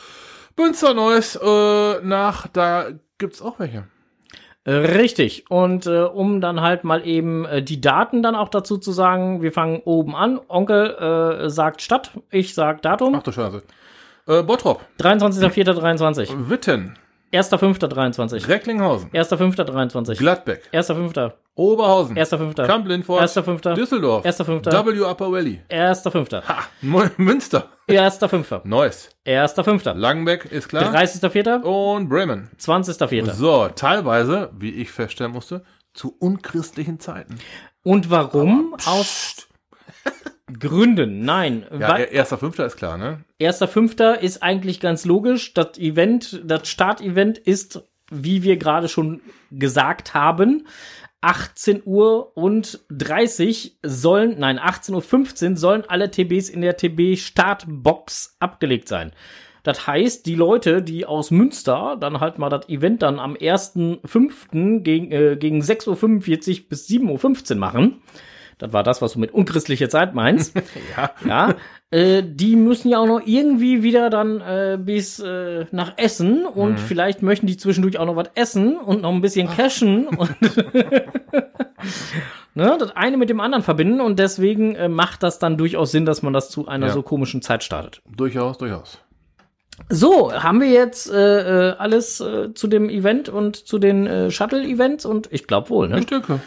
Münster-Neuss 0.58 1.36
äh, 1.36 2.00
nach. 2.02 2.46
Da 2.48 2.88
gibt's 3.22 3.40
auch 3.40 3.60
welche. 3.60 3.84
Äh, 4.64 4.72
Richtig. 4.72 5.44
Und 5.48 5.86
äh, 5.86 6.02
um 6.02 6.40
dann 6.40 6.60
halt 6.60 6.82
mal 6.82 7.06
eben 7.06 7.44
äh, 7.44 7.62
die 7.62 7.80
Daten 7.80 8.22
dann 8.22 8.34
auch 8.34 8.48
dazu 8.48 8.78
zu 8.78 8.90
sagen, 8.90 9.42
wir 9.42 9.52
fangen 9.52 9.80
oben 9.84 10.16
an. 10.16 10.40
Onkel 10.48 11.44
äh, 11.44 11.48
sagt 11.50 11.82
Stadt, 11.82 12.10
ich 12.30 12.54
sag 12.54 12.82
Datum. 12.82 13.14
Ach 13.14 13.22
du 13.22 13.30
Scheiße. 13.30 13.62
Äh, 14.26 14.42
Bottrop, 14.42 14.80
23.04.23. 15.00 16.48
Witten, 16.48 16.96
1.05.23. 17.32 18.46
Recklinghausen, 18.48 19.10
1.05.23. 19.10 20.18
Gladbeck, 20.18 20.68
1.05. 20.72 21.32
Oberhausen, 21.54 22.16
1.05. 22.16 22.66
Kamp-Lindfort, 22.66 23.22
1.05. 23.22 23.74
Düsseldorf, 23.74 24.24
1.05. 24.24 24.70
W 24.70 25.02
Upper 25.02 25.32
Valley, 25.32 25.62
1.05. 25.70 26.42
ha, 26.46 26.58
Münster, 27.16 27.68
1.05. 27.88 28.62
Neuss, 28.64 29.10
1.05. 29.26 29.94
Langenbeck 29.94 30.44
ist 30.46 30.68
klar 30.68 30.94
30.04. 30.94 31.62
und 31.62 32.08
Bremen. 32.08 32.50
20.04. 32.58 33.32
So, 33.32 33.68
teilweise, 33.68 34.50
wie 34.58 34.70
ich 34.70 34.90
feststellen 34.90 35.32
musste, 35.32 35.62
zu 35.94 36.14
unchristlichen 36.18 37.00
Zeiten. 37.00 37.38
Und 37.82 38.10
warum? 38.10 38.76
Aus 38.86 39.48
Gründen. 40.58 41.24
Nein. 41.24 41.64
Ja, 41.70 41.96
er- 41.98 42.10
erster 42.12 42.38
Fünfter 42.38 42.66
ist 42.66 42.76
klar, 42.76 42.98
ne? 42.98 43.24
Erster 43.38 43.68
Fünfter 43.68 44.20
ist 44.20 44.42
eigentlich 44.42 44.80
ganz 44.80 45.04
logisch. 45.04 45.54
Das 45.54 45.78
Event, 45.78 46.42
das 46.44 46.68
Startevent 46.68 47.38
ist, 47.38 47.82
wie 48.10 48.42
wir 48.42 48.56
gerade 48.56 48.88
schon 48.88 49.20
gesagt 49.50 50.14
haben, 50.14 50.66
18 51.20 51.82
Uhr 51.84 52.36
und 52.36 52.80
30 52.90 53.78
sollen, 53.84 54.36
nein, 54.38 54.58
18 54.58 54.94
Uhr 54.94 55.02
15 55.02 55.56
sollen 55.56 55.84
alle 55.86 56.10
TBs 56.10 56.48
in 56.48 56.62
der 56.62 56.76
TB 56.76 57.16
Startbox 57.16 58.36
abgelegt 58.40 58.88
sein. 58.88 59.12
Das 59.62 59.86
heißt, 59.86 60.26
die 60.26 60.34
Leute, 60.34 60.82
die 60.82 61.06
aus 61.06 61.30
Münster 61.30 61.96
dann 62.00 62.18
halt 62.18 62.40
mal 62.40 62.48
das 62.48 62.68
Event 62.68 63.02
dann 63.02 63.20
am 63.20 63.36
1.5. 63.36 64.80
gegen, 64.82 65.12
äh, 65.12 65.36
gegen 65.38 65.60
6.45 65.62 66.62
Uhr 66.62 66.68
bis 66.68 66.88
7.15 66.88 67.52
Uhr 67.52 67.58
machen, 67.60 68.02
das 68.62 68.72
war 68.72 68.82
das, 68.82 69.02
was 69.02 69.12
du 69.14 69.18
mit 69.18 69.32
unchristlicher 69.34 69.88
Zeit 69.88 70.14
meinst. 70.14 70.54
Ja. 70.96 71.10
Ja, 71.26 71.54
äh, 71.90 72.22
die 72.24 72.56
müssen 72.56 72.88
ja 72.88 72.98
auch 72.98 73.06
noch 73.06 73.22
irgendwie 73.24 73.82
wieder 73.82 74.08
dann 74.10 74.40
äh, 74.40 74.78
bis 74.80 75.18
äh, 75.20 75.66
nach 75.70 75.92
Essen 75.96 76.46
und 76.46 76.78
vielleicht 76.80 77.22
möchten 77.22 77.46
die 77.46 77.56
zwischendurch 77.56 77.98
auch 77.98 78.06
noch 78.06 78.16
was 78.16 78.30
essen 78.34 78.76
und 78.78 79.02
noch 79.02 79.10
ein 79.12 79.20
bisschen 79.20 79.48
cashen 79.50 80.06
und 80.18 80.30
ne, 82.54 82.76
das 82.78 82.94
eine 82.96 83.16
mit 83.16 83.30
dem 83.30 83.40
anderen 83.40 83.62
verbinden 83.62 84.00
und 84.00 84.18
deswegen 84.18 84.74
äh, 84.74 84.88
macht 84.88 85.22
das 85.22 85.38
dann 85.38 85.56
durchaus 85.56 85.90
Sinn, 85.92 86.04
dass 86.06 86.22
man 86.22 86.32
das 86.32 86.50
zu 86.50 86.66
einer 86.68 86.86
Ja. 86.88 86.92
so 86.92 87.02
komischen 87.02 87.42
Zeit 87.42 87.64
startet. 87.64 88.02
Durchaus, 88.14 88.58
durchaus. 88.58 88.98
So, 89.88 90.32
haben 90.32 90.60
wir 90.60 90.70
jetzt 90.70 91.10
äh, 91.10 91.70
äh, 91.70 91.76
alles 91.76 92.20
äh, 92.20 92.52
zu 92.54 92.68
dem 92.68 92.88
Event 92.90 93.28
und 93.28 93.56
zu 93.56 93.78
den 93.78 94.06
äh, 94.06 94.30
Shuttle-Events 94.30 95.06
und 95.06 95.28
ich 95.32 95.46
glaube 95.46 95.70
wohl, 95.70 95.88
ne? 95.88 95.98
Ich 96.00 96.06
denke. 96.06 96.40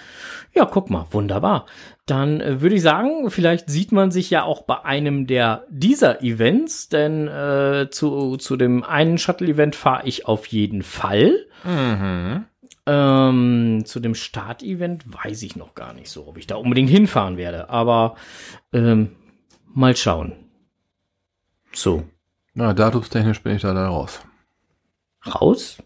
Ja, 0.55 0.65
guck 0.65 0.89
mal, 0.89 1.05
wunderbar. 1.11 1.65
Dann 2.05 2.39
äh, 2.39 2.61
würde 2.61 2.75
ich 2.75 2.81
sagen, 2.81 3.29
vielleicht 3.29 3.69
sieht 3.69 3.91
man 3.91 4.09
sich 4.11 4.29
ja 4.29 4.43
auch 4.43 4.61
bei 4.61 4.85
einem 4.85 5.27
der 5.27 5.65
dieser 5.69 6.21
Events, 6.23 6.87
denn 6.87 7.27
äh, 7.27 7.89
zu, 7.91 8.37
zu 8.37 8.55
dem 8.55 8.83
einen 8.83 9.17
Shuttle-Event 9.17 9.75
fahre 9.75 10.07
ich 10.07 10.27
auf 10.27 10.45
jeden 10.47 10.81
Fall. 10.81 11.45
Mhm. 11.65 12.45
Ähm, 12.85 13.83
zu 13.85 13.99
dem 13.99 14.15
Start-Event 14.15 15.03
weiß 15.11 15.43
ich 15.43 15.55
noch 15.57 15.73
gar 15.75 15.93
nicht 15.93 16.09
so, 16.09 16.27
ob 16.27 16.37
ich 16.37 16.47
da 16.47 16.55
unbedingt 16.55 16.89
hinfahren 16.89 17.35
werde, 17.35 17.69
aber 17.69 18.15
ähm, 18.71 19.15
mal 19.73 19.95
schauen. 19.95 20.33
So, 21.73 22.05
Na, 22.53 22.73
datumstechnisch 22.73 23.41
bin 23.41 23.55
ich 23.55 23.63
da, 23.63 23.73
da 23.73 23.89
raus. 23.89 24.21
raus? 25.25 25.77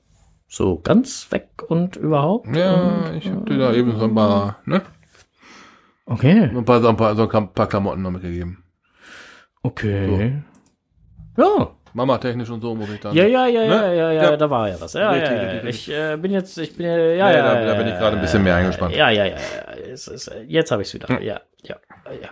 So, 0.52 0.80
ganz 0.80 1.32
weg 1.32 1.50
und 1.68 1.96
überhaupt? 1.96 2.56
Ja, 2.56 3.12
ich 3.14 3.30
hab 3.30 3.46
dir 3.46 3.58
da 3.60 3.72
eben 3.74 3.98
so 4.00 4.06
ein 4.06 4.16
paar, 4.16 4.58
ne? 4.66 4.82
Okay, 6.06 6.50
So 6.52 6.58
ein 6.58 6.66
paar, 6.66 6.82
so 6.82 6.90
ein 6.90 6.98
paar, 6.98 7.16
so 7.16 7.30
ein 7.30 7.54
paar 7.54 7.70
Klamotten 7.70 8.02
noch 8.02 8.10
mitgegeben. 8.12 8.64
okay. 9.62 10.42
Ja, 11.38 11.70
Mama-technisch 11.94 12.50
und 12.50 12.62
so 12.62 12.76
muss 12.76 12.90
ich 12.90 13.00
dann. 13.00 13.16
Ja, 13.16 13.26
ja, 13.26 13.46
ja, 13.48 13.62
Ne? 13.62 13.68
ja, 13.68 13.92
ja, 13.94 14.12
ja, 14.12 14.24
Ja. 14.32 14.38
da 14.38 14.50
war 14.50 14.70
ja 14.70 14.80
was. 14.82 14.94
Ja, 14.94 15.12
Richtig, 15.12 15.30
ja, 15.30 15.36
ja. 15.36 15.42
richtig, 15.52 15.64
richtig. 15.68 15.88
Ich 15.88 15.96
äh, 15.96 16.18
bin 16.18 16.32
jetzt, 16.32 16.58
ich 16.58 16.76
bin, 16.76 16.86
äh, 16.86 17.16
Ja, 17.18 17.32
ja, 17.32 17.38
ja, 17.38 17.44
da- 17.56 17.66
da 17.66 17.74
bin 17.76 17.88
ich 17.88 17.94
gerade 17.94 18.16
ein 18.18 18.22
bisschen 18.22 18.44
mehr 18.44 18.56
eingespannt. 18.56 18.96
Ja, 18.96 19.10
ja, 19.10 19.26
ja, 19.26 19.36
ja. 19.36 19.74
Äh, 19.74 20.44
jetzt 20.48 20.72
habe 20.72 20.82
ich 20.82 20.88
es 20.90 20.94
wieder. 20.96 21.10
Ja, 21.22 21.40
ja, 21.64 21.76
ja. 22.22 22.30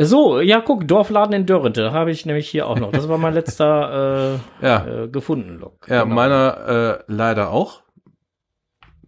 So, 0.00 0.40
ja, 0.40 0.60
guck, 0.60 0.86
Dorfladen 0.86 1.34
in 1.34 1.44
Dörrente 1.46 1.90
habe 1.90 2.12
ich 2.12 2.24
nämlich 2.24 2.48
hier 2.48 2.68
auch 2.68 2.78
noch. 2.78 2.92
Das 2.92 3.08
war 3.08 3.18
mein 3.18 3.34
letzter 3.34 4.38
äh, 4.62 4.64
Ja, 4.64 4.86
äh, 5.04 5.08
gefunden 5.08 5.58
Log. 5.58 5.86
ja 5.88 6.04
Genau. 6.04 6.14
meiner 6.14 6.98
äh, 7.08 7.12
leider 7.12 7.50
auch. 7.50 7.82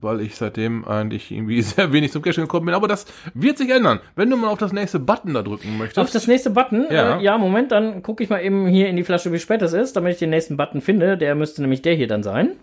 Weil 0.02 0.20
ich 0.22 0.34
seitdem 0.34 0.84
eigentlich 0.88 1.30
irgendwie 1.30 1.62
sehr 1.62 1.92
wenig 1.92 2.10
zum 2.10 2.22
Cashen 2.22 2.42
gekommen 2.42 2.66
bin. 2.66 2.74
Aber 2.74 2.88
das 2.88 3.04
wird 3.34 3.56
sich 3.58 3.70
ändern. 3.70 4.00
Wenn 4.16 4.30
du 4.30 4.36
mal 4.36 4.48
auf 4.48 4.58
das 4.58 4.72
nächste 4.72 4.98
Button 4.98 5.32
da 5.34 5.42
drücken 5.42 5.78
möchtest. 5.78 5.98
Auf 6.00 6.10
das 6.10 6.26
nächste 6.26 6.50
Button? 6.50 6.86
Ja. 6.90 7.18
Äh, 7.18 7.22
ja, 7.22 7.38
Moment, 7.38 7.70
dann 7.70 8.02
gucke 8.02 8.24
ich 8.24 8.28
mal 8.30 8.40
eben 8.42 8.66
hier 8.66 8.88
in 8.88 8.96
die 8.96 9.04
Flasche, 9.04 9.32
wie 9.32 9.38
spät 9.38 9.62
es 9.62 9.72
ist, 9.74 9.94
damit 9.94 10.14
ich 10.14 10.18
den 10.18 10.30
nächsten 10.30 10.56
Button 10.56 10.80
finde. 10.80 11.16
Der 11.16 11.36
müsste 11.36 11.60
nämlich 11.62 11.82
der 11.82 11.94
hier 11.94 12.08
dann 12.08 12.24
sein. 12.24 12.56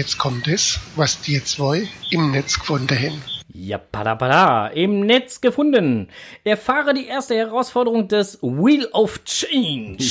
Jetzt 0.00 0.16
kommt 0.16 0.48
es, 0.48 0.80
was 0.96 1.20
die 1.20 1.44
zwei 1.44 1.86
im 2.10 2.30
Netz 2.30 2.58
gefunden 2.58 2.98
haben. 2.98 3.22
Ja, 3.52 3.76
pada 3.76 4.68
Im 4.68 5.00
Netz 5.00 5.42
gefunden. 5.42 6.08
Erfahre 6.42 6.94
die 6.94 7.06
erste 7.06 7.34
Herausforderung 7.34 8.08
des 8.08 8.38
Wheel 8.40 8.86
of 8.92 9.22
Change. 9.24 10.02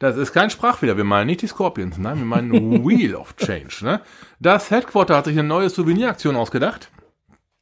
Das 0.00 0.16
ist 0.16 0.32
kein 0.32 0.50
Sprachfehler. 0.50 0.96
Wir 0.96 1.04
meinen 1.04 1.28
nicht 1.28 1.42
die 1.42 1.46
Scorpions. 1.46 1.96
Nein, 1.98 2.18
wir 2.18 2.24
meinen 2.24 2.84
Wheel 2.84 3.14
of 3.14 3.36
Change. 3.36 3.76
Ne? 3.82 4.00
Das 4.40 4.72
Headquarter 4.72 5.16
hat 5.16 5.26
sich 5.26 5.38
eine 5.38 5.46
neue 5.46 5.70
Souveniraktion 5.70 6.34
ausgedacht. 6.34 6.90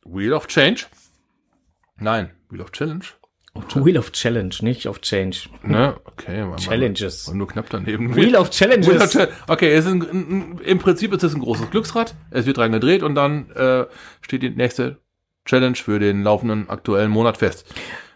Wheel 0.07 0.33
of 0.33 0.47
Change. 0.47 0.87
Nein, 1.99 2.31
Wheel 2.49 2.62
of 2.62 2.72
Challenge. 2.72 3.05
Wheel 3.75 3.99
of 3.99 4.13
Challenge, 4.13 4.55
nicht 4.63 4.87
of 4.87 5.01
Change. 5.01 5.49
Ne? 5.63 5.97
Okay. 6.05 6.45
mal- 6.45 6.57
Challenges. 6.57 7.29
Und 7.29 7.39
nur 7.39 7.49
knapp 7.49 7.67
daneben. 7.71 8.15
Wheel 8.15 8.37
of 8.37 8.51
Challenges. 8.51 8.89
Wheel 8.89 9.03
of 9.03 9.11
Chal- 9.13 9.29
Okay, 9.49 9.73
es 9.73 9.87
ist 9.87 9.93
ein, 9.93 10.03
ein, 10.03 10.59
im 10.65 10.79
Prinzip 10.79 11.13
ist 11.13 11.23
es 11.25 11.35
ein 11.35 11.41
großes 11.41 11.71
Glücksrad. 11.71 12.15
Es 12.31 12.47
wird 12.47 12.57
dran 12.59 12.73
gedreht 12.73 13.03
und 13.03 13.15
dann 13.17 13.51
äh, 13.51 13.87
steht 14.23 14.43
die 14.43 14.51
nächste 14.51 14.99
Challenge 15.47 15.75
für 15.77 15.99
den 15.99 16.23
laufenden 16.23 16.69
aktuellen 16.71 17.11
Monat 17.11 17.39
fest. 17.39 17.67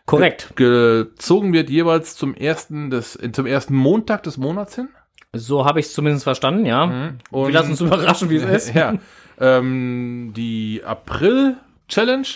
Korrekt. 0.06 0.52
Gezogen 0.56 1.52
wird 1.52 1.68
jeweils 1.70 2.14
zum 2.14 2.34
ersten 2.34 2.90
des 2.90 3.18
zum 3.32 3.46
ersten 3.46 3.74
Montag 3.74 4.22
des 4.22 4.36
Monats 4.36 4.74
hin. 4.76 4.88
So 5.32 5.64
habe 5.64 5.80
ich 5.80 5.86
es 5.86 5.94
zumindest 5.94 6.24
verstanden, 6.24 6.64
ja. 6.66 6.86
Mhm. 6.86 7.18
Und- 7.30 7.46
Wir 7.48 7.54
lassen 7.54 7.70
uns 7.72 7.80
überraschen, 7.80 8.30
wie 8.30 8.36
es 8.36 8.44
ist. 8.68 8.74
Ja. 8.74 8.94
Ähm, 9.40 10.32
die 10.36 10.82
April-Challenge, 10.84 12.26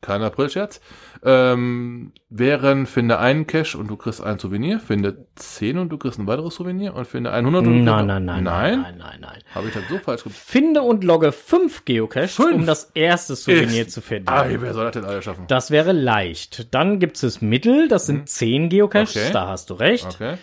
kein 0.00 0.22
April-Scherz, 0.22 0.80
ähm, 1.28 2.12
wären 2.30 2.86
finde 2.86 3.18
einen 3.18 3.48
Cash 3.48 3.74
und 3.74 3.88
du 3.88 3.96
kriegst 3.96 4.22
ein 4.22 4.38
Souvenir, 4.38 4.78
finde 4.78 5.26
10 5.34 5.76
und 5.78 5.88
du 5.88 5.98
kriegst 5.98 6.20
ein 6.20 6.26
weiteres 6.28 6.54
Souvenir 6.54 6.94
und 6.94 7.04
finde 7.06 7.32
100 7.32 7.66
und 7.66 7.66
du 7.66 7.70
Nein, 7.70 7.84
kriegst- 7.96 8.06
nein, 8.06 8.24
nein, 8.24 8.44
Nein? 8.44 8.80
nein, 8.82 8.94
nein, 8.98 9.18
nein. 9.20 9.38
Habe 9.54 9.66
ich 9.68 9.74
das 9.74 9.82
so 9.90 9.98
falsch 9.98 10.22
gemacht? 10.22 10.38
Finde 10.38 10.82
und 10.82 11.02
logge 11.02 11.32
fünf 11.32 11.84
Geocaches, 11.84 12.34
Fünf? 12.36 12.54
um 12.54 12.66
das 12.66 12.92
erste 12.94 13.34
Souvenir 13.34 13.88
zu 13.88 14.00
finden. 14.00 14.28
Ah, 14.28 14.46
wer 14.48 14.72
soll 14.72 14.84
das 14.84 14.92
denn 14.94 15.04
alle 15.04 15.20
schaffen? 15.20 15.44
Das 15.48 15.70
wäre 15.72 15.90
leicht. 15.92 16.72
Dann 16.72 17.00
gibt 17.00 17.20
es 17.22 17.42
Mittel, 17.42 17.88
das 17.88 18.06
sind 18.06 18.28
zehn 18.28 18.68
Geocaches, 18.68 19.16
Okay. 19.16 19.32
da 19.32 19.48
hast 19.48 19.70
du 19.70 19.74
recht. 19.74 20.06
Okay. 20.06 20.36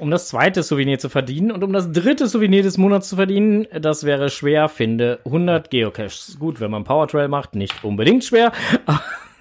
Um 0.00 0.10
das 0.10 0.28
zweite 0.28 0.62
Souvenir 0.62 0.98
zu 0.98 1.10
verdienen 1.10 1.52
und 1.52 1.62
um 1.62 1.72
das 1.74 1.92
dritte 1.92 2.26
Souvenir 2.26 2.62
des 2.62 2.78
Monats 2.78 3.10
zu 3.10 3.16
verdienen, 3.16 3.66
das 3.78 4.04
wäre 4.04 4.30
schwer, 4.30 4.70
finde 4.70 5.20
100 5.26 5.70
Geocaches. 5.70 6.36
Gut, 6.38 6.58
wenn 6.58 6.70
man 6.70 6.84
Powertrail 6.84 7.28
macht, 7.28 7.54
nicht 7.54 7.84
unbedingt 7.84 8.24
schwer. 8.24 8.52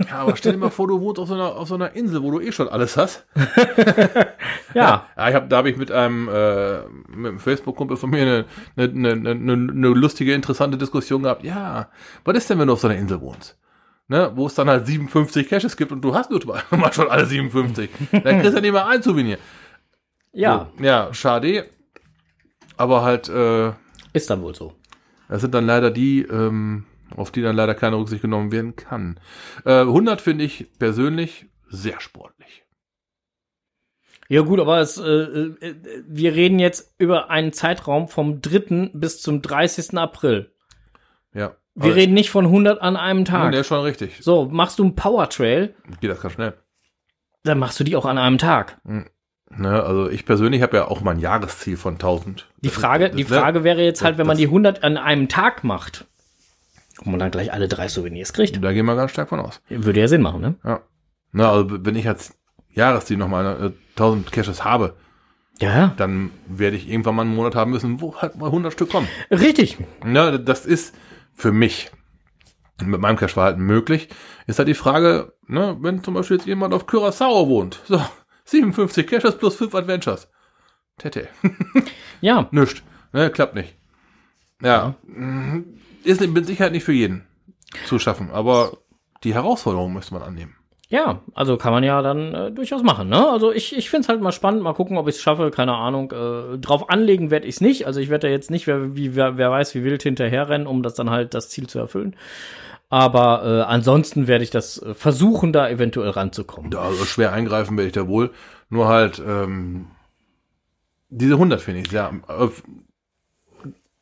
Ja, 0.10 0.20
aber 0.20 0.36
stell 0.36 0.54
dir 0.54 0.58
mal 0.58 0.70
vor, 0.70 0.88
du 0.88 1.00
wohnst 1.02 1.20
auf 1.20 1.28
so 1.28 1.34
einer, 1.34 1.56
auf 1.56 1.68
so 1.68 1.76
einer 1.76 1.96
Insel, 1.96 2.24
wo 2.24 2.32
du 2.32 2.42
eh 2.42 2.52
schon 2.52 2.70
alles 2.70 2.98
hast. 2.98 3.26
Ja. 4.76 5.08
ja 5.18 5.30
ich 5.30 5.34
hab, 5.34 5.50
da 5.50 5.58
habe 5.58 5.72
ich 5.72 5.78
mit 5.78 5.92
einem, 5.92 6.30
äh, 6.30 6.82
mit 7.08 7.30
einem 7.30 7.40
Facebook-Kumpel 7.40 7.98
von 7.98 8.12
mir 8.12 8.22
eine, 8.22 8.46
eine, 8.78 9.10
eine, 9.10 9.30
eine, 9.32 9.54
eine 9.54 9.88
lustige, 9.88 10.36
interessante 10.36 10.78
Diskussion 10.78 11.24
gehabt. 11.24 11.44
Ja, 11.44 11.90
was 12.24 12.38
ist 12.38 12.52
denn, 12.52 12.60
wenn 12.60 12.68
du 12.68 12.74
auf 12.74 12.80
so 12.80 12.88
einer 12.88 13.00
Insel 13.00 13.20
wohnst? 13.20 13.58
Ne, 14.08 14.32
wo 14.36 14.46
es 14.46 14.54
dann 14.54 14.70
halt 14.70 14.86
57 14.86 15.50
Caches 15.50 15.76
gibt 15.76 15.92
und 15.92 16.02
du 16.02 16.14
hast 16.14 16.30
nur 16.30 16.40
mal 16.72 16.94
schon 16.94 17.10
alle 17.10 17.26
57. 17.26 17.90
Dann 18.12 18.22
kriegst 18.22 18.52
du 18.52 18.56
ja 18.58 18.62
nicht 18.62 18.74
mal 18.74 18.86
ein 18.86 19.02
Souvenir. 19.02 19.40
Ja, 20.32 20.70
So, 20.78 20.84
ja, 20.84 21.14
schade. 21.14 21.70
Aber 22.78 23.02
halt, 23.04 23.28
äh, 23.30 23.74
ist 24.14 24.30
dann 24.30 24.42
wohl 24.42 24.56
so. 24.56 24.74
das 25.28 25.42
sind 25.42 25.54
dann 25.54 25.66
leider 25.66 25.92
die, 25.92 26.22
ähm, 26.22 26.86
auf 27.16 27.32
die 27.32 27.42
dann 27.42 27.56
leider 27.56 27.76
keine 27.76 27.98
Rücksicht 27.98 28.22
genommen 28.22 28.52
werden 28.52 28.76
kann. 28.76 29.20
Äh, 29.66 29.82
100 29.82 30.22
finde 30.22 30.46
ich 30.46 30.68
persönlich 30.80 31.48
sehr 31.68 32.00
sportlich. 32.00 32.64
Ja 34.30 34.42
gut, 34.42 34.60
aber 34.60 34.80
es, 34.80 34.98
äh, 34.98 35.04
äh, 35.10 36.04
wir 36.08 36.36
reden 36.36 36.60
jetzt 36.60 36.94
über 37.00 37.32
einen 37.32 37.52
Zeitraum 37.52 38.08
vom 38.08 38.42
3. 38.42 38.92
bis 38.94 39.22
zum 39.22 39.42
30. 39.42 39.98
April. 39.98 40.54
Ja. 41.34 41.56
Wir 41.76 41.96
reden 41.96 42.14
nicht 42.14 42.30
von 42.30 42.46
100 42.46 42.82
an 42.82 42.96
einem 42.98 43.20
Ja, 43.20 43.26
Tag. 43.26 43.52
der 43.52 43.62
ist 43.62 43.68
schon 43.68 43.82
richtig. 43.84 44.20
So, 44.22 44.46
machst 44.46 44.78
du 44.80 44.84
einen 44.84 44.96
Power 44.96 45.30
Trail, 45.30 45.76
Geht 46.02 46.12
das 46.12 46.22
ganz 46.22 46.34
schnell. 46.36 46.54
dann 47.44 47.58
machst 47.58 47.80
du 47.80 47.84
die 47.84 47.96
auch 47.96 48.06
an 48.06 48.18
einem 48.18 48.38
Tag. 48.38 48.80
Ne, 49.52 49.82
also 49.84 50.10
ich 50.10 50.26
persönlich 50.26 50.62
habe 50.62 50.78
ja 50.78 50.88
auch 50.88 51.02
mal 51.02 51.12
ein 51.12 51.20
Jahresziel 51.20 51.76
von 51.76 51.96
1000. 51.96 52.48
Die 52.62 52.68
Das- 52.68 52.78
Frage, 52.78 53.08
das- 53.08 53.16
die 53.18 53.24
ne, 53.24 53.30
Frage 53.30 53.64
wäre 53.64 53.82
jetzt 53.84 54.04
halt, 54.04 54.18
wenn 54.18 54.28
man 54.28 54.36
das- 54.36 54.42
die 54.42 54.48
100 54.48 54.84
an 54.84 54.98
einem 54.98 55.28
Tag 55.28 55.64
macht, 55.64 56.06
ob 57.00 57.08
man 57.08 57.20
dann 57.20 57.32
gleich 57.32 57.52
alle 57.52 57.68
drei 57.68 57.88
Souvenirs 57.88 58.34
kriegt. 58.34 58.64
Da 58.64 58.74
gehen 58.74 58.86
wir 58.86 58.96
ganz 58.96 59.12
stark 59.12 59.30
von 59.30 59.40
aus. 59.40 59.62
Würde 59.70 60.00
ja 60.00 60.08
Sinn 60.08 60.22
machen, 60.22 60.42
ne? 60.42 60.56
Ja. 60.64 60.82
Na, 61.32 61.52
also 61.52 61.84
wenn 61.86 61.96
ich 61.96 62.08
als 62.08 62.38
Jahresziel 62.72 63.18
nochmal 63.18 63.68
äh, 63.68 63.72
1000 63.96 64.32
Caches 64.32 64.64
habe, 64.64 64.96
Ja, 65.62 65.94
dann 65.98 66.32
werde 66.48 66.78
ich 66.78 66.88
irgendwann 66.90 67.16
mal 67.16 67.24
einen 67.24 67.36
Monat 67.36 67.54
haben 67.56 67.72
müssen, 67.72 68.00
wo 68.00 68.16
halt 68.16 68.38
mal 68.38 68.50
100 68.50 68.72
Stück 68.72 68.90
kommen. 68.92 69.10
Richtig. 69.30 69.78
Na, 70.06 70.38
das 70.38 70.66
ist 70.66 70.96
für 71.34 71.52
mich 71.52 71.92
mit 72.82 73.02
meinem 73.02 73.18
Cache-Verhalten 73.18 73.62
möglich. 73.62 74.08
Ist 74.48 74.58
halt 74.60 74.70
die 74.70 74.74
Frage, 74.74 75.34
ne, 75.48 75.76
wenn 75.82 76.02
zum 76.02 76.14
Beispiel 76.14 76.38
jetzt 76.38 76.46
jemand 76.46 76.74
auf 76.74 76.88
Curaçao 76.88 77.48
wohnt, 77.50 77.82
so, 77.86 78.02
57 78.50 79.08
Caches 79.08 79.38
plus 79.38 79.56
5 79.56 79.74
Adventures. 79.76 80.30
Tete. 80.98 81.28
Ja, 82.22 82.48
Nischt. 82.52 82.84
Ne, 83.14 83.30
klappt 83.30 83.56
nicht. 83.56 83.76
Ja. 84.62 84.96
mhm. 85.04 85.80
Ist 86.04 86.26
mit 86.28 86.46
Sicherheit 86.46 86.72
nicht 86.74 86.84
für 86.84 86.92
jeden 86.94 87.26
zu 87.86 87.98
schaffen, 88.00 88.30
aber 88.32 88.78
die 89.24 89.34
Herausforderung 89.34 89.94
müsste 89.94 90.14
man 90.14 90.24
annehmen. 90.24 90.56
ja, 90.90 91.22
also 91.34 91.56
kann 91.58 91.72
man 91.72 91.84
ja 91.84 92.02
dann 92.02 92.34
äh, 92.34 92.52
durchaus 92.52 92.84
machen, 92.84 93.10
ne? 93.10 93.30
Also 93.30 93.52
ich, 93.52 93.78
ich 93.78 93.90
finde 93.90 94.04
es 94.04 94.10
halt 94.10 94.22
mal 94.22 94.32
spannend, 94.32 94.64
mal 94.64 94.74
gucken, 94.74 94.98
ob 94.98 95.08
ich 95.08 95.16
es 95.16 95.22
schaffe, 95.22 95.52
keine 95.52 95.76
Ahnung. 95.76 96.12
Äh, 96.12 96.58
drauf 96.58 96.90
anlegen 96.90 97.30
werde 97.32 97.46
ich 97.48 97.56
es 97.56 97.62
nicht. 97.62 97.86
Also 97.86 98.00
ich 98.00 98.10
werde 98.10 98.28
da 98.28 98.32
jetzt 98.32 98.50
nicht, 98.50 98.66
wer, 98.68 98.96
wie, 98.96 99.16
wer, 99.16 99.38
wer 99.38 99.52
weiß, 99.52 99.76
wie 99.76 99.84
wild 99.84 100.02
hinterherrennen, 100.04 100.68
um 100.68 100.82
das 100.84 100.96
dann 100.96 101.10
halt 101.10 101.34
das 101.34 101.50
Ziel 101.50 101.68
zu 101.68 101.80
erfüllen. 101.80 102.16
Aber 102.90 103.44
äh, 103.46 103.62
ansonsten 103.72 104.28
werde 104.28 104.44
ich 104.44 104.50
das 104.50 104.82
äh, 104.82 104.94
versuchen, 104.96 105.54
da 105.54 105.70
eventuell 105.70 106.10
ranzukommen. 106.10 106.72
Da, 106.72 106.82
also 106.82 107.06
schwer 107.06 107.32
eingreifen 107.34 107.78
werde 107.78 107.88
ich 107.88 107.94
da 107.94 108.08
wohl. 108.08 108.32
Nur 108.70 108.88
halt, 108.88 109.22
ähm, 109.26 109.88
diese 111.10 111.34
100 111.34 111.62
finde 111.62 111.82
ich 111.82 111.90
sehr, 111.90 112.12
äh, 112.28 112.48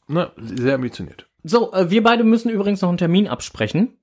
ne, 0.08 0.32
sehr 0.38 0.76
ambitioniert. 0.76 1.28
So, 1.44 1.74
äh, 1.74 1.90
wir 1.90 2.02
beide 2.04 2.24
müssen 2.24 2.50
übrigens 2.50 2.82
noch 2.82 2.90
einen 2.90 2.98
Termin 2.98 3.28
absprechen. 3.28 3.98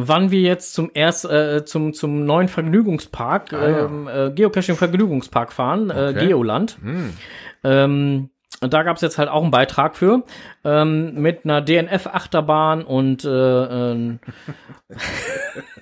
Wann 0.00 0.30
wir 0.30 0.40
jetzt 0.40 0.74
zum 0.74 0.90
erst 0.94 1.24
äh, 1.24 1.64
zum 1.64 1.92
zum 1.92 2.24
neuen 2.24 2.46
Vergnügungspark, 2.48 3.52
Ah, 3.52 3.68
ja. 3.68 3.84
ähm, 3.86 4.08
äh, 4.08 4.30
Geocaching 4.30 4.76
Vergnügungspark 4.76 5.52
fahren, 5.52 5.90
äh, 5.90 6.12
Okay. 6.14 6.28
Geoland. 6.28 6.78
Hm. 6.80 7.12
Ähm, 7.64 8.30
und 8.60 8.72
da 8.74 8.82
gab 8.82 8.96
es 8.96 9.02
jetzt 9.02 9.18
halt 9.18 9.28
auch 9.28 9.42
einen 9.42 9.50
Beitrag 9.50 9.96
für 9.96 10.24
ähm, 10.64 11.14
mit 11.14 11.44
einer 11.44 11.60
DNF-Achterbahn 11.62 12.82
und 12.82 13.24
äh, 13.24 13.28
ähm, 13.28 14.18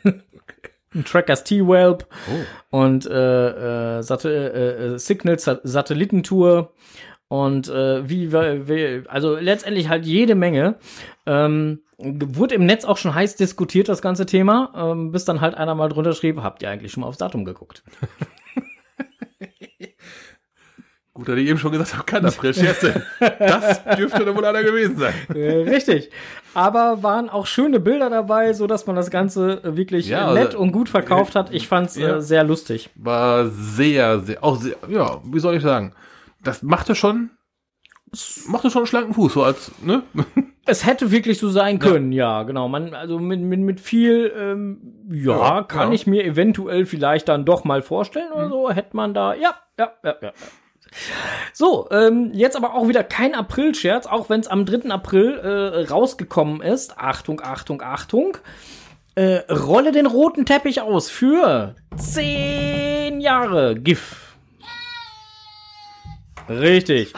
ein 0.95 1.05
Trackers 1.05 1.45
T-Welp 1.45 2.07
Oh. 2.71 2.79
und 2.79 3.07
äh, 3.07 3.99
äh, 3.99 4.03
Sat 4.03 4.25
äh, 4.25 4.95
äh, 4.95 4.99
Signal 4.99 5.39
Sa 5.39 5.59
Satellitentour 5.63 6.73
und 7.29 7.69
äh, 7.69 8.09
wie, 8.09 8.33
wie 8.33 9.03
also 9.09 9.37
letztendlich 9.37 9.89
halt 9.89 10.05
jede 10.07 10.35
Menge 10.35 10.77
ähm, 11.27 11.81
wurde 11.99 12.55
im 12.55 12.67
Netz 12.67 12.85
auch 12.85 12.99
schon 12.99 13.15
heiß 13.15 13.37
diskutiert 13.37 13.89
das 13.89 14.01
ganze 14.03 14.27
Thema 14.27 14.73
ähm, 14.77 15.13
bis 15.13 15.25
dann 15.25 15.41
halt 15.41 15.55
einer 15.55 15.75
mal 15.75 15.89
drunter 15.89 16.13
schrieb 16.13 16.41
habt 16.43 16.63
ihr 16.63 16.71
eigentlich 16.71 16.93
schon 16.93 17.01
mal 17.01 17.09
aufs 17.09 17.19
Datum 17.19 17.45
geguckt 17.45 17.83
Gut, 21.17 21.31
hatte 21.31 21.41
ich 21.41 21.49
eben 21.49 21.59
schon 21.59 21.73
gesagt, 21.73 21.95
habe 21.95 22.05
kein 22.05 22.27
April-Scherz. 22.27 22.81
denn 22.81 23.03
Das 23.39 23.83
dürfte 23.97 24.23
da 24.23 24.37
wohl 24.37 24.45
einer 24.45 24.63
gewesen 24.63 24.99
sein. 24.99 25.15
Äh, 25.35 25.63
richtig. 25.63 26.11
Aber 26.53 27.03
waren 27.03 27.31
auch 27.31 27.47
schöne 27.47 27.81
Bilder 27.81 28.11
dabei, 28.11 28.53
so 28.53 28.67
dass 28.67 28.87
man 28.87 28.97
das 28.97 29.11
Ganze 29.11 29.65
äh, 29.65 29.79
wirklich 29.79 30.09
Ja, 30.09 30.31
äh, 30.31 30.35
nett 30.35 30.47
also, 30.49 30.59
und 30.59 30.73
gut 30.73 30.91
verkauft 30.91 31.35
hat. 31.35 31.55
Ich 31.55 31.69
fand's 31.69 31.97
ja. 31.97 32.17
äh, 32.17 32.21
sehr 32.21 32.45
lustig. 32.45 32.91
War 32.97 33.47
sehr, 33.49 34.21
sehr, 34.21 34.45
auch 34.45 34.57
sehr, 34.57 34.77
ja, 34.89 35.23
wie 35.25 35.39
soll 35.39 35.57
ich 35.57 35.63
sagen? 35.63 35.95
Das 36.45 36.63
machte 36.63 36.95
schon, 36.95 37.31
machte 38.47 38.71
schon 38.71 38.81
einen 38.81 38.87
schlanken 38.87 39.15
Fuß, 39.15 39.33
so 39.33 39.43
als, 39.43 39.73
ne? 39.83 40.03
Es 40.69 40.85
hätte 40.85 41.13
wirklich 41.13 41.39
so 41.39 41.49
sein 41.49 41.79
können, 41.79 42.13
ja, 42.13 42.43
genau. 42.43 42.69
Man, 42.69 42.93
also 42.93 43.21
mit, 43.21 43.41
mit, 43.41 43.61
mit 43.61 43.81
viel, 43.81 44.33
ähm, 44.37 45.07
ja, 45.11 45.39
Ja, 45.39 45.63
kann 45.63 45.89
ja. 45.89 45.95
ich 45.95 46.07
mir 46.07 46.25
eventuell 46.25 46.85
vielleicht 46.85 47.29
dann 47.29 47.47
doch 47.47 47.65
mal 47.65 47.81
vorstellen 47.81 48.33
oder 48.33 48.49
so, 48.51 48.71
hätte 48.71 48.95
man 48.97 49.15
da, 49.15 49.33
ja, 49.33 49.55
ja, 49.79 49.93
ja, 50.05 50.15
ja. 50.21 50.33
So, 51.53 51.89
ähm, 51.91 52.31
jetzt 52.33 52.57
aber 52.57 52.75
auch 52.75 52.89
wieder 52.89 53.05
kein 53.05 53.35
April-Scherz, 53.35 54.07
auch 54.07 54.29
wenn 54.31 54.41
es 54.41 54.49
am 54.49 54.65
3. 54.67 54.91
April 54.91 55.39
äh, 55.39 55.91
rausgekommen 55.91 56.61
ist. 56.63 56.99
Achtung, 56.99 57.41
Achtung, 57.43 57.83
Achtung. 57.83 58.37
Äh, 59.15 59.37
rolle 59.51 59.93
den 59.93 60.07
roten 60.07 60.45
Teppich 60.45 60.81
aus 60.83 61.09
für 61.11 61.75
10 61.97 63.21
Jahre 63.21 63.75
GIF. 63.75 64.37
Richtig. 66.49 67.13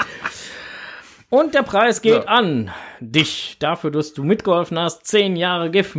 Und 1.30 1.54
der 1.54 1.62
Preis 1.62 2.00
geht 2.00 2.24
Ja. 2.24 2.30
an 2.30 2.70
dich 3.00 3.56
dafür, 3.58 3.90
dass 3.90 4.14
du 4.14 4.24
mitgeholfen 4.24 4.78
hast, 4.78 5.06
10 5.06 5.36
Jahre 5.36 5.70
GIF 5.70 5.96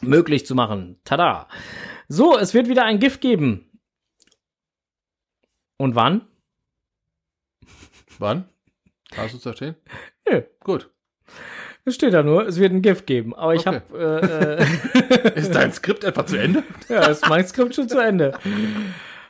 möglich 0.00 0.44
zu 0.46 0.54
machen. 0.54 1.00
Tada. 1.04 1.48
So, 2.08 2.36
es 2.36 2.52
wird 2.52 2.68
wieder 2.68 2.84
ein 2.84 2.98
GIF 2.98 3.20
geben. 3.20 3.70
Und 5.82 5.96
wann? 5.96 6.20
Wann? 8.20 8.44
Hast 9.16 9.32
du 9.32 9.38
es 9.38 9.42
da 9.42 9.52
stehen? 9.52 9.74
Nö. 10.30 10.42
Gut. 10.62 10.88
Es 11.84 11.96
steht 11.96 12.14
da 12.14 12.22
nur, 12.22 12.46
es 12.46 12.56
wird 12.60 12.72
ein 12.72 12.82
GIF 12.82 13.04
geben. 13.04 13.34
Aber 13.34 13.52
ich 13.56 13.66
Okay. 13.66 13.80
habe, 13.90 14.62
äh, 14.62 14.62
äh, 14.62 15.32
Ist 15.40 15.52
dein 15.56 15.72
Skript 15.72 16.04
etwa 16.04 16.24
zu 16.24 16.36
Ende? 16.36 16.62
ja, 16.88 17.06
ist 17.06 17.28
mein 17.28 17.44
Skript 17.48 17.74
schon 17.74 17.88
zu 17.88 17.98
Ende. 17.98 18.30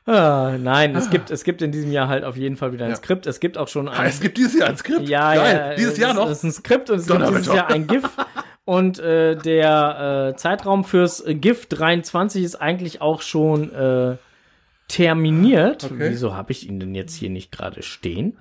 Ah, 0.04 0.56
nein, 0.60 0.94
es 0.94 1.08
gibt, 1.08 1.30
es 1.30 1.42
gibt 1.42 1.62
in 1.62 1.72
diesem 1.72 1.90
Jahr 1.90 2.08
halt 2.08 2.22
auf 2.22 2.36
jeden 2.36 2.56
Fall 2.58 2.74
wieder 2.74 2.84
ein 2.84 2.90
Ja. 2.90 2.96
Skript. 2.96 3.26
Es 3.26 3.40
gibt 3.40 3.56
auch 3.56 3.68
schon 3.68 3.88
Ah, 3.88 3.92
ein, 4.00 4.10
es 4.10 4.20
gibt 4.20 4.36
dieses 4.36 4.58
Jahr 4.60 4.68
ein 4.68 4.76
Skript. 4.76 5.08
Ja, 5.08 5.34
Geil. 5.34 5.56
ja. 5.70 5.74
Dieses 5.76 5.94
es 5.94 5.98
Jahr 6.00 6.12
noch. 6.12 6.28
Es 6.28 6.38
ist 6.38 6.44
ein 6.44 6.52
Skript 6.52 6.90
und 6.90 6.98
es 6.98 7.06
gibt 7.06 7.28
dieses 7.30 7.46
Jahr 7.46 7.68
ein 7.70 7.86
GIF. 7.86 8.04
Und 8.66 8.98
äh, 8.98 9.36
der 9.36 10.32
äh, 10.34 10.36
Zeitraum 10.36 10.84
fürs 10.84 11.24
GIF 11.26 11.64
23 11.70 12.44
ist 12.44 12.56
eigentlich 12.56 13.00
auch 13.00 13.22
schon 13.22 13.72
äh, 13.72 14.16
terminiert. 14.92 15.84
Okay. 15.84 16.10
Wieso 16.10 16.34
habe 16.36 16.52
ich 16.52 16.68
ihn 16.68 16.78
denn 16.78 16.94
jetzt 16.94 17.14
hier 17.14 17.30
nicht 17.30 17.50
gerade 17.50 17.82
stehen? 17.82 18.36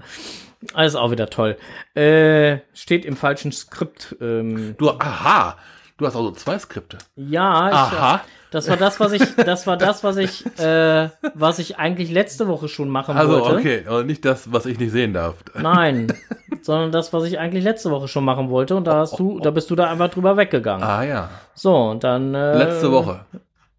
Alles 0.74 0.96
auch 0.96 1.10
wieder 1.12 1.30
toll. 1.30 1.58
Äh, 1.96 2.58
steht 2.74 3.06
im 3.06 3.16
falschen 3.16 3.52
Skript. 3.52 4.16
Ähm, 4.22 4.76
Du, 4.78 4.90
aha. 4.92 5.58
Du 5.98 6.06
hast 6.08 6.16
also 6.16 6.32
zwei 6.32 6.58
Skripte. 6.60 6.98
ja, 7.16 7.70
ich, 7.70 7.76
Aha. 7.76 8.22
das 8.50 8.68
war 8.68 8.76
das, 8.78 9.00
was 9.00 9.12
ich, 9.12 9.22
das 9.36 9.68
war 9.68 9.78
das, 9.78 10.04
was 10.04 10.18
ich, 10.18 10.44
äh, 10.60 11.10
was 11.36 11.60
ich 11.60 11.78
eigentlich 11.78 12.10
letzte 12.12 12.48
Woche 12.48 12.68
schon 12.70 12.90
machen 12.90 13.16
Also, 13.16 13.40
wollte. 13.40 13.56
okay. 13.58 13.84
Aber 13.88 14.04
nicht 14.04 14.26
das, 14.26 14.52
was 14.52 14.66
ich 14.66 14.80
nicht 14.80 14.92
sehen 14.92 15.14
darf. 15.14 15.36
Nein, 15.60 16.12
sondern 16.64 16.92
das, 16.92 17.14
was 17.14 17.24
ich 17.26 17.38
eigentlich 17.38 17.64
letzte 17.64 17.92
Woche 17.92 18.08
schon 18.08 18.26
machen 18.26 18.50
wollte. 18.50 18.76
Und 18.76 18.86
da 18.88 18.96
hast 18.98 19.20
du, 19.20 19.40
da 19.40 19.52
bist 19.52 19.70
du 19.70 19.76
da 19.76 19.92
einfach 19.92 20.10
drüber 20.10 20.38
weggegangen. 20.38 20.84
Ah, 20.84 21.04
ja. 21.04 21.30
So, 21.54 21.76
und 21.76 22.04
dann. 22.04 22.34
Äh, 22.34 22.58
Letzte 22.58 22.92
Woche. 22.92 23.26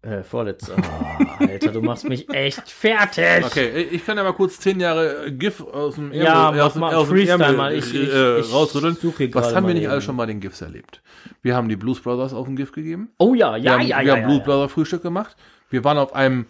Äh, 0.03 0.21
vorletzte. 0.21 0.73
Oh, 0.77 1.43
Alter, 1.45 1.71
du 1.71 1.81
machst 1.81 2.07
mich 2.09 2.29
echt 2.29 2.69
fertig. 2.69 3.45
Okay, 3.45 3.83
ich 3.89 4.05
kann 4.05 4.17
ja 4.17 4.23
mal 4.23 4.33
kurz 4.33 4.59
zehn 4.59 4.77
Jahre 4.81 5.31
GIF 5.31 5.61
aus 5.61 5.95
dem 5.95 6.11
Ja, 6.11 6.51
mach 6.51 6.61
aus 6.65 6.75
mal 6.75 6.93
aus 6.93 7.07
Freestyle 7.07 7.41
Ärmel, 7.41 7.57
mal. 7.57 7.73
Ich- 7.73 7.93
ich- 7.95 8.13
äh, 8.13 8.39
ich 8.41 8.51
rausrütteln. 8.53 8.97
Was 9.33 9.55
haben 9.55 9.65
wir 9.65 9.73
nicht 9.73 9.87
alles 9.87 10.03
schon 10.03 10.17
mal 10.17 10.25
den 10.27 10.41
GIFs 10.41 10.59
erlebt? 10.61 11.01
Wir 11.41 11.55
haben 11.55 11.69
die 11.69 11.77
Blues 11.77 12.01
Brothers 12.01 12.33
auf 12.33 12.47
dem 12.47 12.57
GIF 12.57 12.73
gegeben. 12.73 13.11
Oh 13.17 13.33
ja, 13.33 13.53
Wir 13.55 13.61
ja, 13.61 13.71
haben, 13.73 13.81
ja, 13.81 13.99
wir 13.99 14.03
ja. 14.05 14.11
haben 14.13 14.21
ja, 14.21 14.27
Blues 14.27 14.39
ja. 14.39 14.43
Brother 14.43 14.67
Frühstück 14.69 15.03
gemacht. 15.03 15.37
Wir 15.69 15.83
waren 15.85 15.97
auf 15.97 16.13
einem 16.13 16.47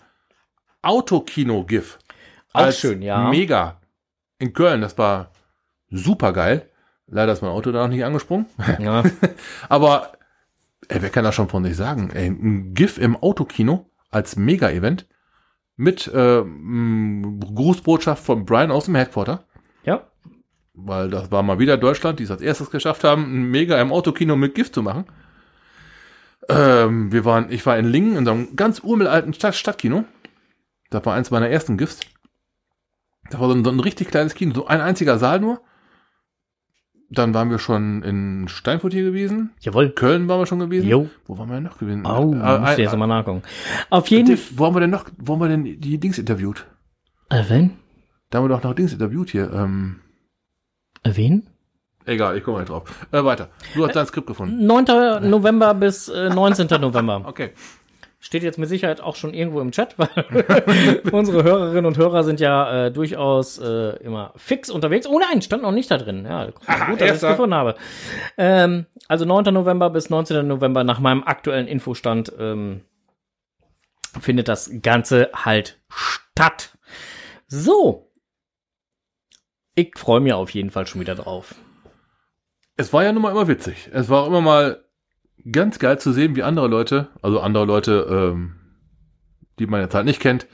Autokino-GIF. 0.81 1.99
Auch 2.53 2.71
schön, 2.71 3.01
ja. 3.01 3.29
Mega. 3.29 3.79
In 4.39 4.53
Köln, 4.53 4.81
das 4.81 4.97
war 4.97 5.31
super 5.89 6.33
geil. 6.33 6.69
Leider 7.07 7.33
ist 7.33 7.41
mein 7.41 7.51
Auto 7.51 7.71
da 7.71 7.83
noch 7.83 7.93
nicht 7.93 8.03
angesprungen. 8.03 8.47
ja. 8.79 9.03
Aber 9.69 10.13
ey, 10.89 11.01
wer 11.01 11.09
kann 11.09 11.23
das 11.23 11.35
schon 11.35 11.49
von 11.49 11.63
sich 11.63 11.75
sagen? 11.75 12.09
Ey, 12.11 12.27
ein 12.27 12.73
GIF 12.73 12.97
im 12.97 13.15
Autokino 13.15 13.89
als 14.11 14.35
Mega-Event. 14.35 15.07
mit 15.75 16.07
äh, 16.07 16.43
Grußbotschaft 16.43 18.23
von 18.23 18.45
Brian 18.45 18.71
aus 18.71 18.85
dem 18.85 18.95
Headquarter. 18.95 19.45
Ja. 19.83 20.07
Weil 20.73 21.09
das 21.09 21.31
war 21.31 21.43
mal 21.43 21.59
wieder 21.59 21.77
Deutschland, 21.77 22.19
die 22.19 22.23
es 22.23 22.31
als 22.31 22.41
erstes 22.41 22.69
geschafft 22.69 23.03
haben, 23.03 23.23
ein 23.23 23.51
Mega 23.51 23.79
im 23.81 23.91
Autokino 23.91 24.35
mit 24.35 24.55
Gift 24.55 24.75
zu 24.75 24.83
machen. 24.83 25.05
Ähm, 26.49 27.11
wir 27.11 27.25
waren, 27.25 27.51
ich 27.51 27.65
war 27.65 27.77
in 27.77 27.85
Lingen 27.85 28.17
in 28.17 28.25
so 28.25 28.31
einem 28.31 28.55
ganz 28.55 28.79
urmelalten 28.79 29.33
Stadt, 29.33 29.55
Stadtkino. 29.55 30.05
Das 30.89 31.05
war 31.05 31.15
eins 31.15 31.31
meiner 31.31 31.49
ersten 31.49 31.77
Gifts. 31.77 32.01
Das 33.29 33.39
war 33.39 33.47
so 33.47 33.55
ein, 33.55 33.63
so 33.63 33.71
ein 33.71 33.79
richtig 33.79 34.09
kleines 34.09 34.35
Kino, 34.35 34.53
so 34.53 34.67
ein 34.67 34.81
einziger 34.81 35.17
Saal 35.17 35.39
nur. 35.39 35.61
Dann 37.09 37.33
waren 37.33 37.49
wir 37.51 37.59
schon 37.59 38.01
in 38.01 38.47
Steinfurt 38.47 38.93
hier 38.93 39.03
gewesen. 39.03 39.51
Jawohl. 39.59 39.91
Köln 39.91 40.27
waren 40.27 40.39
wir 40.39 40.45
schon 40.47 40.59
gewesen. 40.59 40.87
Jo. 40.87 41.09
Wo 41.27 41.37
waren 41.37 41.49
wir 41.49 41.55
denn 41.55 41.63
noch 41.63 41.77
gewesen? 41.77 42.05
Oh, 42.05 42.33
Äh, 42.33 42.59
muss 42.59 42.77
äh, 42.77 42.81
jetzt 42.81 42.95
mal 42.95 43.05
nachgucken. 43.07 43.43
Auf 43.89 44.07
jeden 44.07 44.33
äh, 44.33 44.37
Fall. 44.37 44.57
Wo 44.57 44.65
haben 44.65 44.75
wir 44.75 44.79
denn 44.79 44.89
noch, 44.89 45.05
wo 45.17 45.33
haben 45.33 45.41
wir 45.41 45.47
denn 45.49 45.63
die 45.63 45.97
Dings 45.99 46.17
interviewt? 46.17 46.65
Äh, 47.29 47.43
wen? 47.49 47.71
Da 48.29 48.39
haben 48.39 48.45
wir 48.45 48.49
doch 48.49 48.63
noch 48.63 48.73
Dings 48.73 48.93
interviewt 48.93 49.29
hier. 49.29 49.51
Ähm, 49.53 49.99
Äh, 51.03 51.11
wen? 51.15 51.47
egal, 52.05 52.35
ich 52.37 52.43
komme 52.43 52.59
nicht 52.59 52.69
drauf. 52.69 52.83
Äh, 53.11 53.23
weiter. 53.23 53.49
Du 53.75 53.85
hast 53.85 53.95
dein 53.95 54.05
Skript 54.07 54.27
gefunden. 54.27 54.65
9. 54.65 55.29
November 55.29 55.73
bis 55.73 56.09
äh, 56.09 56.29
19. 56.29 56.67
November. 56.81 57.23
Okay. 57.27 57.51
Steht 58.23 58.41
jetzt 58.41 58.57
mit 58.57 58.69
Sicherheit 58.69 59.01
auch 59.01 59.17
schon 59.17 59.33
irgendwo 59.33 59.59
im 59.59 59.73
Chat, 59.73 59.99
weil 59.99 61.01
unsere 61.11 61.43
Hörerinnen 61.43 61.85
und 61.85 61.97
Hörer 61.97 62.23
sind 62.23 62.39
ja 62.39 62.85
äh, 62.85 62.89
durchaus 62.89 63.57
äh, 63.57 63.97
immer 63.97 64.31
fix 64.37 64.69
unterwegs. 64.69 65.07
Oh 65.07 65.19
nein, 65.19 65.41
stand 65.41 65.61
noch 65.61 65.73
nicht 65.73 65.91
da 65.91 65.97
drin. 65.97 66.23
Ja, 66.23 66.45
gut, 66.45 67.01
dass 67.01 67.09
ich 67.09 67.15
es 67.15 67.21
gefunden 67.21 67.53
habe. 67.53 67.75
Ähm, 68.37 68.85
also 69.09 69.25
9. 69.25 69.53
November 69.53 69.89
bis 69.89 70.09
19. 70.09 70.47
November 70.47 70.85
nach 70.85 71.01
meinem 71.01 71.21
aktuellen 71.23 71.67
Infostand 71.67 72.31
ähm, 72.39 72.85
findet 74.21 74.47
das 74.47 74.71
Ganze 74.81 75.29
halt 75.33 75.81
statt. 75.89 76.77
So. 77.47 78.09
Ich 79.75 79.97
freue 79.97 80.21
mich 80.21 80.31
auf 80.31 80.51
jeden 80.51 80.69
Fall 80.69 80.87
schon 80.87 81.01
wieder 81.01 81.15
drauf. 81.15 81.55
Es 82.77 82.93
war 82.93 83.03
ja 83.03 83.11
nun 83.11 83.23
mal 83.23 83.31
immer 83.31 83.49
witzig. 83.49 83.89
Es 83.91 84.07
war 84.07 84.23
auch 84.23 84.27
immer 84.27 84.39
mal 84.39 84.85
ganz 85.51 85.79
geil 85.79 85.99
zu 85.99 86.11
sehen, 86.11 86.35
wie 86.35 86.43
andere 86.43 86.67
Leute, 86.67 87.07
also 87.21 87.39
andere 87.39 87.65
Leute, 87.65 88.07
ähm, 88.09 88.55
die 89.59 89.67
man 89.67 89.81
jetzt 89.81 89.93
halt 89.95 90.05
nicht 90.05 90.19
kennt, 90.19 90.47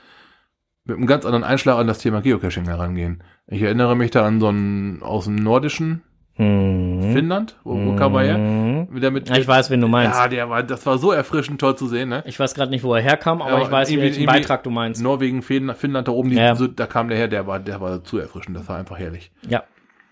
mit 0.85 0.97
einem 0.97 1.05
ganz 1.07 1.25
anderen 1.25 1.43
Einschlag 1.43 1.77
an 1.77 1.87
das 1.87 1.99
Thema 1.99 2.21
Geocaching 2.21 2.65
herangehen. 2.65 3.23
Ich 3.47 3.61
erinnere 3.61 3.95
mich 3.95 4.11
da 4.11 4.25
an 4.25 4.39
so 4.39 4.47
einen 4.47 5.01
aus 5.03 5.25
dem 5.25 5.35
nordischen 5.35 6.01
Mhm. 6.37 7.11
Finnland, 7.11 7.57
wo, 7.65 7.75
wo 7.85 7.95
kam 7.97 8.15
er 8.15 8.21
her? 8.23 8.37
Mhm. 8.37 8.95
Wieder 8.95 9.11
mit, 9.11 9.27
Ja, 9.27 9.35
ich 9.35 9.45
weiß, 9.45 9.69
wen 9.71 9.81
du 9.81 9.89
meinst. 9.89 10.17
Ja, 10.17 10.29
der 10.29 10.49
war, 10.49 10.63
das 10.63 10.85
war 10.85 10.97
so 10.97 11.11
erfrischend 11.11 11.59
toll 11.59 11.75
zu 11.75 11.87
sehen, 11.89 12.07
ne? 12.07 12.23
Ich 12.25 12.39
weiß 12.39 12.53
gerade 12.53 12.71
nicht, 12.71 12.81
wo 12.85 12.93
er 12.95 13.01
herkam, 13.01 13.41
aber 13.41 13.57
Ja, 13.57 13.61
ich 13.65 13.69
weiß, 13.69 13.89
welchen 13.97 14.25
Beitrag 14.25 14.63
du 14.63 14.69
meinst. 14.69 15.03
Norwegen, 15.03 15.41
Finnland, 15.41 15.77
Finnland 15.77 16.07
da 16.07 16.13
oben, 16.13 16.29
die, 16.29 16.37
Ja. 16.37 16.55
so, 16.55 16.67
da 16.67 16.87
kam 16.87 17.09
der 17.09 17.17
her, 17.17 17.27
der 17.27 17.45
war, 17.45 17.59
der 17.59 17.81
war 17.81 18.05
zu 18.05 18.19
erfrischend, 18.19 18.55
das 18.55 18.69
war 18.69 18.77
einfach 18.77 18.97
herrlich. 18.97 19.33
Ja. 19.49 19.63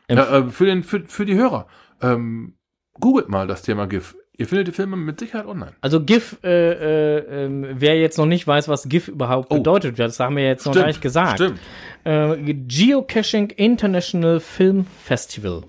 Ja, 0.09 0.39
äh, 0.39 0.49
für, 0.49 0.65
den, 0.65 0.83
für, 0.83 0.99
für 1.07 1.25
die 1.25 1.35
Hörer, 1.35 1.67
ähm, 2.01 2.57
googelt 2.99 3.29
mal 3.29 3.47
das 3.47 3.61
Thema 3.61 3.87
GIF. 3.87 4.17
Ihr 4.39 4.45
findet 4.47 4.67
die 4.67 4.71
Filme 4.71 4.95
mit 4.97 5.19
Sicherheit 5.19 5.47
online. 5.47 5.73
Also 5.81 5.99
GIF, 6.03 6.37
äh, 6.43 7.17
äh, 7.17 7.45
ähm, 7.45 7.65
wer 7.73 7.99
jetzt 7.99 8.17
noch 8.19 8.27
nicht 8.27 8.45
weiß, 8.45 8.67
was 8.67 8.87
GIF 8.87 9.07
überhaupt 9.07 9.47
Oh. 9.51 9.55
bedeutet, 9.57 9.97
das 9.97 10.19
haben 10.19 10.35
wir 10.35 10.45
jetzt 10.45 10.65
noch 10.65 10.75
gar 10.75 10.85
nicht 10.85 11.01
gesagt. 11.01 11.39
Stimmt. 11.39 11.59
Äh, 12.03 12.53
Geocaching 12.53 13.49
International 13.49 14.39
Film 14.39 14.85
Festival. 15.03 15.63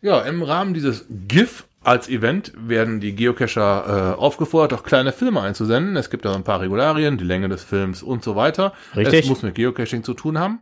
Ja, 0.00 0.20
im 0.22 0.42
Rahmen 0.42 0.72
dieses 0.74 1.06
GIF 1.28 1.66
als 1.82 2.08
Event 2.08 2.52
werden 2.56 3.00
die 3.00 3.12
Geocacher 3.14 4.14
äh, 4.16 4.18
aufgefordert, 4.20 4.78
auch 4.78 4.82
kleine 4.84 5.12
Filme 5.12 5.42
einzusenden. 5.42 5.96
Es 5.96 6.08
gibt 6.08 6.24
da 6.24 6.34
ein 6.34 6.44
paar 6.44 6.62
Regularien, 6.62 7.18
die 7.18 7.24
Länge 7.24 7.50
des 7.50 7.62
Films 7.62 8.02
und 8.02 8.24
so 8.24 8.36
weiter. 8.36 8.72
Richtig. 8.96 9.24
Es 9.24 9.28
muss 9.28 9.42
mit 9.42 9.54
Geocaching 9.54 10.02
zu 10.02 10.14
tun 10.14 10.38
haben, 10.38 10.60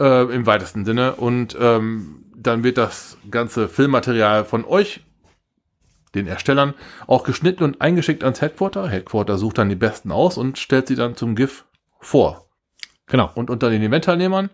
äh, 0.00 0.32
im 0.32 0.46
weitesten 0.46 0.84
Sinne. 0.84 1.16
Und 1.16 1.56
ähm, 1.60 2.24
dann 2.36 2.62
wird 2.62 2.78
das 2.78 3.18
ganze 3.32 3.66
Filmmaterial 3.68 4.44
von 4.44 4.64
euch, 4.64 5.00
den 6.14 6.26
Erstellern, 6.26 6.74
auch 7.06 7.24
geschnitten 7.24 7.64
und 7.64 7.80
eingeschickt 7.80 8.24
ans 8.24 8.40
Headquarter. 8.40 8.88
Headquarter 8.88 9.38
sucht 9.38 9.58
dann 9.58 9.68
die 9.68 9.76
besten 9.76 10.12
aus 10.12 10.38
und 10.38 10.58
stellt 10.58 10.88
sie 10.88 10.94
dann 10.94 11.16
zum 11.16 11.34
GIF 11.34 11.64
vor. 12.00 12.48
Genau. 13.06 13.30
Und 13.34 13.50
unter 13.50 13.70
den 13.70 13.82
Eventteilnehmern 13.82 14.50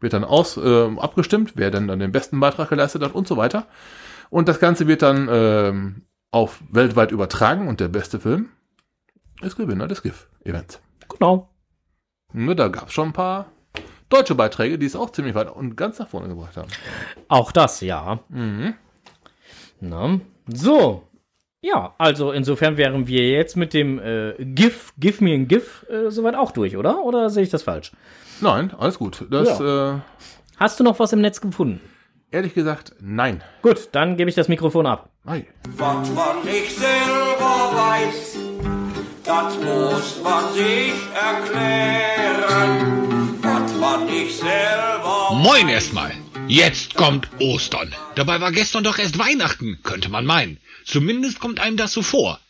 wird 0.00 0.12
dann 0.12 0.24
aus, 0.24 0.56
äh, 0.56 0.96
abgestimmt, 0.98 1.52
wer 1.56 1.70
denn 1.70 1.88
dann 1.88 1.98
den 1.98 2.12
besten 2.12 2.40
Beitrag 2.40 2.68
geleistet 2.68 3.02
hat 3.02 3.14
und 3.14 3.26
so 3.26 3.36
weiter. 3.36 3.66
Und 4.30 4.48
das 4.48 4.60
Ganze 4.60 4.86
wird 4.86 5.02
dann 5.02 5.28
ähm, 5.30 6.02
auf 6.30 6.62
weltweit 6.70 7.12
übertragen 7.12 7.68
und 7.68 7.80
der 7.80 7.88
beste 7.88 8.20
Film 8.20 8.50
ist 9.40 9.56
Gewinner 9.56 9.88
des 9.88 10.02
GIF-Events. 10.02 10.80
Genau. 11.08 11.50
Nur 12.32 12.54
da 12.54 12.68
gab 12.68 12.88
es 12.88 12.94
schon 12.94 13.08
ein 13.08 13.12
paar 13.12 13.46
deutsche 14.08 14.34
Beiträge, 14.34 14.78
die 14.78 14.86
es 14.86 14.96
auch 14.96 15.10
ziemlich 15.10 15.34
weit 15.34 15.50
und 15.50 15.76
ganz 15.76 15.98
nach 15.98 16.08
vorne 16.08 16.28
gebracht 16.28 16.56
haben. 16.56 16.68
Auch 17.28 17.52
das, 17.52 17.80
ja. 17.80 18.20
Mhm. 18.28 18.74
Na, 19.80 20.20
so. 20.48 21.02
Ja, 21.60 21.94
also 21.98 22.30
insofern 22.32 22.76
wären 22.76 23.08
wir 23.08 23.28
jetzt 23.28 23.56
mit 23.56 23.74
dem 23.74 23.98
äh, 23.98 24.34
GIF, 24.38 24.92
Give 24.98 25.22
me 25.24 25.34
ein 25.34 25.48
GIF, 25.48 25.84
äh, 25.90 26.10
soweit 26.10 26.36
auch 26.36 26.52
durch, 26.52 26.76
oder? 26.76 27.02
Oder 27.02 27.30
sehe 27.30 27.42
ich 27.42 27.50
das 27.50 27.64
falsch? 27.64 27.90
Nein, 28.40 28.72
alles 28.78 28.98
gut. 28.98 29.26
Das, 29.30 29.58
äh, 29.60 29.94
Hast 30.56 30.78
du 30.78 30.84
noch 30.84 30.98
was 31.00 31.12
im 31.12 31.20
Netz 31.20 31.40
gefunden? 31.40 31.80
ehrlich 32.30 32.54
gesagt, 32.54 32.94
nein. 33.00 33.42
Gut, 33.62 33.88
dann 33.92 34.16
gebe 34.16 34.28
ich 34.28 34.36
das 34.36 34.48
Mikrofon 34.48 34.86
ab. 34.86 35.08
Ei. 35.24 35.46
Was 35.76 36.10
man 36.10 36.44
nicht 36.44 36.76
selber 36.76 37.70
weiß, 37.74 38.38
das 39.24 39.56
muss 39.56 40.22
man 40.22 40.52
sich 40.52 40.92
erklären. 41.14 42.84
Was 43.42 43.74
man 43.78 44.06
nicht 44.06 44.38
selber 44.38 45.30
Moin 45.34 45.68
erstmal. 45.68 46.12
Jetzt 46.48 46.94
kommt 46.94 47.28
Ostern. 47.40 47.94
Dabei 48.14 48.40
war 48.40 48.52
gestern 48.52 48.82
doch 48.82 48.98
erst 48.98 49.18
Weihnachten, 49.18 49.80
könnte 49.82 50.08
man 50.08 50.24
meinen. 50.24 50.56
Zumindest 50.86 51.40
kommt 51.40 51.60
einem 51.60 51.76
das 51.76 51.92
so 51.92 52.00
vor. 52.00 52.40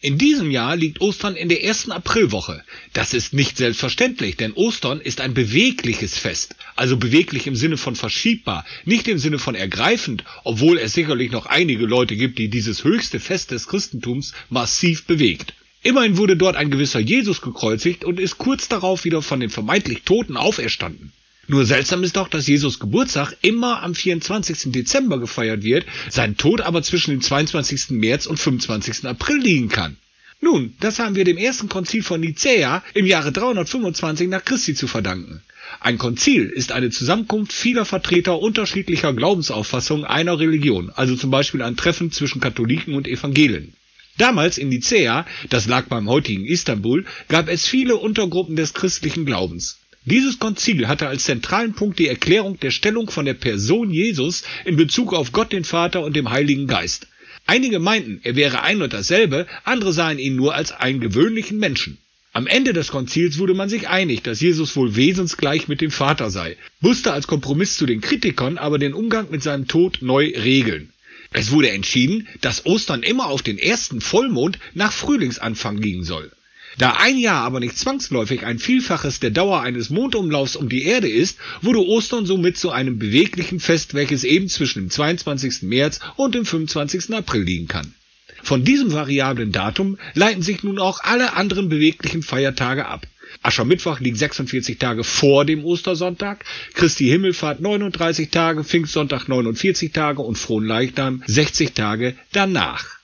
In 0.00 0.16
diesem 0.16 0.52
Jahr 0.52 0.76
liegt 0.76 1.00
Ostern 1.00 1.34
in 1.34 1.48
der 1.48 1.64
ersten 1.64 1.90
Aprilwoche. 1.90 2.62
Das 2.92 3.14
ist 3.14 3.32
nicht 3.32 3.56
selbstverständlich, 3.56 4.36
denn 4.36 4.52
Ostern 4.52 5.00
ist 5.00 5.20
ein 5.20 5.34
bewegliches 5.34 6.16
Fest. 6.16 6.54
Also 6.76 6.96
beweglich 6.96 7.48
im 7.48 7.56
Sinne 7.56 7.78
von 7.78 7.96
verschiebbar, 7.96 8.64
nicht 8.84 9.08
im 9.08 9.18
Sinne 9.18 9.40
von 9.40 9.56
ergreifend, 9.56 10.22
obwohl 10.44 10.78
es 10.78 10.92
sicherlich 10.92 11.32
noch 11.32 11.46
einige 11.46 11.84
Leute 11.84 12.14
gibt, 12.14 12.38
die 12.38 12.50
dieses 12.50 12.84
höchste 12.84 13.18
Fest 13.18 13.50
des 13.50 13.66
Christentums 13.66 14.34
massiv 14.50 15.04
bewegt. 15.06 15.54
Immerhin 15.82 16.16
wurde 16.16 16.36
dort 16.36 16.54
ein 16.54 16.70
gewisser 16.70 17.00
Jesus 17.00 17.40
gekreuzigt 17.40 18.04
und 18.04 18.20
ist 18.20 18.38
kurz 18.38 18.68
darauf 18.68 19.04
wieder 19.04 19.20
von 19.20 19.40
den 19.40 19.50
vermeintlich 19.50 20.02
Toten 20.02 20.36
auferstanden. 20.36 21.12
Nur 21.50 21.64
seltsam 21.64 22.04
ist 22.04 22.16
doch, 22.16 22.28
dass 22.28 22.46
Jesus 22.46 22.78
Geburtstag 22.78 23.34
immer 23.40 23.82
am 23.82 23.94
24. 23.94 24.70
Dezember 24.70 25.18
gefeiert 25.18 25.62
wird, 25.62 25.86
sein 26.10 26.36
Tod 26.36 26.60
aber 26.60 26.82
zwischen 26.82 27.12
dem 27.12 27.22
22. 27.22 27.90
März 27.90 28.26
und 28.26 28.38
25. 28.38 29.06
April 29.06 29.38
liegen 29.38 29.70
kann. 29.70 29.96
Nun, 30.42 30.74
das 30.78 30.98
haben 30.98 31.16
wir 31.16 31.24
dem 31.24 31.38
ersten 31.38 31.70
Konzil 31.70 32.02
von 32.02 32.20
Nicäa 32.20 32.84
im 32.92 33.06
Jahre 33.06 33.32
325 33.32 34.28
nach 34.28 34.44
Christi 34.44 34.74
zu 34.74 34.86
verdanken. 34.86 35.42
Ein 35.80 35.96
Konzil 35.96 36.50
ist 36.50 36.70
eine 36.70 36.90
Zusammenkunft 36.90 37.52
vieler 37.52 37.86
Vertreter 37.86 38.38
unterschiedlicher 38.38 39.14
Glaubensauffassungen 39.14 40.04
einer 40.04 40.38
Religion, 40.38 40.90
also 40.90 41.16
zum 41.16 41.30
Beispiel 41.30 41.62
ein 41.62 41.76
Treffen 41.76 42.12
zwischen 42.12 42.40
Katholiken 42.40 42.94
und 42.94 43.08
Evangelien. 43.08 43.72
Damals 44.18 44.58
in 44.58 44.68
Nicäa, 44.68 45.26
das 45.48 45.66
lag 45.66 45.86
beim 45.86 46.08
heutigen 46.08 46.44
Istanbul, 46.44 47.06
gab 47.28 47.48
es 47.48 47.66
viele 47.66 47.96
Untergruppen 47.96 48.54
des 48.54 48.74
christlichen 48.74 49.24
Glaubens. 49.24 49.78
Dieses 50.10 50.38
Konzil 50.38 50.88
hatte 50.88 51.06
als 51.06 51.24
zentralen 51.24 51.74
Punkt 51.74 51.98
die 51.98 52.08
Erklärung 52.08 52.58
der 52.60 52.70
Stellung 52.70 53.10
von 53.10 53.26
der 53.26 53.34
Person 53.34 53.90
Jesus 53.90 54.42
in 54.64 54.76
Bezug 54.76 55.12
auf 55.12 55.32
Gott 55.32 55.52
den 55.52 55.64
Vater 55.64 56.02
und 56.02 56.16
dem 56.16 56.30
Heiligen 56.30 56.66
Geist. 56.66 57.08
Einige 57.46 57.78
meinten, 57.78 58.18
er 58.22 58.34
wäre 58.34 58.62
ein 58.62 58.80
und 58.80 58.94
dasselbe, 58.94 59.46
andere 59.64 59.92
sahen 59.92 60.18
ihn 60.18 60.34
nur 60.34 60.54
als 60.54 60.72
einen 60.72 61.00
gewöhnlichen 61.00 61.58
Menschen. 61.58 61.98
Am 62.32 62.46
Ende 62.46 62.72
des 62.72 62.88
Konzils 62.88 63.36
wurde 63.36 63.52
man 63.52 63.68
sich 63.68 63.88
einig, 63.88 64.22
dass 64.22 64.40
Jesus 64.40 64.76
wohl 64.76 64.96
wesensgleich 64.96 65.68
mit 65.68 65.82
dem 65.82 65.90
Vater 65.90 66.30
sei, 66.30 66.56
musste 66.80 67.12
als 67.12 67.26
Kompromiss 67.26 67.76
zu 67.76 67.84
den 67.84 68.00
Kritikern 68.00 68.56
aber 68.56 68.78
den 68.78 68.94
Umgang 68.94 69.30
mit 69.30 69.42
seinem 69.42 69.68
Tod 69.68 69.98
neu 70.00 70.32
regeln. 70.34 70.90
Es 71.32 71.50
wurde 71.50 71.68
entschieden, 71.68 72.26
dass 72.40 72.64
Ostern 72.64 73.02
immer 73.02 73.26
auf 73.26 73.42
den 73.42 73.58
ersten 73.58 74.00
Vollmond 74.00 74.58
nach 74.72 74.92
Frühlingsanfang 74.92 75.76
liegen 75.76 76.04
soll. 76.04 76.32
Da 76.76 76.92
ein 76.98 77.18
Jahr 77.18 77.42
aber 77.44 77.60
nicht 77.60 77.78
zwangsläufig 77.78 78.44
ein 78.44 78.58
Vielfaches 78.58 79.20
der 79.20 79.30
Dauer 79.30 79.62
eines 79.62 79.90
Mondumlaufs 79.90 80.56
um 80.56 80.68
die 80.68 80.84
Erde 80.84 81.08
ist, 81.08 81.38
wurde 81.62 81.84
Ostern 81.84 82.26
somit 82.26 82.58
zu 82.58 82.70
einem 82.70 82.98
beweglichen 82.98 83.58
Fest, 83.58 83.94
welches 83.94 84.24
eben 84.24 84.48
zwischen 84.48 84.82
dem 84.82 84.90
22. 84.90 85.62
März 85.62 86.00
und 86.16 86.34
dem 86.34 86.44
25. 86.44 87.14
April 87.14 87.42
liegen 87.42 87.68
kann. 87.68 87.94
Von 88.42 88.64
diesem 88.64 88.92
variablen 88.92 89.52
Datum 89.52 89.98
leiten 90.14 90.42
sich 90.42 90.62
nun 90.62 90.78
auch 90.78 91.00
alle 91.02 91.34
anderen 91.34 91.68
beweglichen 91.68 92.22
Feiertage 92.22 92.86
ab. 92.86 93.06
Aschermittwoch 93.42 94.00
liegt 94.00 94.18
46 94.18 94.78
Tage 94.78 95.04
vor 95.04 95.44
dem 95.44 95.64
Ostersonntag, 95.64 96.44
Christi 96.74 97.06
Himmelfahrt 97.06 97.60
39 97.60 98.30
Tage, 98.30 98.64
Pfingstsonntag 98.64 99.28
49 99.28 99.92
Tage 99.92 100.22
und 100.22 100.36
Fronleichnam 100.36 101.22
60 101.26 101.72
Tage 101.72 102.16
danach. 102.32 102.97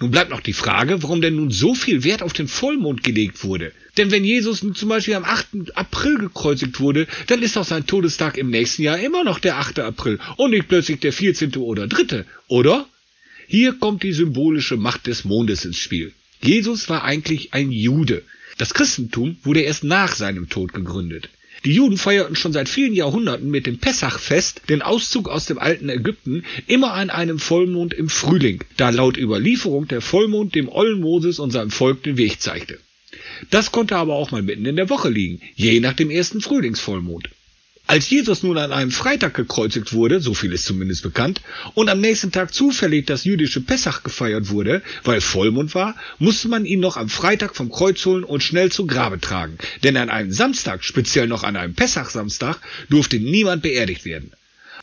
Nun 0.00 0.10
bleibt 0.10 0.30
noch 0.30 0.40
die 0.40 0.54
Frage, 0.54 1.02
warum 1.02 1.20
denn 1.20 1.36
nun 1.36 1.50
so 1.50 1.74
viel 1.74 2.04
Wert 2.04 2.22
auf 2.22 2.32
den 2.32 2.48
Vollmond 2.48 3.02
gelegt 3.02 3.44
wurde. 3.44 3.72
Denn 3.98 4.10
wenn 4.10 4.24
Jesus 4.24 4.62
nun 4.62 4.74
zum 4.74 4.88
Beispiel 4.88 5.14
am 5.14 5.24
8. 5.24 5.76
April 5.76 6.16
gekreuzigt 6.16 6.80
wurde, 6.80 7.06
dann 7.26 7.42
ist 7.42 7.58
auch 7.58 7.66
sein 7.66 7.86
Todestag 7.86 8.38
im 8.38 8.48
nächsten 8.48 8.82
Jahr 8.82 8.98
immer 8.98 9.24
noch 9.24 9.38
der 9.38 9.58
8. 9.58 9.80
April 9.80 10.18
und 10.36 10.52
nicht 10.52 10.68
plötzlich 10.68 11.00
der 11.00 11.12
14. 11.12 11.54
oder 11.56 11.86
3., 11.86 12.24
oder? 12.48 12.88
Hier 13.46 13.74
kommt 13.74 14.02
die 14.02 14.14
symbolische 14.14 14.78
Macht 14.78 15.06
des 15.06 15.24
Mondes 15.24 15.66
ins 15.66 15.76
Spiel. 15.76 16.14
Jesus 16.40 16.88
war 16.88 17.04
eigentlich 17.04 17.52
ein 17.52 17.70
Jude. 17.70 18.22
Das 18.56 18.72
Christentum 18.72 19.36
wurde 19.42 19.60
erst 19.60 19.84
nach 19.84 20.14
seinem 20.14 20.48
Tod 20.48 20.72
gegründet. 20.72 21.28
Die 21.64 21.74
Juden 21.74 21.98
feierten 21.98 22.36
schon 22.36 22.54
seit 22.54 22.70
vielen 22.70 22.94
Jahrhunderten 22.94 23.50
mit 23.50 23.66
dem 23.66 23.78
Pessachfest 23.78 24.62
den 24.70 24.80
Auszug 24.80 25.28
aus 25.28 25.44
dem 25.44 25.58
alten 25.58 25.90
Ägypten 25.90 26.44
immer 26.66 26.94
an 26.94 27.10
einem 27.10 27.38
Vollmond 27.38 27.92
im 27.92 28.08
Frühling, 28.08 28.64
da 28.78 28.88
laut 28.88 29.18
Überlieferung 29.18 29.86
der 29.86 30.00
Vollmond 30.00 30.54
dem 30.54 30.70
ollen 30.70 31.00
Moses 31.00 31.38
und 31.38 31.50
seinem 31.50 31.70
Volk 31.70 32.02
den 32.02 32.16
Weg 32.16 32.40
zeigte. 32.40 32.78
Das 33.50 33.72
konnte 33.72 33.96
aber 33.96 34.14
auch 34.14 34.30
mal 34.30 34.42
mitten 34.42 34.64
in 34.64 34.76
der 34.76 34.88
Woche 34.88 35.10
liegen, 35.10 35.40
je 35.54 35.80
nach 35.80 35.94
dem 35.94 36.10
ersten 36.10 36.40
Frühlingsvollmond. 36.40 37.28
Als 37.90 38.08
Jesus 38.08 38.44
nun 38.44 38.56
an 38.56 38.70
einem 38.70 38.92
Freitag 38.92 39.34
gekreuzigt 39.34 39.92
wurde, 39.92 40.20
so 40.20 40.32
viel 40.32 40.52
ist 40.52 40.64
zumindest 40.64 41.02
bekannt, 41.02 41.40
und 41.74 41.88
am 41.88 42.00
nächsten 42.00 42.30
Tag 42.30 42.54
zufällig 42.54 43.06
das 43.06 43.24
jüdische 43.24 43.60
Pessach 43.60 44.04
gefeiert 44.04 44.48
wurde, 44.48 44.80
weil 45.02 45.20
Vollmond 45.20 45.74
war, 45.74 45.96
musste 46.20 46.46
man 46.46 46.66
ihn 46.66 46.78
noch 46.78 46.96
am 46.96 47.08
Freitag 47.08 47.56
vom 47.56 47.68
Kreuz 47.68 48.06
holen 48.06 48.22
und 48.22 48.44
schnell 48.44 48.70
zu 48.70 48.86
Grabe 48.86 49.20
tragen. 49.20 49.58
Denn 49.82 49.96
an 49.96 50.08
einem 50.08 50.30
Samstag, 50.30 50.84
speziell 50.84 51.26
noch 51.26 51.42
an 51.42 51.56
einem 51.56 51.74
Pessach-Samstag, 51.74 52.60
durfte 52.90 53.18
niemand 53.18 53.62
beerdigt 53.62 54.04
werden. 54.04 54.30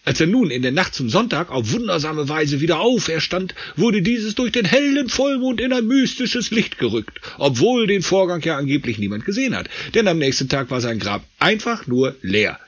Als 0.03 0.19
er 0.19 0.27
nun 0.27 0.51
in 0.51 0.61
der 0.61 0.73
Nacht 0.73 0.93
zum 0.93 1.09
Sonntag 1.09 1.49
auf 1.49 1.71
wundersame 1.71 2.27
Weise 2.27 2.59
wieder 2.59 2.81
auferstand, 2.81 3.55
wurde 3.77 4.01
dieses 4.01 4.35
durch 4.35 4.51
den 4.51 4.65
hellen 4.65 5.07
Vollmond 5.07 5.61
in 5.61 5.71
ein 5.71 5.87
mystisches 5.87 6.51
Licht 6.51 6.77
gerückt, 6.77 7.21
obwohl 7.37 7.87
den 7.87 8.01
Vorgang 8.01 8.41
ja 8.41 8.57
angeblich 8.57 8.97
niemand 8.97 9.23
gesehen 9.23 9.55
hat, 9.55 9.69
denn 9.95 10.09
am 10.09 10.17
nächsten 10.17 10.49
Tag 10.49 10.71
war 10.71 10.81
sein 10.81 10.99
Grab 10.99 11.23
einfach 11.39 11.87
nur 11.87 12.13
leer. 12.21 12.59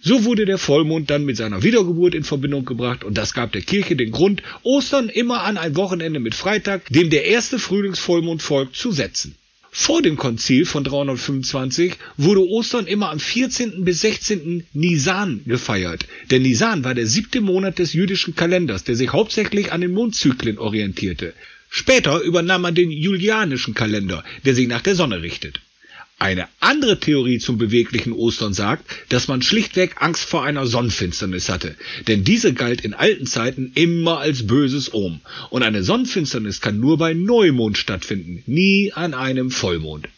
So 0.00 0.24
wurde 0.24 0.46
der 0.46 0.58
Vollmond 0.58 1.10
dann 1.10 1.24
mit 1.24 1.36
seiner 1.36 1.62
Wiedergeburt 1.62 2.14
in 2.14 2.22
Verbindung 2.22 2.64
gebracht 2.64 3.02
und 3.02 3.18
das 3.18 3.34
gab 3.34 3.52
der 3.52 3.62
Kirche 3.62 3.96
den 3.96 4.12
Grund, 4.12 4.42
Ostern 4.62 5.08
immer 5.08 5.42
an 5.42 5.58
ein 5.58 5.76
Wochenende 5.76 6.20
mit 6.20 6.34
Freitag, 6.34 6.86
dem 6.88 7.10
der 7.10 7.24
erste 7.24 7.58
Frühlingsvollmond 7.58 8.40
folgt, 8.40 8.76
zu 8.76 8.92
setzen. 8.92 9.34
Vor 9.70 10.00
dem 10.00 10.16
Konzil 10.16 10.64
von 10.64 10.82
325 10.84 11.94
wurde 12.16 12.46
Ostern 12.48 12.86
immer 12.86 13.10
am 13.10 13.20
14. 13.20 13.84
bis 13.84 14.00
16. 14.00 14.66
Nisan 14.72 15.42
gefeiert. 15.46 16.06
Der 16.30 16.40
Nisan 16.40 16.84
war 16.84 16.94
der 16.94 17.06
siebte 17.06 17.40
Monat 17.40 17.78
des 17.78 17.92
jüdischen 17.92 18.34
Kalenders, 18.34 18.84
der 18.84 18.96
sich 18.96 19.12
hauptsächlich 19.12 19.72
an 19.72 19.80
den 19.80 19.92
Mondzyklen 19.92 20.58
orientierte. 20.58 21.34
Später 21.70 22.20
übernahm 22.20 22.62
man 22.62 22.74
den 22.74 22.90
julianischen 22.90 23.74
Kalender, 23.74 24.24
der 24.44 24.54
sich 24.54 24.68
nach 24.68 24.80
der 24.80 24.94
Sonne 24.94 25.22
richtet. 25.22 25.60
Eine 26.20 26.48
andere 26.58 26.98
Theorie 26.98 27.38
zum 27.38 27.58
beweglichen 27.58 28.12
Ostern 28.12 28.52
sagt, 28.52 28.84
dass 29.08 29.28
man 29.28 29.40
schlichtweg 29.40 30.02
Angst 30.02 30.24
vor 30.24 30.42
einer 30.42 30.66
Sonnenfinsternis 30.66 31.48
hatte, 31.48 31.76
denn 32.08 32.24
diese 32.24 32.54
galt 32.54 32.80
in 32.80 32.92
alten 32.92 33.24
Zeiten 33.24 33.70
immer 33.76 34.18
als 34.18 34.48
böses 34.48 34.92
Ohm, 34.92 35.20
und 35.50 35.62
eine 35.62 35.84
Sonnenfinsternis 35.84 36.60
kann 36.60 36.80
nur 36.80 36.98
bei 36.98 37.14
Neumond 37.14 37.78
stattfinden, 37.78 38.42
nie 38.46 38.92
an 38.92 39.14
einem 39.14 39.52
Vollmond. 39.52 40.08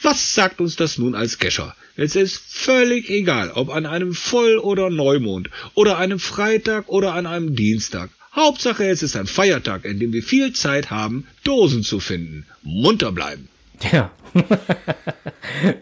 Was 0.00 0.34
sagt 0.34 0.62
uns 0.62 0.76
das 0.76 0.96
nun 0.96 1.14
als 1.14 1.38
Gescher? 1.38 1.76
Es 1.94 2.16
ist 2.16 2.42
völlig 2.48 3.10
egal, 3.10 3.50
ob 3.50 3.68
an 3.68 3.84
einem 3.84 4.14
Voll- 4.14 4.58
oder 4.58 4.88
Neumond, 4.88 5.50
oder 5.74 5.98
einem 5.98 6.18
Freitag 6.18 6.88
oder 6.88 7.12
an 7.12 7.26
einem 7.26 7.54
Dienstag. 7.54 8.08
Hauptsache 8.34 8.88
es 8.88 9.02
ist 9.02 9.14
ein 9.14 9.26
Feiertag, 9.26 9.84
in 9.84 9.98
dem 9.98 10.14
wir 10.14 10.22
viel 10.22 10.54
Zeit 10.54 10.90
haben, 10.90 11.26
Dosen 11.44 11.82
zu 11.82 12.00
finden. 12.00 12.46
Munter 12.62 13.12
bleiben. 13.12 13.50
Ja. 13.92 14.10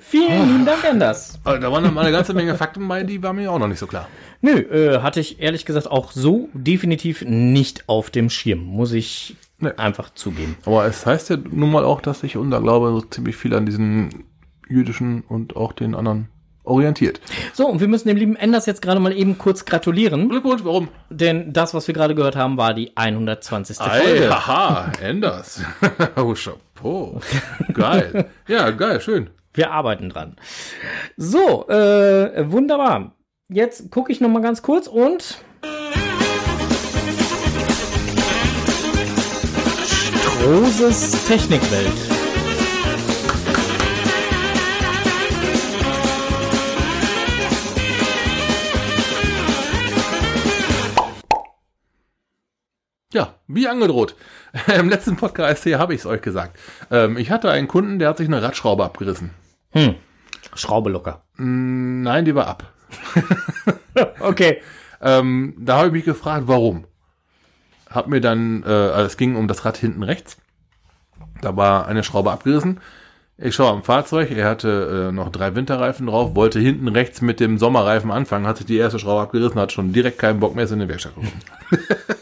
Vielen 0.01 0.49
lieben 0.49 0.67
Dank, 0.67 0.85
Anders. 0.85 1.39
Also, 1.45 1.61
da 1.61 1.71
waren 1.71 1.83
noch 1.85 1.93
mal 1.93 2.03
eine 2.03 2.13
ganze 2.13 2.33
Menge 2.35 2.55
Fakten 2.55 2.87
bei, 2.89 3.03
die 3.03 3.23
waren 3.23 3.37
mir 3.37 3.51
auch 3.53 3.59
noch 3.59 3.69
nicht 3.69 3.79
so 3.79 3.87
klar. 3.87 4.09
Nö, 4.41 4.53
äh, 4.53 5.01
hatte 5.01 5.21
ich 5.21 5.41
ehrlich 5.41 5.65
gesagt 5.65 5.91
auch 5.91 6.13
so 6.13 6.49
definitiv 6.55 7.23
nicht 7.23 7.89
auf 7.89 8.11
dem 8.11 8.31
Schirm, 8.31 8.61
muss 8.65 8.93
ich 8.93 9.37
Nee. 9.61 9.71
einfach 9.77 10.11
zugeben. 10.15 10.57
Aber 10.67 10.87
es 10.87 11.05
heißt 11.05 11.31
ja 11.31 11.37
nun 11.37 11.73
mal 11.73 11.85
auch, 11.85 12.01
dass 12.01 12.21
sich 12.21 12.37
unser 12.37 12.61
Glaube 12.61 12.91
so 12.91 13.01
ziemlich 13.01 13.35
viel 13.35 13.55
an 13.55 13.67
diesen 13.67 14.25
jüdischen 14.69 15.23
und 15.23 15.57
auch 15.57 15.73
den 15.73 15.97
anderen 15.97 16.29
orientiert. 16.69 17.21
So, 17.53 17.67
und 17.67 17.81
wir 17.81 17.89
müssen 17.89 18.09
dem 18.09 18.17
lieben 18.17 18.37
Anders 18.37 18.67
jetzt 18.67 18.83
gerade 18.83 19.01
mal 19.01 19.17
eben 19.17 19.39
kurz 19.39 19.65
gratulieren, 19.65 20.29
Glückwunsch, 20.29 20.65
warum? 20.65 20.89
denn 21.11 21.53
das, 21.53 21.75
was 21.75 21.87
wir 21.89 21.95
gerade 21.95 22.15
gehört 22.15 22.37
haben, 22.37 22.57
war 22.57 22.75
die 22.75 22.97
120. 22.97 23.81
Ei, 23.81 24.01
Folge. 24.01 24.31
haha, 24.31 24.93
Enders. 25.03 25.63
oh, 26.17 26.35
Chapeau. 26.35 27.21
Geil. 27.73 28.31
Ja, 28.47 28.71
geil, 28.71 29.01
schön. 29.01 29.31
Wir 29.55 29.71
arbeiten 29.71 30.11
dran. 30.11 30.37
So, 31.17 31.67
äh, 31.69 32.51
wunderbar. 32.51 33.13
Jetzt 33.49 33.91
gucke 33.91 34.13
ich 34.13 34.21
noch 34.21 34.29
mal 34.29 34.43
ganz 34.43 34.63
kurz 34.63 34.87
und 34.87 35.39
Strohses 40.39 41.25
Technikwelt. 41.27 42.18
Ja, 53.13 53.35
wie 53.47 53.67
angedroht. 53.67 54.15
Im 54.79 54.91
letzten 54.91 55.17
Podcast 55.17 55.65
hier 55.65 55.79
habe 55.79 55.95
ich 55.95 56.01
es 56.01 56.07
euch 56.07 56.21
gesagt. 56.21 56.59
Ähm, 56.91 57.17
ich 57.17 57.31
hatte 57.31 57.51
einen 57.51 57.67
Kunden, 57.67 57.99
der 57.99 58.11
hat 58.11 58.19
sich 58.19 58.29
eine 58.29 58.43
Radschraube 58.43 58.85
abgerissen. 58.85 59.31
Hm. 59.71 59.95
Schraube 60.55 60.91
locker. 60.91 61.23
Nein, 61.37 62.25
die 62.25 62.35
war 62.35 62.47
ab. 62.47 62.73
Okay. 64.21 64.63
Ähm, 65.01 65.55
da 65.59 65.79
habe 65.79 65.89
ich 65.89 65.93
mich 65.93 66.05
gefragt, 66.05 66.45
warum. 66.47 66.85
Hab 67.91 68.07
mir 68.07 68.21
dann, 68.21 68.63
äh, 68.63 68.69
also 68.69 69.07
es 69.07 69.17
ging 69.17 69.35
um 69.35 69.49
das 69.49 69.65
Rad 69.65 69.77
hinten 69.77 70.05
rechts. 70.05 70.37
Da 71.41 71.57
war 71.57 71.89
eine 71.89 72.05
Schraube 72.05 72.31
abgerissen. 72.31 72.81
Ich 73.39 73.57
schaue 73.57 73.73
am 73.73 73.83
Fahrzeug, 73.83 74.31
er 74.31 74.49
hatte 74.49 75.09
äh, 75.09 75.13
noch 75.13 75.31
drei 75.31 75.57
Winterreifen 75.57 76.07
drauf, 76.07 76.37
wollte 76.37 76.61
hinten 76.61 76.87
rechts 76.87 77.21
mit 77.23 77.41
dem 77.41 77.59
Sommerreifen 77.59 78.13
anfangen, 78.13 78.47
hat 78.47 78.59
sich 78.59 78.67
die 78.67 78.77
erste 78.77 79.01
Schraube 79.01 79.23
abgerissen, 79.23 79.61
hat 79.61 79.73
schon 79.73 79.93
direkt 79.93 80.19
keinen 80.19 80.39
Bock 80.39 80.55
mehr, 80.55 80.65
ist 80.65 80.71
in 80.71 80.81
die 80.81 80.89
Werkstatt 80.89 81.15
gekommen. 81.15 81.41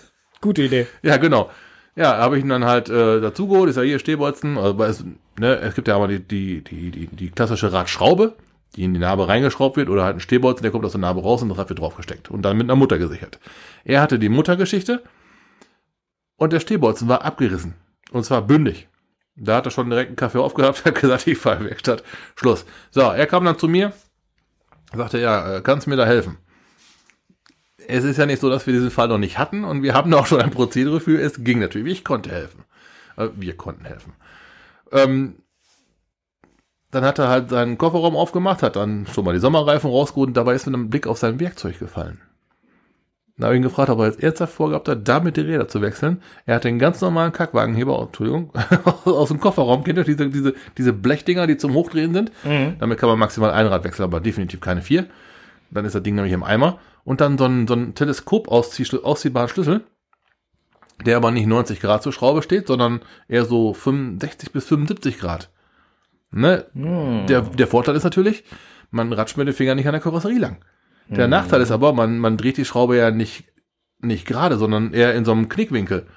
Gute 0.46 0.62
Idee. 0.62 0.86
Ja, 1.02 1.16
genau. 1.16 1.50
Ja, 1.96 2.18
habe 2.18 2.38
ich 2.38 2.44
ihn 2.44 2.50
dann 2.50 2.64
halt 2.64 2.88
äh, 2.88 3.20
dazu 3.20 3.48
geholt, 3.48 3.68
ist 3.68 3.76
ja 3.76 3.82
hier 3.82 3.98
Stehbolzen, 3.98 4.58
also, 4.58 4.80
es, 4.84 5.04
ne, 5.40 5.56
es 5.56 5.74
gibt 5.74 5.88
ja 5.88 5.96
aber 5.96 6.06
die, 6.06 6.20
die, 6.20 6.62
die, 6.62 6.92
die, 6.92 7.06
die 7.08 7.30
klassische 7.30 7.72
Radschraube, 7.72 8.36
die 8.76 8.84
in 8.84 8.94
die 8.94 9.00
Narbe 9.00 9.26
reingeschraubt 9.26 9.76
wird, 9.76 9.88
oder 9.88 10.04
halt 10.04 10.18
ein 10.18 10.20
Stehbolzen, 10.20 10.62
der 10.62 10.70
kommt 10.70 10.84
aus 10.84 10.92
der 10.92 11.00
Narbe 11.00 11.20
raus 11.22 11.42
und 11.42 11.48
das 11.48 11.58
Rad 11.58 11.68
wird 11.68 11.80
draufgesteckt 11.80 12.30
und 12.30 12.42
dann 12.42 12.56
mit 12.56 12.66
einer 12.66 12.76
Mutter 12.76 12.96
gesichert. 12.98 13.40
Er 13.84 14.00
hatte 14.00 14.20
die 14.20 14.28
Muttergeschichte 14.28 15.02
und 16.36 16.52
der 16.52 16.60
Stehbolzen 16.60 17.08
war 17.08 17.24
abgerissen. 17.24 17.74
Und 18.12 18.24
zwar 18.24 18.42
bündig. 18.42 18.86
Da 19.34 19.56
hat 19.56 19.66
er 19.66 19.72
schon 19.72 19.90
direkt 19.90 20.10
einen 20.10 20.16
Kaffee 20.16 20.38
aufgehabt, 20.38 20.84
hat 20.84 20.94
gesagt, 20.94 21.26
ich 21.26 21.38
fahre 21.38 21.64
Werkstatt. 21.64 22.04
Schluss. 22.36 22.66
So, 22.92 23.00
er 23.00 23.26
kam 23.26 23.44
dann 23.44 23.58
zu 23.58 23.66
mir, 23.66 23.92
sagte, 24.94 25.18
ja, 25.18 25.56
äh, 25.56 25.60
kannst 25.60 25.86
du 25.86 25.90
mir 25.90 25.96
da 25.96 26.06
helfen? 26.06 26.38
Es 27.88 28.04
ist 28.04 28.16
ja 28.16 28.26
nicht 28.26 28.40
so, 28.40 28.50
dass 28.50 28.66
wir 28.66 28.72
diesen 28.72 28.90
Fall 28.90 29.08
noch 29.08 29.18
nicht 29.18 29.38
hatten 29.38 29.64
und 29.64 29.82
wir 29.82 29.94
haben 29.94 30.12
auch 30.14 30.26
schon 30.26 30.40
ein 30.40 30.50
Prozedere 30.50 31.00
für. 31.00 31.20
Es 31.20 31.42
ging 31.44 31.58
natürlich. 31.58 31.92
Ich 31.98 32.04
konnte 32.04 32.30
helfen. 32.30 32.64
Äh, 33.16 33.28
Wir 33.36 33.56
konnten 33.56 33.84
helfen. 33.84 34.12
Ähm, 34.92 35.36
dann 36.90 37.04
hat 37.04 37.18
er 37.18 37.28
halt 37.28 37.50
seinen 37.50 37.78
Kofferraum 37.78 38.16
aufgemacht, 38.16 38.62
hat 38.62 38.76
dann 38.76 39.06
schon 39.12 39.24
mal 39.24 39.34
die 39.34 39.40
Sommerreifen 39.40 39.90
rausgeholt 39.90 40.28
und 40.28 40.36
dabei 40.36 40.54
ist 40.54 40.66
mit 40.66 40.74
einem 40.74 40.88
Blick 40.90 41.06
auf 41.06 41.18
sein 41.18 41.40
Werkzeug 41.40 41.78
gefallen. 41.78 42.20
Dann 43.36 43.46
habe 43.46 43.54
ich 43.54 43.58
ihn 43.58 43.64
gefragt, 43.64 43.90
ob 43.90 43.98
er 43.98 44.06
jetzt 44.06 44.22
ernsthaft 44.22 44.54
vorgehabt 44.54 44.88
hat, 44.88 45.06
damit 45.06 45.36
die 45.36 45.42
Räder 45.42 45.68
zu 45.68 45.82
wechseln. 45.82 46.22
Er 46.46 46.54
hatte 46.54 46.68
einen 46.68 46.78
ganz 46.78 47.02
normalen 47.02 47.32
Kackwagenheber, 47.32 47.98
oh, 48.00 48.04
Entschuldigung, 48.06 48.50
aus 49.04 49.28
dem 49.28 49.40
Kofferraum. 49.40 49.84
Kennt 49.84 49.98
ihr 49.98 50.04
diese, 50.04 50.30
diese, 50.30 50.54
diese 50.78 50.92
Blechdinger, 50.94 51.46
die 51.46 51.58
zum 51.58 51.74
Hochdrehen 51.74 52.14
sind? 52.14 52.32
Damit 52.78 52.98
kann 52.98 53.10
man 53.10 53.18
maximal 53.18 53.50
ein 53.50 53.66
Rad 53.66 53.84
wechseln, 53.84 54.04
aber 54.04 54.20
definitiv 54.20 54.60
keine 54.60 54.80
vier. 54.80 55.06
Dann 55.70 55.84
ist 55.84 55.94
das 55.94 56.02
Ding 56.02 56.14
nämlich 56.14 56.32
im 56.32 56.44
Eimer. 56.44 56.78
Und 57.06 57.20
dann 57.20 57.38
so 57.38 57.44
ein, 57.44 57.68
so 57.68 57.74
ein 57.74 57.94
Teleskop 57.94 58.48
ausziehbaren 58.48 59.48
Schlüssel, 59.48 59.84
der 61.04 61.16
aber 61.16 61.30
nicht 61.30 61.46
90 61.46 61.78
Grad 61.78 62.02
zur 62.02 62.12
Schraube 62.12 62.42
steht, 62.42 62.66
sondern 62.66 63.00
eher 63.28 63.44
so 63.44 63.72
65 63.72 64.50
bis 64.50 64.66
75 64.66 65.20
Grad. 65.20 65.52
Ne? 66.32 66.66
Der, 67.28 67.42
der 67.42 67.68
Vorteil 67.68 67.94
ist 67.94 68.02
natürlich, 68.02 68.42
man 68.90 69.12
ratscht 69.12 69.36
mit 69.36 69.46
den 69.46 69.54
Fingern 69.54 69.76
nicht 69.76 69.86
an 69.86 69.92
der 69.92 70.00
Karosserie 70.00 70.40
lang. 70.40 70.64
Der 71.08 71.28
Nachteil 71.28 71.60
ist 71.60 71.70
aber, 71.70 71.92
man, 71.92 72.18
man 72.18 72.36
dreht 72.36 72.56
die 72.56 72.64
Schraube 72.64 72.96
ja 72.96 73.12
nicht, 73.12 73.44
nicht 74.00 74.26
gerade, 74.26 74.56
sondern 74.56 74.92
eher 74.92 75.14
in 75.14 75.24
so 75.24 75.30
einem 75.30 75.48
Knickwinkel. 75.48 76.08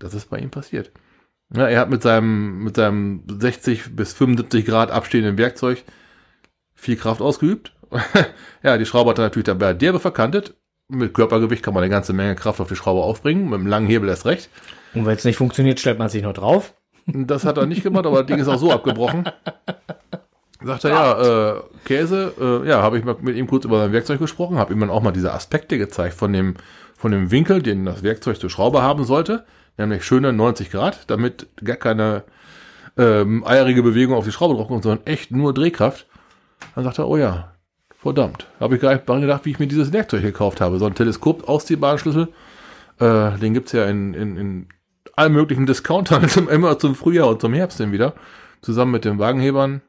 Das 0.00 0.14
ist 0.14 0.30
bei 0.30 0.40
ihm 0.40 0.50
passiert. 0.50 0.90
Ja, 1.54 1.68
er 1.68 1.78
hat 1.78 1.90
mit 1.90 2.02
seinem, 2.02 2.64
mit 2.64 2.74
seinem 2.74 3.22
60 3.28 3.94
bis 3.94 4.14
75 4.14 4.66
Grad 4.66 4.90
abstehenden 4.90 5.38
Werkzeug 5.38 5.84
viel 6.74 6.96
Kraft 6.96 7.20
ausgeübt. 7.20 7.76
ja, 8.62 8.78
die 8.78 8.86
Schraube 8.86 9.10
hat 9.10 9.18
natürlich 9.18 9.46
dabei 9.46 9.74
derbe 9.74 10.00
verkantet. 10.00 10.54
Mit 10.88 11.14
Körpergewicht 11.14 11.62
kann 11.62 11.74
man 11.74 11.82
eine 11.82 11.90
ganze 11.90 12.12
Menge 12.12 12.34
Kraft 12.34 12.60
auf 12.60 12.68
die 12.68 12.76
Schraube 12.76 13.02
aufbringen. 13.02 13.44
Mit 13.44 13.54
einem 13.54 13.66
langen 13.66 13.86
Hebel 13.86 14.08
erst 14.08 14.26
recht. 14.26 14.50
Und 14.94 15.06
wenn 15.06 15.16
es 15.16 15.24
nicht 15.24 15.36
funktioniert, 15.36 15.80
stellt 15.80 15.98
man 15.98 16.08
sich 16.08 16.22
noch 16.22 16.34
drauf. 16.34 16.74
Das 17.06 17.44
hat 17.44 17.56
er 17.56 17.66
nicht 17.66 17.82
gemacht, 17.82 18.06
aber 18.06 18.18
das 18.18 18.26
Ding 18.26 18.38
ist 18.38 18.48
auch 18.48 18.58
so 18.58 18.70
abgebrochen. 18.70 19.24
Sagt 20.64 20.84
er, 20.84 20.90
ja, 20.90 21.52
äh, 21.54 21.60
Käse, 21.84 22.34
äh, 22.40 22.68
ja, 22.68 22.82
habe 22.82 22.98
ich 22.98 23.04
mal 23.04 23.16
mit 23.20 23.36
ihm 23.36 23.48
kurz 23.48 23.64
über 23.64 23.78
sein 23.78 23.92
Werkzeug 23.92 24.20
gesprochen, 24.20 24.58
habe 24.58 24.72
ihm 24.72 24.80
dann 24.80 24.90
auch 24.90 25.02
mal 25.02 25.10
diese 25.10 25.32
Aspekte 25.32 25.76
gezeigt 25.76 26.14
von 26.14 26.32
dem, 26.32 26.54
von 26.96 27.10
dem 27.10 27.30
Winkel, 27.30 27.62
den 27.62 27.84
das 27.84 28.02
Werkzeug 28.04 28.38
zur 28.38 28.50
Schraube 28.50 28.82
haben 28.82 29.04
sollte, 29.04 29.44
nämlich 29.76 30.04
schöne 30.04 30.32
90 30.32 30.70
Grad, 30.70 31.10
damit 31.10 31.48
gar 31.64 31.76
keine 31.76 32.22
ähm, 32.96 33.44
eierige 33.44 33.82
Bewegung 33.82 34.14
auf 34.14 34.24
die 34.24 34.32
Schraube 34.32 34.54
drauf 34.54 34.68
kommt, 34.68 34.84
sondern 34.84 35.04
echt 35.06 35.32
nur 35.32 35.52
Drehkraft. 35.52 36.06
Dann 36.74 36.84
sagt 36.84 36.98
er, 36.98 37.08
oh 37.08 37.16
ja, 37.16 37.51
verdammt, 38.02 38.48
habe 38.58 38.74
ich 38.74 38.80
gar 38.82 38.92
nicht 38.92 39.08
dran 39.08 39.20
gedacht, 39.20 39.44
wie 39.44 39.50
ich 39.52 39.58
mir 39.58 39.68
dieses 39.68 39.92
Werkzeug 39.92 40.22
gekauft 40.22 40.60
habe. 40.60 40.78
So 40.78 40.86
ein 40.86 40.94
Teleskop 40.94 41.48
ausziehbaren 41.48 41.98
Schlüssel, 41.98 42.28
äh, 42.98 43.38
den 43.38 43.54
gibt's 43.54 43.72
ja 43.72 43.86
in, 43.86 44.12
in, 44.12 44.36
in 44.36 44.68
allen 45.14 45.32
möglichen 45.32 45.66
Discountern, 45.66 46.28
zum, 46.28 46.48
immer 46.48 46.78
zum 46.78 46.94
Frühjahr 46.94 47.28
und 47.28 47.40
zum 47.40 47.54
Herbst 47.54 47.78
hin 47.78 47.92
wieder, 47.92 48.14
zusammen 48.60 48.90
mit 48.90 49.04
den 49.04 49.18
Wagenhebern. 49.18 49.82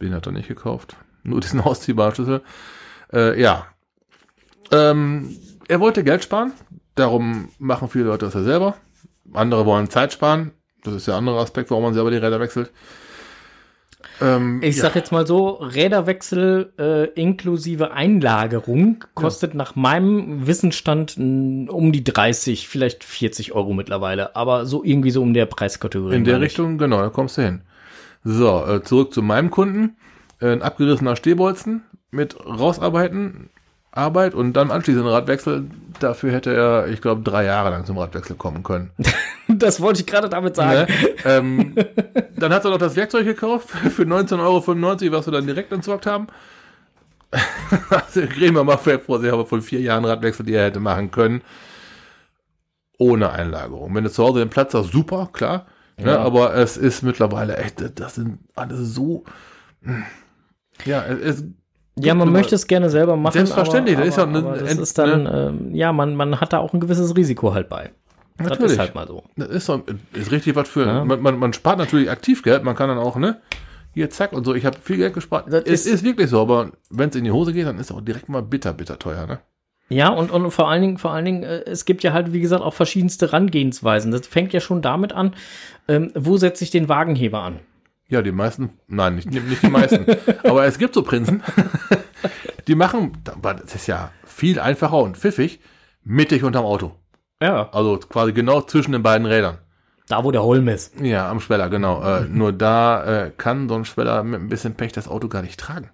Den 0.00 0.14
hat 0.14 0.26
er 0.26 0.32
nicht 0.32 0.48
gekauft. 0.48 0.96
Nur 1.24 1.40
diesen 1.40 1.60
ausziehbaren 1.60 2.14
Schlüssel. 2.14 2.42
Äh, 3.12 3.40
ja. 3.40 3.66
Ähm, 4.70 5.36
er 5.66 5.80
wollte 5.80 6.04
Geld 6.04 6.22
sparen. 6.22 6.52
Darum 6.94 7.48
machen 7.58 7.88
viele 7.88 8.04
Leute 8.04 8.26
das 8.26 8.34
ja 8.34 8.42
selber. 8.42 8.76
Andere 9.32 9.66
wollen 9.66 9.90
Zeit 9.90 10.12
sparen. 10.12 10.52
Das 10.84 10.94
ist 10.94 11.08
der 11.08 11.16
andere 11.16 11.40
Aspekt, 11.40 11.70
warum 11.70 11.84
man 11.84 11.94
selber 11.94 12.10
die 12.10 12.16
Räder 12.16 12.38
wechselt. 12.38 12.70
Ähm, 14.20 14.60
Ich 14.62 14.76
ja. 14.76 14.82
sag 14.82 14.94
jetzt 14.94 15.12
mal 15.12 15.26
so, 15.26 15.50
Räderwechsel 15.50 16.72
äh, 16.78 17.04
inklusive 17.20 17.92
Einlagerung 17.92 19.04
kostet 19.14 19.54
nach 19.54 19.76
meinem 19.76 20.46
Wissensstand 20.46 21.16
n, 21.16 21.68
um 21.68 21.92
die 21.92 22.04
30, 22.04 22.68
vielleicht 22.68 23.04
40 23.04 23.52
Euro 23.52 23.74
mittlerweile. 23.74 24.36
Aber 24.36 24.66
so 24.66 24.84
irgendwie 24.84 25.10
so 25.10 25.22
um 25.22 25.34
der 25.34 25.46
Preiskategorie. 25.46 26.16
In 26.16 26.24
der 26.24 26.34
meine 26.34 26.46
ich. 26.46 26.52
Richtung, 26.52 26.78
genau, 26.78 27.00
da 27.00 27.08
kommst 27.08 27.38
du 27.38 27.42
hin. 27.42 27.62
So, 28.24 28.64
äh, 28.66 28.82
zurück 28.82 29.12
zu 29.12 29.22
meinem 29.22 29.50
Kunden. 29.50 29.96
Äh, 30.40 30.52
ein 30.52 30.62
abgerissener 30.62 31.16
Stehbolzen 31.16 31.82
mit 32.10 32.36
rausarbeiten, 32.46 33.50
Arbeit 33.90 34.34
und 34.34 34.52
dann 34.52 34.70
anschließend 34.70 35.06
Radwechsel. 35.06 35.66
Dafür 36.00 36.32
hätte 36.32 36.54
er, 36.54 36.88
ich 36.88 37.00
glaube, 37.00 37.22
drei 37.22 37.44
Jahre 37.44 37.70
lang 37.70 37.84
zum 37.84 37.98
Radwechsel 37.98 38.36
kommen 38.36 38.62
können. 38.62 38.90
Das 39.64 39.80
wollte 39.80 40.00
ich 40.00 40.06
gerade 40.06 40.28
damit 40.28 40.56
sagen. 40.56 40.90
Ne? 40.90 41.08
ähm, 41.24 41.74
dann 42.36 42.52
hat 42.52 42.64
er 42.64 42.70
noch 42.70 42.78
das 42.78 42.96
Werkzeug 42.96 43.24
gekauft 43.24 43.68
für 43.90 44.02
19,95 44.02 44.40
Euro, 44.40 45.16
was 45.18 45.26
wir 45.26 45.32
dann 45.32 45.46
direkt 45.46 45.72
entsorgt 45.72 46.06
haben. 46.06 46.28
also 47.90 48.22
wir 48.22 48.64
mal 48.64 48.76
vor, 48.78 49.20
sie 49.20 49.30
haben 49.30 49.46
von 49.46 49.60
vier 49.60 49.80
Jahren 49.80 50.04
Radwechsel, 50.04 50.46
die 50.46 50.54
er 50.54 50.64
hätte 50.66 50.80
machen 50.80 51.10
können. 51.10 51.42
Ohne 52.98 53.30
Einlagerung. 53.30 53.94
Wenn 53.94 54.04
du 54.04 54.10
zu 54.10 54.24
Hause 54.24 54.40
den 54.40 54.50
Platz 54.50 54.74
hast, 54.74 54.90
super, 54.92 55.28
klar. 55.32 55.66
Ne? 55.98 56.12
Ja. 56.12 56.18
Aber 56.20 56.54
es 56.54 56.76
ist 56.76 57.02
mittlerweile 57.02 57.56
echt, 57.56 57.82
das 58.00 58.14
sind 58.16 58.38
alles 58.54 58.94
so. 58.94 59.24
Ja, 60.84 61.04
es, 61.04 61.44
Ja, 61.96 62.14
man 62.14 62.32
möchte 62.32 62.54
es 62.54 62.66
gerne 62.66 62.88
selber 62.90 63.16
machen. 63.16 63.34
Selbstverständlich, 63.34 63.96
aber, 63.96 64.04
das 64.06 64.14
ist 64.14 64.16
ja 64.16 64.22
aber, 64.22 64.32
ne- 64.32 64.38
aber 64.38 64.58
das 64.58 64.76
ist 64.78 64.98
dann, 64.98 65.28
ähm, 65.30 65.74
ja, 65.74 65.92
man, 65.92 66.14
man 66.14 66.40
hat 66.40 66.52
da 66.52 66.58
auch 66.58 66.72
ein 66.72 66.80
gewisses 66.80 67.16
Risiko 67.16 67.52
halt 67.52 67.68
bei. 67.68 67.90
Das 68.38 68.48
Natürlich. 68.50 68.72
ist 68.72 68.78
halt 68.78 68.94
mal 68.94 69.06
so. 69.06 69.24
Das 69.36 69.48
ist, 69.48 69.66
so, 69.66 69.82
ist 70.12 70.30
richtig 70.30 70.54
was 70.56 70.68
für. 70.68 70.86
Ja. 70.86 71.04
Man, 71.04 71.20
man, 71.20 71.38
man 71.38 71.52
spart 71.52 71.78
natürlich 71.78 72.10
Aktivgeld, 72.10 72.62
man 72.64 72.76
kann 72.76 72.88
dann 72.88 72.98
auch, 72.98 73.16
ne? 73.16 73.40
Hier, 73.94 74.10
zack 74.10 74.32
und 74.32 74.44
so. 74.44 74.54
Ich 74.54 74.64
habe 74.64 74.78
viel 74.80 74.96
Geld 74.96 75.14
gespart. 75.14 75.46
Das 75.52 75.64
es 75.64 75.86
ist- 75.86 75.94
ist 75.94 76.04
wirklich 76.04 76.30
so, 76.30 76.40
aber 76.40 76.70
wenn 76.90 77.10
es 77.10 77.16
in 77.16 77.24
die 77.24 77.32
Hose 77.32 77.52
geht, 77.52 77.66
dann 77.66 77.78
ist 77.78 77.90
es 77.90 77.96
auch 77.96 78.00
direkt 78.00 78.28
mal 78.28 78.42
bitter, 78.42 78.72
bitter 78.72 78.98
teuer, 78.98 79.26
ne? 79.26 79.40
Ja, 79.90 80.10
und, 80.10 80.30
und 80.30 80.50
vor 80.50 80.68
allen 80.68 80.82
Dingen, 80.82 80.98
vor 80.98 81.12
allen 81.12 81.24
Dingen, 81.24 81.42
äh, 81.42 81.62
es 81.64 81.84
gibt 81.86 82.02
ja 82.04 82.12
halt, 82.12 82.32
wie 82.32 82.40
gesagt, 82.40 82.62
auch 82.62 82.74
verschiedenste 82.74 83.32
Rangehensweisen. 83.32 84.12
Das 84.12 84.26
fängt 84.26 84.52
ja 84.52 84.60
schon 84.60 84.82
damit 84.82 85.12
an, 85.14 85.34
ähm, 85.88 86.12
wo 86.14 86.36
setze 86.36 86.62
ich 86.62 86.70
den 86.70 86.88
Wagenheber 86.90 87.42
an? 87.42 87.58
Ja, 88.10 88.20
die 88.22 88.30
meisten, 88.32 88.70
nein, 88.86 89.16
nicht, 89.16 89.30
nicht 89.30 89.62
die 89.62 89.68
meisten. 89.68 90.04
aber 90.44 90.64
es 90.66 90.78
gibt 90.78 90.94
so 90.94 91.02
Prinzen, 91.02 91.42
die 92.68 92.74
machen, 92.74 93.12
das 93.42 93.74
ist 93.74 93.86
ja 93.86 94.10
viel 94.24 94.60
einfacher 94.60 94.98
und 94.98 95.16
pfiffig, 95.16 95.60
mittig 96.04 96.44
unterm 96.44 96.64
Auto. 96.66 96.94
Ja, 97.42 97.68
Also 97.72 97.98
quasi 97.98 98.32
genau 98.32 98.60
zwischen 98.62 98.92
den 98.92 99.02
beiden 99.02 99.26
Rädern. 99.26 99.58
da 100.08 100.24
wo 100.24 100.30
der 100.32 100.42
Holm 100.42 100.68
ist. 100.68 100.98
Ja, 101.00 101.30
am 101.30 101.40
Schweller, 101.40 101.68
genau. 101.68 102.02
Äh, 102.02 102.24
nur 102.28 102.52
da 102.52 103.04
äh, 103.26 103.30
kann 103.36 103.68
so 103.68 103.74
ein 103.74 103.84
Schweller 103.84 104.22
mit 104.24 104.40
ein 104.40 104.48
bisschen 104.48 104.74
Pech 104.74 104.92
das 104.92 105.06
Auto 105.08 105.28
gar 105.28 105.42
nicht 105.42 105.60
tragen. 105.60 105.90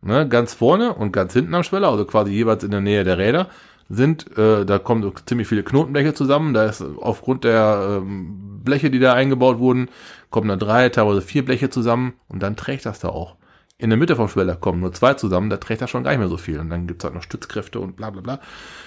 Ne, 0.00 0.28
ganz 0.28 0.52
vorne 0.52 0.92
und 0.94 1.12
ganz 1.12 1.32
hinten 1.32 1.54
am 1.54 1.62
Schweller, 1.62 1.88
also 1.88 2.04
quasi 2.04 2.30
jeweils 2.32 2.62
in 2.64 2.70
der 2.70 2.80
Nähe 2.82 3.04
der 3.04 3.16
Räder, 3.18 3.48
sind, 3.88 4.36
äh, 4.36 4.64
da 4.66 4.78
kommen 4.78 5.02
so 5.02 5.10
ziemlich 5.24 5.46
viele 5.48 5.62
Knotenbleche 5.62 6.12
zusammen. 6.14 6.52
Da 6.54 6.64
ist 6.64 6.82
aufgrund 7.00 7.44
der 7.44 8.00
ähm, 8.02 8.60
Bleche, 8.64 8.90
die 8.90 8.98
da 8.98 9.12
eingebaut 9.14 9.58
wurden, 9.58 9.88
kommen 10.30 10.48
da 10.48 10.56
drei, 10.56 10.88
teilweise 10.88 11.22
vier 11.22 11.44
Bleche 11.44 11.70
zusammen 11.70 12.14
und 12.28 12.42
dann 12.42 12.56
trägt 12.56 12.84
das 12.86 12.98
da 12.98 13.08
auch. 13.08 13.36
In 13.78 13.90
der 13.90 13.98
Mitte 13.98 14.16
vom 14.16 14.28
Schweller 14.28 14.56
kommen 14.56 14.80
nur 14.80 14.92
zwei 14.92 15.14
zusammen, 15.14 15.50
da 15.50 15.56
trägt 15.58 15.82
das 15.82 15.90
schon 15.90 16.04
gar 16.04 16.10
nicht 16.10 16.20
mehr 16.20 16.28
so 16.28 16.36
viel. 16.38 16.58
Und 16.60 16.70
dann 16.70 16.86
gibt's 16.86 17.04
halt 17.04 17.14
noch 17.14 17.22
Stützkräfte 17.22 17.80
und 17.80 17.96
bla 17.96 18.10
bla 18.10 18.20
bla, 18.22 18.40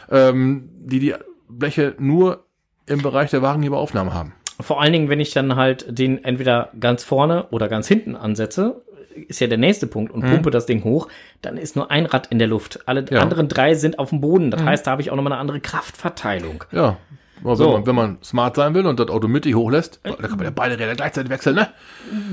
ähm, 0.09 0.69
die 0.71 0.99
die 0.99 1.13
Bleche 1.49 1.95
nur 1.97 2.45
im 2.85 3.01
Bereich 3.01 3.29
der 3.31 3.41
Wagenheberaufnahme 3.41 4.13
haben. 4.13 4.33
Vor 4.59 4.81
allen 4.81 4.93
Dingen, 4.93 5.09
wenn 5.09 5.19
ich 5.19 5.31
dann 5.33 5.55
halt 5.55 5.85
den 5.89 6.23
entweder 6.23 6.69
ganz 6.79 7.03
vorne 7.03 7.47
oder 7.51 7.67
ganz 7.67 7.87
hinten 7.87 8.15
ansetze, 8.15 8.81
ist 9.27 9.39
ja 9.39 9.47
der 9.47 9.57
nächste 9.57 9.87
Punkt 9.87 10.11
und 10.11 10.21
pumpe 10.21 10.51
das 10.51 10.65
Ding 10.67 10.83
hoch, 10.83 11.07
dann 11.41 11.57
ist 11.57 11.75
nur 11.75 11.89
ein 11.91 12.05
Rad 12.05 12.27
in 12.27 12.37
der 12.39 12.47
Luft. 12.47 12.81
Alle 12.87 13.05
Ja. 13.09 13.21
anderen 13.21 13.47
drei 13.47 13.73
sind 13.75 13.97
auf 13.99 14.09
dem 14.09 14.21
Boden. 14.21 14.51
Das 14.51 14.63
heißt, 14.63 14.85
da 14.85 14.91
habe 14.91 15.01
ich 15.01 15.09
auch 15.11 15.15
nochmal 15.15 15.33
eine 15.33 15.41
andere 15.41 15.59
Kraftverteilung. 15.59 16.63
Ja. 16.71 16.97
Aber 17.43 17.55
So. 17.55 17.65
wenn, 17.65 17.71
man, 17.73 17.85
wenn 17.87 17.95
man 17.95 18.17
smart 18.23 18.55
sein 18.55 18.73
will 18.73 18.85
und 18.87 18.99
das 18.99 19.09
Auto 19.09 19.27
mittig 19.27 19.53
hochlässt, 19.55 19.99
da 20.03 20.11
kann 20.13 20.37
man 20.37 20.43
ja 20.45 20.51
beide 20.53 20.77
Räder 20.79 20.95
gleichzeitig 20.95 21.29
wechseln, 21.31 21.55
ne? 21.55 21.67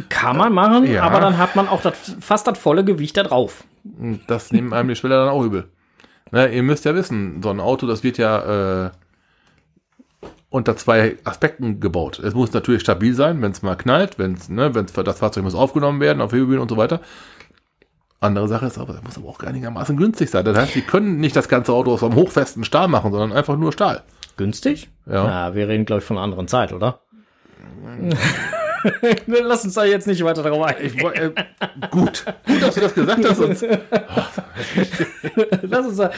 Kann 0.08 0.36
man 0.36 0.52
machen, 0.52 0.86
Ja. 0.90 1.02
aber 1.02 1.20
dann 1.20 1.36
hat 1.36 1.56
man 1.56 1.68
auch 1.68 1.82
das, 1.82 2.16
fast 2.20 2.46
das 2.46 2.58
volle 2.58 2.84
Gewicht 2.84 3.16
da 3.16 3.22
drauf. 3.22 3.64
Das 4.26 4.50
nehmen 4.50 4.72
einem 4.72 4.88
die 4.88 4.96
Schweller 4.96 5.20
dann 5.24 5.28
auch 5.28 5.42
übel. 5.42 5.68
Ne, 6.32 6.48
ihr 6.54 6.62
müsst 6.62 6.84
ja 6.86 6.94
wissen, 6.94 7.42
so 7.42 7.50
ein 7.50 7.60
Auto, 7.60 7.86
das 7.86 8.02
wird 8.02 8.16
ja 8.18 8.86
äh, 8.86 8.90
unter 10.54 10.76
zwei 10.76 11.16
Aspekten 11.24 11.80
gebaut. 11.80 12.20
Es 12.20 12.32
muss 12.32 12.52
natürlich 12.52 12.82
stabil 12.82 13.12
sein, 13.12 13.42
wenn 13.42 13.50
es 13.50 13.62
mal 13.62 13.74
knallt, 13.74 14.20
wenn 14.20 14.34
es, 14.34 14.48
ne, 14.48 14.72
wenn's, 14.72 14.92
das 14.92 15.18
Fahrzeug 15.18 15.42
muss 15.42 15.56
aufgenommen 15.56 15.98
werden 15.98 16.20
auf 16.20 16.32
Hebebühnen 16.32 16.60
und 16.60 16.68
so 16.68 16.76
weiter. 16.76 17.00
Andere 18.20 18.46
Sache 18.46 18.66
ist 18.66 18.78
aber, 18.78 18.94
es 18.94 19.02
muss 19.02 19.18
aber 19.18 19.28
auch 19.30 19.40
einigermaßen 19.40 19.96
günstig 19.96 20.30
sein. 20.30 20.44
Das 20.44 20.56
heißt, 20.56 20.76
die 20.76 20.82
können 20.82 21.18
nicht 21.18 21.34
das 21.34 21.48
ganze 21.48 21.72
Auto 21.72 21.92
aus 21.92 22.04
einem 22.04 22.14
hochfesten 22.14 22.62
Stahl 22.62 22.86
machen, 22.86 23.10
sondern 23.10 23.32
einfach 23.32 23.56
nur 23.56 23.72
Stahl. 23.72 24.04
Günstig? 24.36 24.90
Ja. 25.06 25.26
Ja, 25.48 25.54
wir 25.56 25.66
reden, 25.66 25.86
glaube 25.86 26.02
ich, 26.02 26.06
von 26.06 26.18
einer 26.18 26.24
anderen 26.24 26.46
Zeit, 26.46 26.72
oder? 26.72 27.00
Lass 29.26 29.64
uns 29.64 29.74
da 29.74 29.84
jetzt 29.84 30.06
nicht 30.06 30.22
weiter 30.24 30.42
drauf 30.42 30.64
ein. 30.64 30.76
Ich, 30.82 30.96
äh, 31.02 31.30
gut, 31.90 32.24
gut, 32.46 32.62
dass 32.62 32.74
du 32.74 32.80
das 32.80 32.94
gesagt 32.94 33.24
hast. 33.28 33.36
Sonst, 33.38 33.64
Lass 35.62 35.86
uns 35.86 35.96
da. 35.96 36.10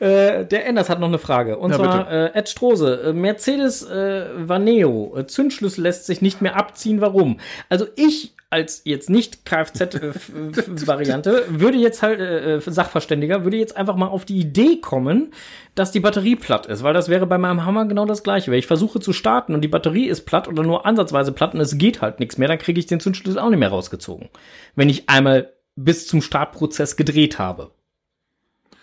Äh, 0.00 0.44
der 0.46 0.66
Enders 0.66 0.88
hat 0.88 1.00
noch 1.00 1.08
eine 1.08 1.18
Frage. 1.18 1.58
Und 1.58 1.70
Ja, 1.70 1.76
zwar 1.76 2.10
äh, 2.10 2.30
Ed 2.34 2.48
Strose. 2.48 3.02
Äh, 3.02 3.12
Mercedes 3.12 3.82
äh, 3.88 4.26
Vaneo. 4.48 5.16
Äh, 5.16 5.26
Zündschlüssel 5.26 5.82
lässt 5.82 6.06
sich 6.06 6.22
nicht 6.22 6.40
mehr 6.42 6.56
abziehen. 6.56 7.00
Warum? 7.00 7.38
Also 7.68 7.86
ich 7.96 8.33
als 8.54 8.82
jetzt 8.84 9.10
nicht 9.10 9.44
Kfz-Variante 9.44 11.44
würde 11.48 11.76
jetzt 11.76 12.02
halt 12.02 12.20
äh, 12.20 12.54
äh, 12.54 12.60
Sachverständiger 12.60 13.42
würde 13.42 13.56
jetzt 13.56 13.76
einfach 13.76 13.96
mal 13.96 14.06
auf 14.06 14.24
die 14.24 14.38
Idee 14.38 14.80
kommen, 14.80 15.32
dass 15.74 15.90
die 15.90 15.98
Batterie 15.98 16.36
platt 16.36 16.66
ist, 16.66 16.84
weil 16.84 16.94
das 16.94 17.08
wäre 17.08 17.26
bei 17.26 17.36
meinem 17.36 17.66
Hammer 17.66 17.86
genau 17.86 18.06
das 18.06 18.22
gleiche. 18.22 18.52
Wenn 18.52 18.60
ich 18.60 18.68
versuche 18.68 19.00
zu 19.00 19.12
starten 19.12 19.54
und 19.54 19.62
die 19.62 19.68
Batterie 19.68 20.06
ist 20.06 20.20
platt 20.20 20.46
oder 20.46 20.62
nur 20.62 20.86
ansatzweise 20.86 21.32
platt 21.32 21.54
und 21.54 21.60
es 21.60 21.78
geht 21.78 22.00
halt 22.00 22.20
nichts 22.20 22.38
mehr, 22.38 22.46
dann 22.46 22.58
kriege 22.58 22.78
ich 22.78 22.86
den 22.86 23.00
Zündschlüssel 23.00 23.40
auch 23.40 23.50
nicht 23.50 23.58
mehr 23.58 23.70
rausgezogen. 23.70 24.28
Wenn 24.76 24.88
ich 24.88 25.08
einmal 25.08 25.52
bis 25.74 26.06
zum 26.06 26.22
Startprozess 26.22 26.94
gedreht 26.94 27.40
habe. 27.40 27.72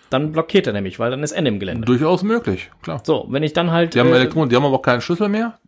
Dann 0.10 0.34
blockiert 0.34 0.68
er 0.68 0.74
nämlich, 0.74 1.00
weil 1.00 1.12
dann 1.12 1.24
ist 1.24 1.32
Ende 1.32 1.48
im 1.48 1.62
Gelände. 1.62 1.86
durchaus 1.86 2.24
möglich, 2.24 2.70
klar. 2.82 3.02
So, 3.06 3.28
wenn 3.30 3.44
ich 3.44 3.54
dann 3.54 3.72
halt. 3.72 3.96
Die 3.96 4.02
haben 4.02 4.10
äh, 4.10 4.18
Elektronen, 4.18 4.50
die 4.50 4.58
haben 4.58 4.66
aber 4.66 4.76
auch 4.76 4.82
keinen 4.82 5.00
Schlüssel 5.00 5.30
mehr. 5.30 5.61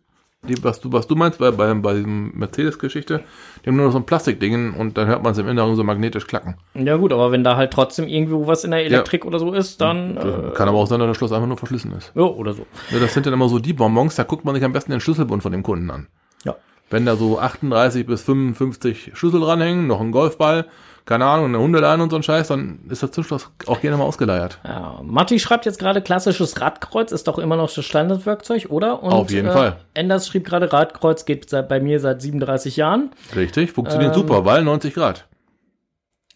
Die, 0.48 0.62
was, 0.62 0.80
du, 0.80 0.92
was 0.92 1.06
du 1.06 1.16
meinst 1.16 1.38
bei, 1.38 1.50
bei, 1.50 1.72
bei 1.74 1.94
diesem 1.94 2.32
Mercedes-Geschichte, 2.34 3.22
die 3.64 3.68
haben 3.68 3.76
nur 3.76 3.86
noch 3.86 3.92
so 3.92 3.98
ein 3.98 4.04
Plastikding 4.04 4.74
und 4.74 4.98
dann 4.98 5.06
hört 5.06 5.22
man 5.22 5.32
es 5.32 5.38
im 5.38 5.48
Inneren 5.48 5.74
so 5.74 5.84
magnetisch 5.84 6.26
klacken. 6.26 6.56
ja 6.74 6.96
gut, 6.96 7.12
aber 7.12 7.32
wenn 7.32 7.44
da 7.44 7.56
halt 7.56 7.72
trotzdem 7.72 8.06
irgendwo 8.06 8.46
was 8.46 8.64
in 8.64 8.70
der 8.70 8.84
Elektrik 8.84 9.24
oder 9.24 9.38
so 9.38 9.52
ist, 9.52 9.80
dann. 9.80 10.16
Äh, 10.16 10.54
Kann 10.54 10.68
aber 10.68 10.78
auch 10.78 10.86
sein, 10.86 10.98
dass 11.00 11.08
der 11.08 11.14
Schloss 11.14 11.32
einfach 11.32 11.48
nur 11.48 11.56
verschlissen 11.56 11.92
ist. 11.92 12.12
ja, 12.14 12.22
oder 12.22 12.52
so. 12.52 12.66
Ja, 12.90 12.98
das 12.98 13.14
sind 13.14 13.26
dann 13.26 13.32
immer 13.32 13.48
so 13.48 13.58
die 13.58 13.72
Bonbons, 13.72 14.16
da 14.16 14.24
guckt 14.24 14.44
man 14.44 14.54
sich 14.54 14.64
am 14.64 14.72
besten 14.72 14.90
den 14.90 15.00
Schlüsselbund 15.00 15.42
von 15.42 15.52
dem 15.52 15.62
Kunden 15.62 15.90
an. 15.90 16.08
Ja. 16.44 16.56
Wenn 16.90 17.06
da 17.06 17.16
so 17.16 17.38
38 17.38 18.06
bis 18.06 18.22
55 18.22 19.12
Schlüssel 19.14 19.40
dranhängen, 19.40 19.86
noch 19.86 20.00
ein 20.00 20.12
Golfball, 20.12 20.66
keine 21.06 21.26
Ahnung, 21.26 21.46
eine 21.46 21.58
Hundeleine 21.58 22.02
und 22.02 22.10
so 22.10 22.16
ein 22.16 22.22
Scheiß, 22.22 22.48
dann 22.48 22.80
ist 22.88 23.02
das 23.02 23.10
Zündschloss 23.10 23.50
auch 23.66 23.80
gerne 23.80 23.96
mal 23.96 24.04
ausgeleiert. 24.04 24.58
Ja, 24.64 25.00
Matti 25.02 25.38
schreibt 25.38 25.66
jetzt 25.66 25.78
gerade 25.78 26.00
klassisches 26.00 26.60
Radkreuz, 26.60 27.12
ist 27.12 27.28
doch 27.28 27.38
immer 27.38 27.56
noch 27.56 27.72
das 27.72 27.84
Standardwerkzeug, 27.84 28.70
oder? 28.70 29.02
Und, 29.02 29.12
Auf 29.12 29.30
jeden 29.30 29.50
Fall. 29.50 29.76
Enders 29.92 30.26
schrieb 30.26 30.44
gerade 30.44 30.72
Radkreuz 30.72 31.26
geht 31.26 31.50
seit, 31.50 31.68
bei 31.68 31.80
mir 31.80 32.00
seit 32.00 32.22
37 32.22 32.76
Jahren. 32.76 33.10
Richtig, 33.36 33.72
funktioniert 33.72 34.14
super, 34.14 34.44
weil 34.44 34.64
90 34.64 34.94
Grad 34.94 35.26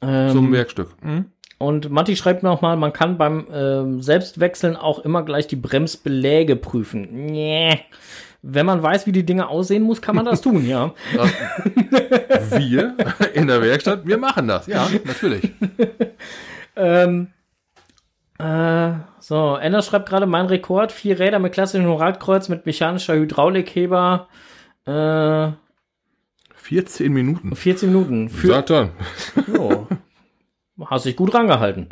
Ähm, 0.02 0.30
zum 0.32 0.52
Werkstück. 0.52 0.90
Mhm. 1.02 1.26
Und 1.58 1.90
Matti 1.90 2.14
schreibt 2.14 2.44
nochmal, 2.44 2.76
man 2.76 2.92
kann 2.92 3.18
beim 3.18 3.48
ähm, 3.52 4.00
Selbstwechseln 4.00 4.76
auch 4.76 5.00
immer 5.00 5.24
gleich 5.24 5.48
die 5.48 5.56
Bremsbeläge 5.56 6.54
prüfen. 6.54 7.08
Nee. 7.10 7.80
Wenn 8.42 8.66
man 8.66 8.82
weiß, 8.82 9.06
wie 9.06 9.12
die 9.12 9.26
Dinge 9.26 9.48
aussehen 9.48 9.82
muss, 9.82 10.00
kann 10.00 10.14
man 10.14 10.24
das 10.24 10.40
tun, 10.40 10.64
ja. 10.64 10.94
Wir 12.56 12.94
in 13.34 13.48
der 13.48 13.60
Werkstatt, 13.60 14.06
wir 14.06 14.16
machen 14.18 14.46
das. 14.46 14.66
Ja, 14.66 14.88
natürlich. 15.04 15.50
Ähm, 16.76 17.32
äh, 18.38 18.92
so, 19.18 19.56
Ender 19.56 19.82
schreibt 19.82 20.08
gerade, 20.08 20.26
mein 20.26 20.46
Rekord, 20.46 20.92
vier 20.92 21.18
Räder 21.18 21.40
mit 21.40 21.52
klassischem 21.52 21.90
Radkreuz 21.90 22.48
mit 22.48 22.66
mechanischer 22.66 23.16
Hydraulikheber, 23.16 24.28
äh, 24.86 25.50
14 26.54 27.12
Minuten. 27.12 27.56
14 27.56 27.92
Minuten. 27.92 28.28
Für, 28.28 28.64
er. 28.68 28.90
Jo. 29.46 29.86
Hast 30.84 31.06
dich 31.06 31.16
gut 31.16 31.34
rangehalten. 31.34 31.88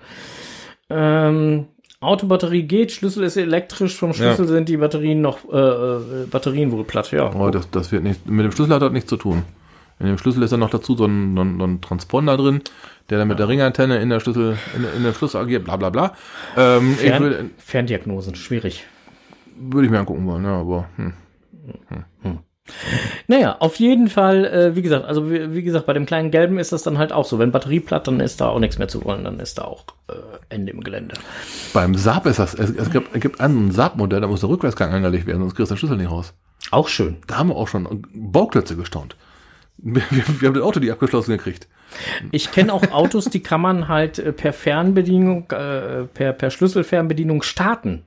Ähm, 0.90 1.68
Autobatterie 2.00 2.64
geht, 2.64 2.92
Schlüssel 2.92 3.24
ist 3.24 3.36
elektrisch, 3.36 3.96
vom 3.96 4.12
Schlüssel 4.12 4.44
Ja. 4.46 4.52
sind 4.52 4.68
die 4.68 4.76
Batterien 4.76 5.20
noch, 5.22 5.38
äh, 5.50 5.56
äh, 5.56 6.26
Batterien 6.30 6.70
wohl 6.72 6.84
platt, 6.84 7.10
ja. 7.12 7.32
Oh, 7.34 7.50
das, 7.50 7.70
das 7.70 7.90
wird 7.90 8.02
nicht, 8.02 8.26
mit 8.26 8.44
dem 8.44 8.52
Schlüssel 8.52 8.74
hat 8.74 8.82
das 8.82 8.92
nichts 8.92 9.08
zu 9.08 9.16
tun. 9.16 9.44
In 9.98 10.06
dem 10.06 10.18
Schlüssel 10.18 10.42
ist 10.42 10.50
dann 10.52 10.60
noch 10.60 10.68
dazu 10.68 10.94
so 10.94 11.06
ein, 11.06 11.34
so 11.34 11.42
ein, 11.42 11.58
so 11.58 11.64
ein 11.64 11.80
Transponder 11.80 12.36
drin, 12.36 12.60
der 13.08 13.16
dann 13.18 13.28
mit 13.28 13.38
der 13.38 13.48
Ringantenne 13.48 13.96
in 14.02 14.10
der 14.10 14.20
Schlüssel, 14.20 14.58
in, 14.76 14.84
in 14.98 15.02
der 15.04 15.14
Schlüssel 15.14 15.40
agiert, 15.40 15.64
bla 15.64 15.76
bla 15.76 15.88
bla. 15.88 16.14
Ähm, 16.54 16.92
ich 16.92 17.08
Fern, 17.08 17.22
würde 17.22 17.50
Ferndiagnosen, 17.56 18.34
schwierig. 18.34 18.84
würd 19.58 19.86
ich 19.86 19.90
mir 19.90 19.98
angucken 20.00 20.26
wollen, 20.26 20.44
ja, 20.44 20.60
aber 20.60 20.88
hm. 20.96 21.14
Naja, 23.28 23.56
auf 23.60 23.76
jeden 23.76 24.08
Fall, 24.08 24.44
äh, 24.44 24.76
wie 24.76 24.82
gesagt, 24.82 25.04
also 25.04 25.30
wie, 25.30 25.54
wie 25.54 25.62
gesagt, 25.62 25.86
bei 25.86 25.92
dem 25.92 26.06
kleinen 26.06 26.30
Gelben 26.30 26.58
ist 26.58 26.72
das 26.72 26.82
dann 26.82 26.98
halt 26.98 27.12
auch 27.12 27.24
so. 27.24 27.38
Wenn 27.38 27.52
Batterie 27.52 27.80
platt, 27.80 28.06
dann 28.06 28.20
ist 28.20 28.40
da 28.40 28.48
auch 28.48 28.58
nichts 28.58 28.78
mehr 28.78 28.88
zu 28.88 29.04
wollen, 29.04 29.24
dann 29.24 29.40
ist 29.40 29.58
da 29.58 29.62
auch 29.62 29.84
äh, 30.08 30.14
Ende 30.48 30.72
im 30.72 30.82
Gelände. 30.82 31.14
beim 31.72 31.94
Saab 31.94 32.26
ist 32.26 32.38
das, 32.38 32.54
es, 32.54 32.70
es 32.70 32.90
gibt, 32.90 33.14
es 33.14 33.20
gibt 33.20 33.40
ein 33.40 33.70
Saab-Modell, 33.70 34.20
da 34.20 34.26
muss 34.26 34.40
der 34.40 34.48
Rückwärtsgang 34.48 34.92
angelegt 34.92 35.26
werden, 35.26 35.40
sonst 35.40 35.54
kriegst 35.54 35.70
du 35.70 35.74
den 35.74 35.78
Schlüssel 35.78 35.96
nicht 35.96 36.10
raus. 36.10 36.34
Auch 36.70 36.88
schön. 36.88 37.18
Da 37.26 37.38
haben 37.38 37.48
wir 37.48 37.56
auch 37.56 37.68
schon 37.68 38.06
Bauklötze 38.12 38.76
gestaunt. 38.76 39.16
Wir, 39.78 40.02
wir, 40.10 40.40
wir 40.40 40.48
haben 40.48 40.54
das 40.54 40.62
Auto 40.62 40.80
die 40.80 40.90
abgeschlossen 40.90 41.32
gekriegt. 41.32 41.68
Ich 42.32 42.50
kenne 42.50 42.72
auch 42.72 42.90
Autos, 42.90 43.26
die 43.26 43.42
kann 43.42 43.60
man 43.60 43.88
halt 43.88 44.18
äh, 44.18 44.32
per 44.32 44.52
Fernbedienung, 44.52 45.50
äh, 45.50 46.04
per, 46.04 46.32
per 46.32 46.50
Schlüsselfernbedienung 46.50 47.42
starten. 47.42 48.04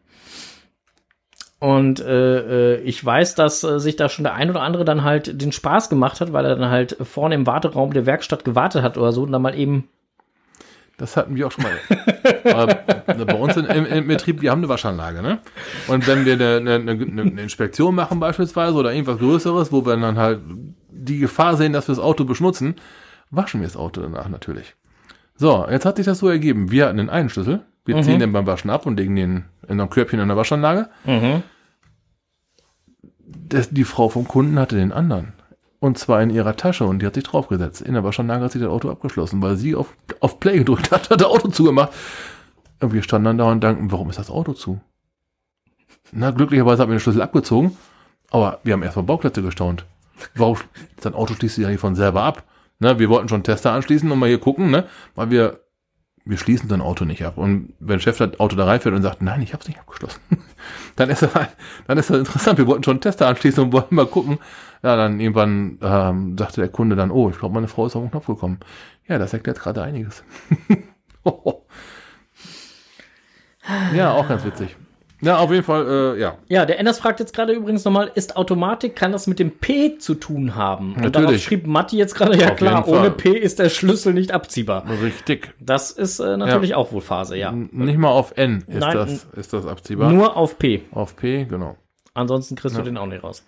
Und 1.59 1.99
äh, 1.99 2.75
äh, 2.75 2.81
ich 2.81 3.03
weiß, 3.03 3.35
dass 3.35 3.63
äh, 3.63 3.79
sich 3.79 3.97
da 3.97 4.07
schon 4.07 4.23
der 4.23 4.33
ein 4.33 4.49
oder 4.49 4.61
andere 4.61 4.85
dann 4.85 5.03
halt 5.03 5.41
den 5.41 5.51
Spaß 5.51 5.89
gemacht 5.89 6.21
hat, 6.21 6.31
weil 6.31 6.45
er 6.45 6.55
dann 6.55 6.69
halt 6.69 6.95
vorne 7.01 7.35
im 7.35 7.45
Warteraum 7.45 7.91
der 7.91 8.05
Werkstatt 8.05 8.45
gewartet 8.45 8.81
hat 8.81 8.97
oder 8.97 9.11
so 9.11 9.23
und 9.23 9.31
dann 9.33 9.41
mal 9.41 9.57
eben. 9.57 9.89
Das 10.97 11.15
hatten 11.17 11.35
wir 11.35 11.47
auch 11.47 11.51
schon 11.51 11.65
mal. 11.65 11.73
Aber 12.53 12.75
bei 13.25 13.33
uns 13.33 13.57
in, 13.57 13.65
im, 13.65 13.85
im 13.85 14.07
Betrieb, 14.07 14.41
wir 14.41 14.51
haben 14.51 14.59
eine 14.59 14.69
Waschanlage, 14.69 15.21
ne? 15.21 15.39
Und 15.87 16.07
wenn 16.07 16.25
wir 16.25 16.33
eine, 16.33 16.57
eine, 16.57 16.75
eine, 16.75 17.21
eine 17.21 17.41
Inspektion 17.41 17.95
machen 17.95 18.19
beispielsweise 18.19 18.75
oder 18.75 18.93
irgendwas 18.93 19.19
Größeres, 19.19 19.71
wo 19.71 19.85
wir 19.85 19.95
dann 19.95 20.17
halt 20.17 20.41
die 20.89 21.19
Gefahr 21.19 21.55
sehen, 21.55 21.73
dass 21.73 21.87
wir 21.87 21.95
das 21.95 22.03
Auto 22.03 22.25
beschmutzen, 22.25 22.75
waschen 23.31 23.61
wir 23.61 23.67
das 23.67 23.77
Auto 23.77 24.01
danach 24.01 24.29
natürlich. 24.29 24.75
So, 25.35 25.65
jetzt 25.69 25.85
hat 25.85 25.97
sich 25.97 26.05
das 26.05 26.19
so 26.19 26.27
ergeben. 26.27 26.71
Wir 26.71 26.87
hatten 26.87 26.97
den 26.97 27.09
einen 27.09 27.29
Schlüssel, 27.29 27.61
wir 27.89 28.01
ziehen 28.03 28.19
den 28.19 28.31
beim 28.31 28.45
Waschen 28.45 28.69
ab 28.69 28.85
und 28.85 28.97
legen 28.97 29.15
den 29.15 29.45
in 29.67 29.79
ein 29.79 29.89
Körbchen 29.89 30.19
in 30.19 30.27
der 30.27 30.37
Waschanlage. 30.37 30.89
Das, 33.25 33.69
die 33.69 33.83
Frau 33.83 34.09
vom 34.09 34.27
Kunden 34.27 34.57
hatte 34.59 34.75
den 34.75 34.91
anderen. 34.91 35.33
Und 35.79 35.97
zwar 35.97 36.21
in 36.21 36.29
ihrer 36.29 36.55
Tasche 36.55 36.85
und 36.85 37.01
die 37.01 37.05
hat 37.05 37.15
sich 37.15 37.23
draufgesetzt. 37.23 37.81
In 37.81 37.93
der 37.93 38.03
Waschanlage 38.03 38.43
hat 38.43 38.51
sie 38.51 38.59
das 38.59 38.69
Auto 38.69 38.89
abgeschlossen, 38.89 39.41
weil 39.41 39.55
sie 39.55 39.75
auf, 39.75 39.93
auf 40.19 40.39
Play 40.39 40.57
gedrückt 40.57 40.91
hat, 40.91 41.09
hat 41.09 41.21
das 41.21 41.27
Auto 41.27 41.49
zugemacht. 41.49 41.91
Und 42.81 42.93
wir 42.93 43.03
standen 43.03 43.25
dann 43.25 43.37
da 43.37 43.51
und 43.51 43.63
dachten, 43.63 43.91
warum 43.91 44.09
ist 44.09 44.19
das 44.19 44.29
Auto 44.29 44.53
zu? 44.53 44.79
Na, 46.11 46.31
glücklicherweise 46.31 46.81
haben 46.81 46.89
wir 46.89 46.95
den 46.97 47.01
Schlüssel 47.01 47.21
abgezogen, 47.21 47.77
aber 48.31 48.59
wir 48.63 48.73
haben 48.73 48.83
erstmal 48.83 49.05
Bauklötze 49.05 49.41
gestaunt. 49.41 49.85
Warum? 50.35 50.57
Sein 50.99 51.13
Auto 51.13 51.33
schließt 51.33 51.55
sich 51.55 51.63
ja 51.63 51.69
nicht 51.69 51.79
von 51.79 51.95
selber 51.95 52.23
ab. 52.23 52.43
Ne, 52.79 52.97
wir 52.97 53.09
wollten 53.09 53.27
schon 53.29 53.43
Tester 53.43 53.73
anschließen 53.73 54.09
und 54.09 54.19
mal 54.19 54.29
hier 54.29 54.39
gucken, 54.39 54.71
ne, 54.71 54.85
weil 55.15 55.29
wir, 55.29 55.59
wir 56.29 56.37
schließen 56.37 56.69
so 56.69 56.75
ein 56.75 56.81
Auto 56.81 57.05
nicht 57.05 57.25
ab. 57.25 57.37
Und 57.37 57.73
wenn 57.79 57.99
Chef 57.99 58.19
das 58.19 58.39
Auto 58.39 58.55
da 58.55 58.65
reinfährt 58.65 58.93
und 58.93 59.01
sagt, 59.01 59.23
nein, 59.23 59.41
ich 59.41 59.53
habe 59.53 59.61
es 59.61 59.67
nicht 59.67 59.79
abgeschlossen, 59.79 60.19
dann 60.95 61.09
ist 61.09 61.23
das, 61.23 61.31
dann 61.87 61.97
ist 61.97 62.09
das 62.09 62.19
interessant. 62.19 62.59
Wir 62.59 62.67
wollten 62.67 62.83
schon 62.83 62.93
einen 62.93 63.01
Tester 63.01 63.27
anschließen 63.27 63.63
und 63.63 63.73
wollten 63.73 63.95
mal 63.95 64.05
gucken. 64.05 64.37
Ja, 64.83 64.95
dann 64.95 65.19
irgendwann 65.19 65.79
ähm, 65.81 66.37
sagte 66.37 66.61
der 66.61 66.69
Kunde 66.69 66.95
dann, 66.95 67.09
oh, 67.09 67.29
ich 67.29 67.39
glaube, 67.39 67.55
meine 67.55 67.67
Frau 67.67 67.87
ist 67.87 67.95
auf 67.95 68.03
den 68.03 68.11
Knopf 68.11 68.27
gekommen. 68.27 68.59
Ja, 69.07 69.17
das 69.17 69.33
erklärt 69.33 69.59
gerade 69.59 69.81
einiges. 69.81 70.23
ja, 73.93 74.13
auch 74.13 74.27
ganz 74.27 74.45
witzig. 74.45 74.77
Ja, 75.21 75.37
auf 75.39 75.51
jeden 75.51 75.63
Fall, 75.63 76.15
äh, 76.15 76.19
ja. 76.21 76.37
Ja, 76.47 76.65
der 76.65 76.79
Enders 76.79 76.99
fragt 76.99 77.19
jetzt 77.19 77.33
gerade 77.35 77.51
übrigens 77.53 77.83
nochmal, 77.83 78.09
ist 78.15 78.37
Automatik, 78.37 78.95
kann 78.95 79.11
das 79.11 79.27
mit 79.27 79.37
dem 79.39 79.51
P 79.51 79.97
zu 79.97 80.15
tun 80.15 80.55
haben? 80.55 80.93
Und 80.95 81.03
darauf 81.13 81.23
Natürlich. 81.23 81.43
schrieb 81.43 81.67
Matti 81.67 81.97
jetzt 81.97 82.15
gerade, 82.15 82.37
ja 82.37 82.51
Auf 82.51 82.55
klar, 82.55 82.87
ohne 82.87 83.11
P 83.11 83.31
ist 83.37 83.59
der 83.59 83.69
Schlüssel 83.69 84.13
nicht 84.13 84.31
abziehbar. 84.31 84.85
Richtig. 85.01 85.53
Das 85.59 85.91
ist 85.91 86.19
äh, 86.19 86.37
natürlich 86.37 86.75
auch 86.75 86.91
wohl 86.93 87.01
Phase, 87.01 87.35
ja. 87.37 87.49
N- 87.49 87.69
Nicht 87.73 87.97
mal 87.97 88.09
auf 88.09 88.33
N 88.37 88.63
ist, 88.67 88.79
Nein, 88.79 88.95
das, 88.95 89.27
ist 89.35 89.51
das 89.53 89.65
abziehbar. 89.65 90.11
Nur 90.11 90.37
auf 90.37 90.57
P. 90.57 90.83
auf 90.91 91.15
P, 91.17 91.43
genau. 91.45 91.75
Ansonsten 92.13 92.55
kriegst 92.55 92.77
du 92.77 92.81
den 92.81 92.97
auch 92.97 93.05
nicht 93.05 93.23
raus. 93.23 93.43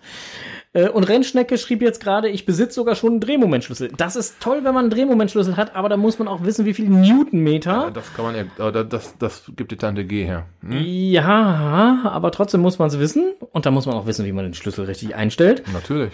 Äh, 0.72 0.88
und 0.88 1.04
Rennschnecke 1.04 1.58
schrieb 1.58 1.82
jetzt 1.82 2.02
gerade, 2.02 2.28
ich 2.28 2.46
besitze 2.46 2.74
sogar 2.76 2.94
schon 2.94 3.10
einen 3.12 3.20
Drehmomentschlüssel. 3.20 3.92
Das 3.96 4.16
ist 4.16 4.40
toll, 4.40 4.58
wenn 4.64 4.72
man 4.74 4.84
einen 4.84 4.90
Drehmomentschlüssel 4.90 5.56
hat, 5.56 5.74
aber 5.76 5.88
da 5.88 5.96
muss 5.96 6.18
man 6.18 6.28
auch 6.28 6.44
wissen, 6.44 6.64
wie 6.64 6.72
viel 6.74 6.88
Newtonmeter. 6.88 7.90
Das 7.92 8.14
kann 8.14 8.24
man, 8.24 8.34
ja- 8.36 8.70
das, 8.84 9.18
das 9.18 9.50
gibt 9.56 9.72
die 9.72 9.76
Tante 9.76 10.04
G 10.04 10.24
her. 10.24 10.46
Hm? 10.62 10.78
Ja, 10.82 12.00
aber 12.04 12.30
trotzdem 12.30 12.60
muss 12.60 12.78
man 12.78 12.88
es 12.88 12.98
wissen. 12.98 13.32
Und 13.52 13.66
da 13.66 13.70
muss 13.70 13.86
man 13.86 13.94
auch 13.96 14.06
wissen, 14.06 14.24
wie 14.24 14.32
man 14.32 14.44
den 14.44 14.54
Schlüssel 14.54 14.84
richtig 14.86 15.14
einstellt. 15.14 15.62
Natürlich. 15.72 16.12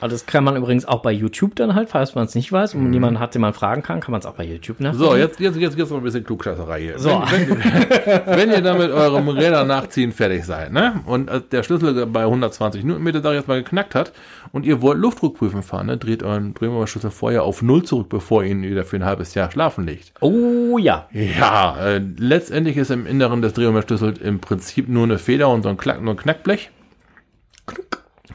Also 0.00 0.16
das 0.16 0.26
kann 0.26 0.42
man 0.42 0.56
übrigens 0.56 0.86
auch 0.86 1.02
bei 1.02 1.12
YouTube 1.12 1.54
dann 1.54 1.76
halt, 1.76 1.88
falls 1.88 2.16
man 2.16 2.24
es 2.24 2.34
nicht 2.34 2.50
weiß 2.50 2.74
und 2.74 2.92
jemanden 2.92 3.20
hat, 3.20 3.34
den 3.34 3.42
man 3.42 3.54
fragen 3.54 3.84
kann, 3.84 4.00
kann 4.00 4.10
man 4.10 4.20
es 4.20 4.26
auch 4.26 4.34
bei 4.34 4.44
YouTube 4.44 4.80
nach. 4.80 4.92
So, 4.92 5.14
jetzt, 5.14 5.38
jetzt, 5.38 5.56
jetzt 5.56 5.76
geht's 5.76 5.90
noch 5.90 5.98
ein 5.98 6.02
bisschen 6.02 6.24
Klugscheißerei 6.24 6.80
hier. 6.80 6.98
So. 6.98 7.10
Wenn, 7.30 7.48
wenn, 7.48 8.26
wenn 8.26 8.50
ihr 8.50 8.60
da 8.60 8.74
mit 8.74 8.90
eurem 8.90 9.28
Räder 9.28 9.64
nachziehen 9.64 10.10
fertig 10.10 10.44
seid, 10.44 10.72
ne? 10.72 11.00
Und 11.06 11.30
äh, 11.30 11.40
der 11.40 11.62
Schlüssel 11.62 12.06
bei 12.06 12.22
120 12.22 12.82
Newtonmeter 12.82 13.20
da 13.20 13.32
jetzt 13.32 13.46
mal 13.46 13.62
geknackt 13.62 13.94
hat 13.94 14.12
und 14.50 14.66
ihr 14.66 14.82
wollt 14.82 14.98
Luftdruckprüfen 14.98 15.62
fahren, 15.62 15.86
ne? 15.86 15.96
Dreht 15.96 16.24
euren 16.24 16.54
Drehmomentschlüssel 16.54 17.12
vorher 17.12 17.44
auf 17.44 17.62
Null 17.62 17.84
zurück, 17.84 18.08
bevor 18.08 18.42
ihr 18.42 18.50
ihn 18.50 18.62
wieder 18.62 18.84
für 18.84 18.96
ein 18.96 19.04
halbes 19.04 19.34
Jahr 19.34 19.52
schlafen 19.52 19.86
legt. 19.86 20.12
Oh 20.20 20.76
ja. 20.76 21.08
Ja, 21.12 21.76
äh, 21.78 22.00
letztendlich 22.18 22.76
ist 22.76 22.90
im 22.90 23.06
Inneren 23.06 23.42
des 23.42 23.52
Drehmomentschlüssels 23.52 24.18
im 24.18 24.40
Prinzip 24.40 24.88
nur 24.88 25.04
eine 25.04 25.18
Feder 25.18 25.50
und 25.50 25.62
so 25.62 25.68
ein, 25.68 25.76
Klack, 25.76 26.02
nur 26.02 26.14
ein 26.14 26.16
Knackblech. 26.16 26.70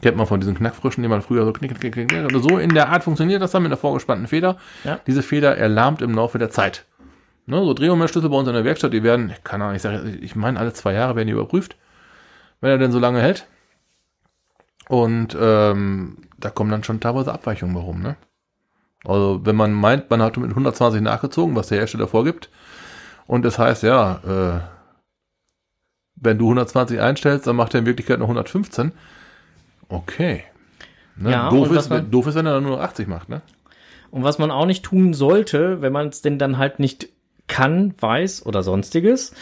Kennt 0.01 0.17
man 0.17 0.27
von 0.27 0.39
diesen 0.39 0.55
Knackfrischen, 0.55 1.03
die 1.03 1.09
man 1.09 1.21
früher 1.21 1.45
so 1.45 1.53
knick, 1.53 1.79
knick, 1.79 1.93
knick, 1.93 2.09
knick. 2.09 2.31
So 2.41 2.57
in 2.57 2.73
der 2.73 2.89
Art 2.89 3.03
funktioniert 3.03 3.41
das 3.41 3.51
dann 3.51 3.63
mit 3.63 3.71
einer 3.71 3.77
vorgespannten 3.77 4.27
Feder. 4.27 4.57
Ja. 4.83 4.99
Diese 5.07 5.23
Feder 5.23 5.57
erlahmt 5.57 6.01
im 6.01 6.13
Laufe 6.13 6.37
der 6.37 6.49
Zeit. 6.49 6.85
Ne, 7.45 7.57
so 7.63 7.73
Drehmomentschlüssel 7.73 8.29
bei 8.29 8.37
uns 8.37 8.47
in 8.47 8.53
der 8.53 8.63
Werkstatt, 8.63 8.93
die 8.93 9.03
werden, 9.03 9.31
ich 9.31 9.43
kann 9.43 9.61
auch 9.61 9.71
nicht 9.71 9.81
sagen, 9.81 10.19
ich 10.21 10.35
meine, 10.35 10.59
alle 10.59 10.71
zwei 10.71 10.93
Jahre 10.93 11.15
werden 11.15 11.27
die 11.27 11.33
überprüft, 11.33 11.77
wenn 12.61 12.69
er 12.69 12.77
denn 12.77 12.91
so 12.91 12.99
lange 12.99 13.21
hält. 13.21 13.47
Und 14.87 15.35
ähm, 15.39 16.17
da 16.37 16.49
kommen 16.51 16.69
dann 16.69 16.83
schon 16.83 16.99
teilweise 16.99 17.33
Abweichungen 17.33 17.73
bei 17.73 17.81
rum, 17.81 18.01
ne? 18.01 18.15
Also 19.05 19.41
wenn 19.43 19.55
man 19.55 19.73
meint, 19.73 20.09
man 20.09 20.21
hat 20.21 20.37
mit 20.37 20.49
120 20.49 21.01
nachgezogen, 21.01 21.55
was 21.55 21.67
der 21.67 21.79
Hersteller 21.79 22.07
vorgibt, 22.07 22.49
und 23.25 23.45
es 23.45 23.59
heißt, 23.59 23.83
ja, 23.83 24.19
äh, 24.25 24.59
wenn 26.15 26.37
du 26.37 26.45
120 26.45 26.99
einstellst, 26.99 27.47
dann 27.47 27.55
macht 27.55 27.73
er 27.73 27.79
in 27.79 27.85
Wirklichkeit 27.85 28.19
noch 28.19 28.25
115. 28.25 28.91
Okay. 29.89 30.43
Ne? 31.17 31.31
Ja, 31.31 31.49
doof, 31.49 31.71
ist, 31.71 31.89
man- 31.89 32.09
doof 32.09 32.27
ist, 32.27 32.35
wenn 32.35 32.45
er 32.45 32.53
dann 32.53 32.63
nur 32.63 32.77
noch 32.77 32.83
80 32.83 33.07
macht, 33.07 33.27
ne? 33.29 33.41
Und 34.11 34.23
was 34.23 34.39
man 34.39 34.49
auch 34.51 34.65
nicht 34.65 34.83
tun 34.83 35.13
sollte, 35.13 35.81
wenn 35.81 35.91
man 35.93 36.07
es 36.07 36.21
denn 36.21 36.39
dann 36.39 36.57
halt 36.57 36.79
nicht 36.79 37.09
kann, 37.47 37.93
weiß 37.99 38.45
oder 38.45 38.63
sonstiges, 38.63 39.33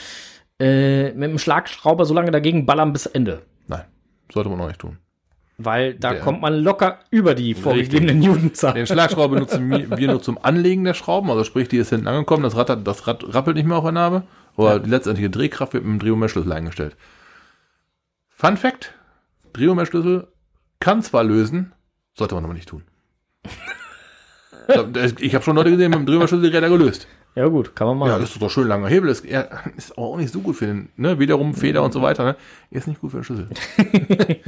äh, 0.59 1.11
mit 1.11 1.29
dem 1.29 1.39
Schlagschrauber 1.39 2.05
so 2.05 2.13
lange 2.13 2.31
dagegen 2.31 2.65
ballern 2.65 2.91
bis 2.93 3.05
Ende. 3.05 3.43
Nein, 3.67 3.83
sollte 4.33 4.49
man 4.49 4.59
auch 4.59 4.67
nicht 4.67 4.79
tun. 4.79 4.97
Weil 5.59 5.95
da 5.95 6.11
Der- 6.13 6.21
kommt 6.21 6.41
man 6.41 6.55
locker 6.55 6.99
über 7.11 7.33
die 7.35 7.53
vorgegebene 7.53 8.13
Newtonzahl. 8.13 8.73
Den 8.73 8.87
Schlagschrauber 8.87 9.29
benutzen 9.35 9.69
wir 9.97 10.07
nur 10.07 10.21
zum 10.21 10.37
Anlegen 10.43 10.83
der 10.83 10.93
Schrauben, 10.93 11.29
also 11.31 11.43
sprich, 11.43 11.67
die 11.67 11.77
ist 11.77 11.89
hinten 11.89 12.07
angekommen, 12.07 12.43
das 12.43 12.55
Rad, 12.55 12.85
das 12.87 13.07
Rad 13.07 13.23
rappelt 13.33 13.55
nicht 13.57 13.65
mehr 13.67 13.77
auf 13.77 13.83
der 13.83 13.91
Narbe, 13.93 14.23
aber 14.55 14.79
die 14.79 14.89
letztendliche 14.89 15.29
Drehkraft 15.29 15.73
wird 15.73 15.83
mit 15.83 15.93
dem 15.93 15.99
Drehmomentschlüssel 15.99 16.51
eingestellt. 16.51 16.95
Fun 18.29 18.57
Fact, 18.57 18.93
Drehmomentschlüssel 19.53 20.27
kann 20.79 21.01
zwar 21.01 21.23
lösen, 21.23 21.73
sollte 22.13 22.35
man 22.35 22.43
aber 22.45 22.53
nicht 22.53 22.69
tun. 22.69 22.83
ich 25.19 25.33
habe 25.35 25.43
schon 25.43 25.55
Leute 25.55 25.71
gesehen, 25.71 25.91
mit 25.91 25.99
dem 25.99 26.05
Drehmomentschlüssel 26.05 26.49
die 26.49 26.55
Räder 26.55 26.69
gelöst. 26.69 27.07
Ja 27.35 27.45
gut, 27.47 27.75
kann 27.75 27.85
man 27.87 27.99
Ja, 28.07 28.13
machen. 28.15 28.23
ist 28.23 28.41
doch 28.41 28.49
schön 28.49 28.67
langer 28.67 28.87
Hebel, 28.87 29.09
ist, 29.11 29.23
ist 29.23 29.91
aber 29.95 30.07
auch 30.07 30.17
nicht 30.17 30.33
so 30.33 30.39
gut 30.39 30.55
für 30.55 30.65
den, 30.65 30.89
ne, 30.95 31.19
wiederum 31.19 31.53
Feder 31.53 31.83
und 31.83 31.93
so 31.93 32.01
weiter, 32.01 32.23
ne, 32.23 32.35
ist 32.71 32.87
nicht 32.87 32.99
gut 32.99 33.11
für 33.11 33.17
den 33.19 33.23
Schlüssel. 33.23 33.49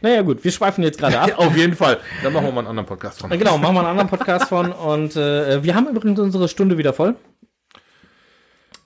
naja 0.00 0.22
gut, 0.22 0.44
wir 0.44 0.52
schweifen 0.52 0.84
jetzt 0.84 0.98
gerade 0.98 1.18
ab. 1.20 1.32
Auf 1.38 1.56
jeden 1.56 1.74
Fall, 1.74 1.98
dann 2.22 2.32
machen 2.32 2.46
wir 2.46 2.52
mal 2.52 2.60
einen 2.60 2.68
anderen 2.68 2.86
Podcast 2.86 3.20
von. 3.20 3.30
Genau, 3.30 3.58
machen 3.58 3.74
wir 3.74 3.80
einen 3.80 3.88
anderen 3.98 4.08
Podcast 4.08 4.48
von. 4.48 4.70
Und 4.70 5.16
äh, 5.16 5.62
wir 5.64 5.74
haben 5.74 5.88
übrigens 5.88 6.20
unsere 6.20 6.48
Stunde 6.48 6.78
wieder 6.78 6.92
voll. 6.92 7.16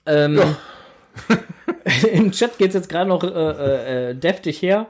Ähm, 0.07 0.41
Im 2.13 2.33
Chat 2.33 2.57
geht 2.59 2.69
es 2.69 2.75
jetzt 2.75 2.89
gerade 2.89 3.09
noch 3.09 3.23
äh, 3.25 3.29
äh, 3.29 4.11
äh, 4.11 4.15
deftig 4.15 4.63
her. 4.63 4.87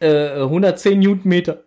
Äh, 0.00 0.42
110 0.42 0.98
Newtonmeter 0.98 1.64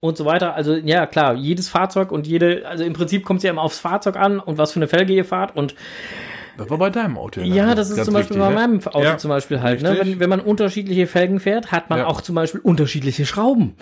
und 0.00 0.16
so 0.16 0.24
weiter. 0.24 0.54
Also 0.54 0.74
ja, 0.74 1.06
klar, 1.06 1.34
jedes 1.34 1.68
Fahrzeug 1.68 2.12
und 2.12 2.26
jede, 2.26 2.66
also 2.66 2.84
im 2.84 2.92
Prinzip 2.92 3.24
kommt 3.24 3.38
es 3.38 3.44
ja 3.44 3.50
immer 3.50 3.62
aufs 3.62 3.78
Fahrzeug 3.78 4.16
an 4.16 4.40
und 4.40 4.58
was 4.58 4.72
für 4.72 4.78
eine 4.80 4.88
Felge 4.88 5.12
ihr 5.12 5.24
fahrt 5.24 5.56
und 5.56 5.74
Das 6.58 6.68
war 6.70 6.78
bei 6.78 6.90
deinem 6.90 7.16
Auto. 7.18 7.40
ja, 7.40 7.74
das 7.74 7.90
ist 7.90 8.04
zum 8.04 8.14
Beispiel 8.14 8.36
wichtig, 8.36 8.38
bei 8.38 8.48
ne? 8.48 8.54
meinem 8.54 8.86
Auto 8.86 9.02
Ja, 9.02 9.18
zum 9.18 9.28
Beispiel 9.30 9.60
halt. 9.62 9.82
Ne? 9.82 9.90
richtig. 9.92 10.06
Wenn, 10.14 10.20
wenn 10.20 10.30
man 10.30 10.40
unterschiedliche 10.40 11.06
Felgen 11.06 11.40
fährt, 11.40 11.70
hat 11.72 11.90
man 11.90 12.00
Ja. 12.00 12.06
auch 12.06 12.20
zum 12.20 12.34
Beispiel 12.34 12.60
unterschiedliche 12.60 13.24
Schrauben. 13.26 13.74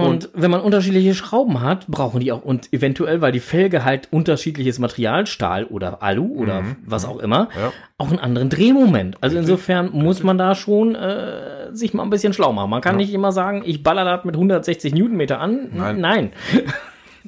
Und, 0.00 0.30
wenn 0.32 0.50
man 0.50 0.60
unterschiedliche 0.62 1.14
Schrauben 1.14 1.60
hat, 1.60 1.86
brauchen 1.86 2.20
die 2.20 2.32
auch 2.32 2.42
und 2.42 2.72
eventuell, 2.72 3.20
weil 3.20 3.32
die 3.32 3.40
Felge 3.40 3.84
halt 3.84 4.08
unterschiedliches 4.10 4.78
Material, 4.78 5.26
Stahl 5.26 5.64
oder 5.64 6.02
Alu 6.02 6.34
oder 6.36 6.64
was 6.86 7.04
auch 7.04 7.18
immer, 7.18 7.44
Mhm. 7.44 7.60
Ja. 7.60 7.72
auch 7.98 8.08
einen 8.08 8.18
anderen 8.18 8.48
Drehmoment. 8.48 9.16
Also 9.20 9.36
insofern 9.38 9.90
muss 9.92 10.22
man 10.22 10.38
da 10.38 10.54
schon 10.54 10.94
äh, 10.94 11.74
sich 11.74 11.92
mal 11.94 12.02
ein 12.04 12.10
bisschen 12.10 12.32
schlau 12.32 12.52
machen. 12.52 12.70
Man 12.70 12.80
kann 12.80 12.96
nicht 12.96 13.12
immer 13.12 13.32
sagen, 13.32 13.62
ich 13.64 13.82
baller 13.82 14.04
das 14.04 14.24
mit 14.24 14.34
160 14.34 14.94
Newtonmeter 14.94 15.40
an. 15.40 15.68
Nein. 15.74 16.00
Nein. 16.00 16.32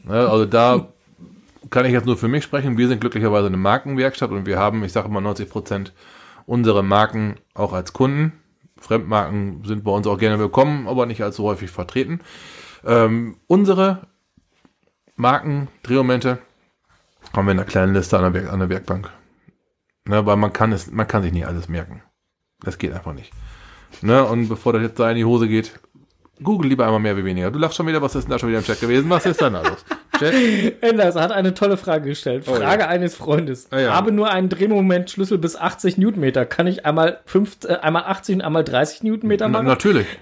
Ne, 0.07 0.15
also 0.29 0.45
da 0.45 0.89
kann 1.71 1.87
ich 1.87 1.93
jetzt 1.93 2.05
nur 2.05 2.17
für 2.17 2.29
mich 2.29 2.45
sprechen. 2.45 2.77
Wir 2.77 2.89
sind 2.89 3.01
glücklicherweise 3.01 3.47
eine 3.47 3.57
Markenwerkstatt 3.57 4.31
und 4.33 4.45
wir 4.45 4.59
haben, 4.59 4.83
ich 4.85 4.93
sage 4.93 5.09
immer 5.09 5.21
90 5.21 5.49
Prozent 5.49 5.93
unserer 6.47 6.83
Marken 6.83 7.37
auch 7.55 7.73
als 7.73 7.93
Kunden. 7.93 8.33
Fremdmarken 8.85 9.65
sind 9.65 9.83
bei 9.83 9.91
uns 9.91 10.07
auch 10.07 10.19
gerne 10.19 10.39
willkommen, 10.39 10.87
aber 10.89 11.07
nicht 11.07 11.23
allzu 11.23 11.45
häufig 11.45 11.71
vertreten. 11.71 12.21
Ähm, 12.85 13.39
unsere 13.47 14.09
Marken, 15.17 15.69
Drehmomente, 15.83 16.39
haben 17.35 17.47
wir 17.47 17.53
in 17.53 17.59
einer 17.59 17.67
kleinen 17.67 17.95
Liste 17.95 18.19
an 18.19 18.25
der, 18.31 18.43
Werk 18.43 18.53
an 18.53 18.59
der 18.59 18.69
Werkbank. 18.69 19.11
Ne, 20.07 20.27
weil 20.27 20.37
man 20.37 20.53
kann 20.53 20.71
es, 20.73 20.91
man 20.91 21.09
kann 21.09 21.23
sich 21.23 21.33
nicht 21.33 21.47
alles 21.47 21.67
merken. 21.67 22.03
Das 22.61 22.77
geht 22.77 22.93
einfach 22.93 23.15
nicht. 23.15 23.33
Ne, 24.03 24.23
und 24.23 24.49
bevor 24.49 24.75
das 24.75 24.83
jetzt 24.83 24.99
da 24.99 25.11
in 25.11 25.17
die 25.17 25.25
Hose 25.25 25.49
geht, 25.49 25.81
google 26.43 26.69
lieber 26.69 26.85
einmal 26.85 27.01
mehr 27.01 27.17
wie 27.17 27.25
weniger. 27.25 27.51
Du 27.51 27.59
lachst 27.59 27.79
schon 27.79 27.87
wieder, 27.87 28.03
was 28.03 28.15
ist 28.15 28.25
denn 28.25 28.33
da 28.33 28.39
schon 28.39 28.51
wieder 28.51 28.59
im 28.59 28.65
Chat 28.67 28.81
gewesen? 28.81 29.09
Was 29.09 29.25
ist 29.25 29.41
denn 29.41 29.55
da 29.55 29.63
los? 29.63 29.83
Chat? 30.19 30.33
Enders 30.83 31.17
hat 31.17 31.33
eine 31.33 31.55
tolle 31.55 31.77
Frage 31.77 32.09
gestellt. 32.09 32.45
Oh, 32.47 32.55
Frage 32.55 32.83
ja. 32.83 32.89
eines 32.89 33.15
Freundes. 33.15 33.69
Ah, 33.71 33.81
ja. 33.81 33.95
Habe 33.95 34.13
nur 34.13 34.31
einen 34.31 34.49
Drehmoment 34.49 35.11
Schlüssel 35.11 35.39
bis 35.39 35.57
80 35.57 35.99
Newtonmeter. 35.99 36.47
Kann 36.47 36.67
ich 36.67 36.87
einmal, 36.87 37.21
5, 37.27 37.65
äh, 37.65 37.75
einmal 37.77 38.05
80 38.05 38.37
und 38.37 38.43
einmal 38.43 38.65
30 38.65 39.03
Newtonmeter 39.03 39.49
Na, 39.49 39.59
machen? 39.59 39.67
natürlich. 39.67 40.07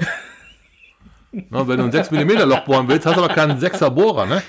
Na, 1.51 1.66
wenn 1.66 1.78
du 1.78 1.84
ein 1.84 1.93
6 1.93 2.11
mm 2.11 2.30
Loch 2.49 2.64
bohren 2.64 2.88
willst, 2.88 3.07
hast 3.07 3.16
du 3.16 3.22
aber 3.22 3.32
keinen 3.32 3.59
6er 3.59 3.90
Bohrer, 3.90 4.26
ne? 4.26 4.43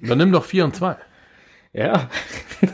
Dann 0.00 0.18
nimm 0.18 0.30
doch 0.30 0.44
4 0.44 0.64
und 0.64 0.76
2. 0.76 0.96
Ja. 1.72 2.08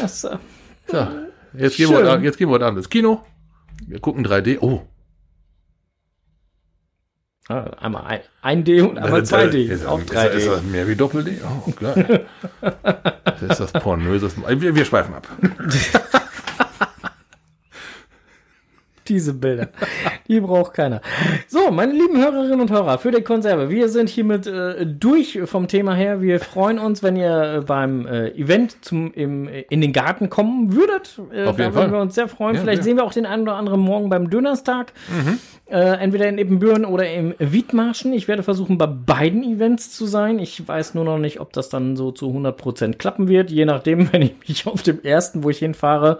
das, 0.00 0.22
So, 0.22 0.28
jetzt 1.54 1.76
gehen, 1.76 1.90
wir 1.90 2.10
an- 2.10 2.24
jetzt 2.24 2.38
gehen 2.38 2.50
wir 2.50 2.60
Abend 2.60 2.78
ins 2.78 2.88
Kino. 2.88 3.22
Wir 3.86 4.00
gucken 4.00 4.26
3D. 4.26 4.58
Oh, 4.60 4.82
ah, 7.48 7.70
einmal 7.80 8.04
ein, 8.06 8.20
ein 8.42 8.64
D 8.64 8.80
und 8.80 8.98
einmal 8.98 9.22
2D. 9.22 9.68
Ist, 9.68 9.86
auch 9.86 9.98
ist, 9.98 10.12
3D. 10.12 10.28
ist 10.30 10.48
das 10.48 10.62
mehr 10.62 10.88
wie 10.88 10.96
Doppel-D? 10.96 11.38
Oh, 11.44 11.70
klar. 11.72 11.94
Das 13.40 13.60
ist 13.60 13.72
das 13.72 13.82
pornöses. 13.84 14.34
Wir, 14.36 14.74
wir 14.74 14.84
schweifen 14.84 15.14
ab. 15.14 15.28
Diese 19.08 19.34
Bilder. 19.34 19.68
Die 20.28 20.40
braucht 20.40 20.74
keiner. 20.74 21.00
So, 21.46 21.70
meine 21.70 21.92
lieben 21.92 22.18
Hörerinnen 22.18 22.60
und 22.60 22.70
Hörer, 22.70 22.98
für 22.98 23.10
die 23.10 23.22
Konserve. 23.22 23.70
Wir 23.70 23.88
sind 23.88 24.08
hiermit 24.08 24.46
äh, 24.46 24.84
durch 24.84 25.38
vom 25.44 25.68
Thema 25.68 25.94
her. 25.94 26.20
Wir 26.20 26.40
freuen 26.40 26.78
uns, 26.78 27.02
wenn 27.02 27.16
ihr 27.16 27.54
äh, 27.54 27.60
beim 27.60 28.06
äh, 28.06 28.28
Event 28.30 28.84
zum, 28.84 29.12
im, 29.14 29.48
äh, 29.48 29.62
in 29.70 29.80
den 29.80 29.92
Garten 29.92 30.28
kommen 30.28 30.74
würdet. 30.74 31.20
Äh, 31.32 31.44
Auf 31.44 31.56
da 31.56 31.64
jeden 31.64 31.74
würden 31.74 31.90
Fall. 31.90 31.92
wir 31.92 32.00
uns 32.00 32.14
sehr 32.14 32.28
freuen. 32.28 32.56
Ja, 32.56 32.60
Vielleicht 32.60 32.78
ja. 32.78 32.84
sehen 32.84 32.96
wir 32.96 33.04
auch 33.04 33.12
den 33.12 33.26
einen 33.26 33.42
oder 33.42 33.54
anderen 33.54 33.80
morgen 33.80 34.10
beim 34.10 34.28
Dönerstag. 34.28 34.92
Mhm. 35.08 35.38
Äh, 35.70 35.98
entweder 35.98 36.28
in 36.28 36.38
Ebenbüren 36.38 36.86
oder 36.86 37.10
im 37.10 37.34
Wiedmarschen. 37.38 38.14
Ich 38.14 38.26
werde 38.26 38.42
versuchen, 38.42 38.78
bei 38.78 38.86
beiden 38.86 39.42
Events 39.42 39.92
zu 39.92 40.06
sein. 40.06 40.38
Ich 40.38 40.66
weiß 40.66 40.94
nur 40.94 41.04
noch 41.04 41.18
nicht, 41.18 41.40
ob 41.40 41.52
das 41.52 41.68
dann 41.68 41.94
so 41.94 42.10
zu 42.10 42.30
100% 42.30 42.94
klappen 42.94 43.28
wird. 43.28 43.50
Je 43.50 43.66
nachdem, 43.66 44.10
wenn 44.12 44.22
ich 44.22 44.34
mich 44.48 44.66
auf 44.66 44.82
dem 44.82 45.02
ersten, 45.02 45.42
wo 45.44 45.50
ich 45.50 45.58
hinfahre, 45.58 46.18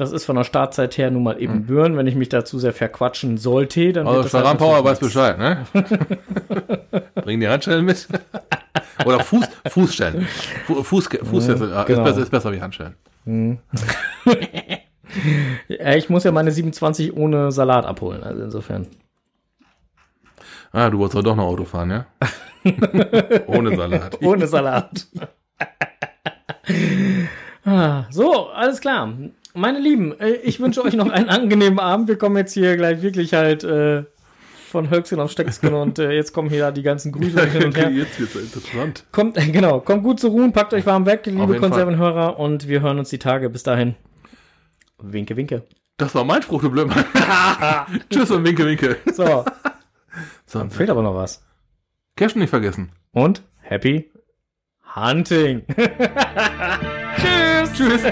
das 0.00 0.12
ist 0.12 0.24
von 0.24 0.36
der 0.36 0.44
Startzeit 0.44 0.96
her 0.98 1.10
nun 1.10 1.22
mal 1.22 1.40
Ebenbüren. 1.40 1.96
Wenn 1.96 2.06
ich 2.06 2.14
mich 2.14 2.28
dazu 2.28 2.58
sehr 2.58 2.72
verquatschen 2.72 3.36
sollte, 3.38 3.92
dann 3.92 4.06
Also 4.06 4.38
Power 4.56 4.82
weiß 4.84 4.98
Bescheid, 5.00 5.38
ne? 5.38 5.66
Bring 7.16 7.40
die 7.40 7.48
Handschellen 7.48 7.84
mit. 7.84 8.08
Oder 9.04 9.20
Fuß, 9.20 9.44
Fußstellen. 9.68 10.26
Fu- 10.66 10.82
Fuß, 10.82 11.08
Fußfessel 11.22 11.72
äh, 11.72 11.84
genau. 11.84 12.00
ist, 12.00 12.04
besser, 12.04 12.20
ist 12.22 12.30
besser 12.30 12.52
wie 12.52 12.60
Handschellen. 12.60 12.94
nichts. 13.24 13.86
Ja, 15.68 15.94
ich 15.96 16.08
muss 16.08 16.22
ja 16.22 16.30
meine 16.30 16.52
27 16.52 17.16
ohne 17.16 17.50
Salat 17.50 17.84
abholen. 17.84 18.22
Also 18.22 18.44
insofern. 18.44 18.86
Ah, 20.70 20.88
du 20.88 20.98
wolltest 21.00 21.26
doch 21.26 21.34
noch 21.34 21.46
Auto 21.46 21.64
fahren, 21.64 21.90
ja? 21.90 22.06
Ohne 23.48 23.74
Salat. 23.74 24.22
Ohne 24.22 24.46
Salat. 24.46 25.08
Ah, 27.64 28.04
so, 28.10 28.50
alles 28.50 28.80
klar. 28.80 29.12
Meine 29.54 29.78
Lieben, 29.80 30.18
äh, 30.20 30.34
ich 30.42 30.60
wünsche 30.60 30.84
euch 30.84 30.94
noch 30.94 31.10
einen 31.10 31.28
angenehmen 31.28 31.78
Abend. 31.78 32.08
Wir 32.08 32.16
kommen 32.16 32.36
jetzt 32.36 32.52
hier 32.54 32.76
gleich 32.76 33.02
wirklich 33.02 33.34
halt 33.34 33.64
äh, 33.64 34.04
von 34.70 34.90
Höchstchen 34.90 35.18
auf 35.18 35.32
Stöckskin 35.32 35.74
und 35.74 35.98
äh, 35.98 36.12
jetzt 36.12 36.32
kommen 36.32 36.48
hier 36.48 36.70
die 36.70 36.82
ganzen 36.82 37.10
Grüße 37.10 37.44
hin 37.50 37.64
und 37.64 37.76
her. 37.76 37.90
Jetzt 37.90 38.20
wird's 38.20 38.36
interessant. 38.36 39.04
Kommt, 39.10 39.34
genau, 39.52 39.80
kommt 39.80 40.04
gut 40.04 40.20
zur 40.20 40.30
Ruhe, 40.30 40.50
packt 40.52 40.72
euch 40.74 40.86
warm 40.86 41.06
weg, 41.06 41.26
liebe 41.26 41.56
Konservenhörer, 41.56 42.38
und 42.38 42.68
wir 42.68 42.80
hören 42.80 42.98
uns 42.98 43.10
die 43.10 43.18
Tage. 43.18 43.50
Bis 43.50 43.64
dahin. 43.64 43.96
Winke, 44.98 45.36
winke. 45.36 45.64
Das 45.96 46.14
war 46.14 46.24
mein 46.24 46.42
Spruch, 46.42 46.62
du 46.62 46.70
Blödmann. 46.70 47.04
Tschüss 48.10 48.30
und 48.30 48.44
winke, 48.44 48.64
winke. 48.64 48.96
So, 49.12 49.44
So, 50.46 50.68
fehlt 50.70 50.90
aber 50.90 51.02
noch 51.02 51.14
was. 51.14 51.44
Cash 52.16 52.36
nicht 52.36 52.50
vergessen. 52.50 52.92
Und 53.12 53.42
happy 53.60 54.10
hunting. 54.94 55.62
Tschüss. 57.16 57.72
Tschüss. 57.74 58.02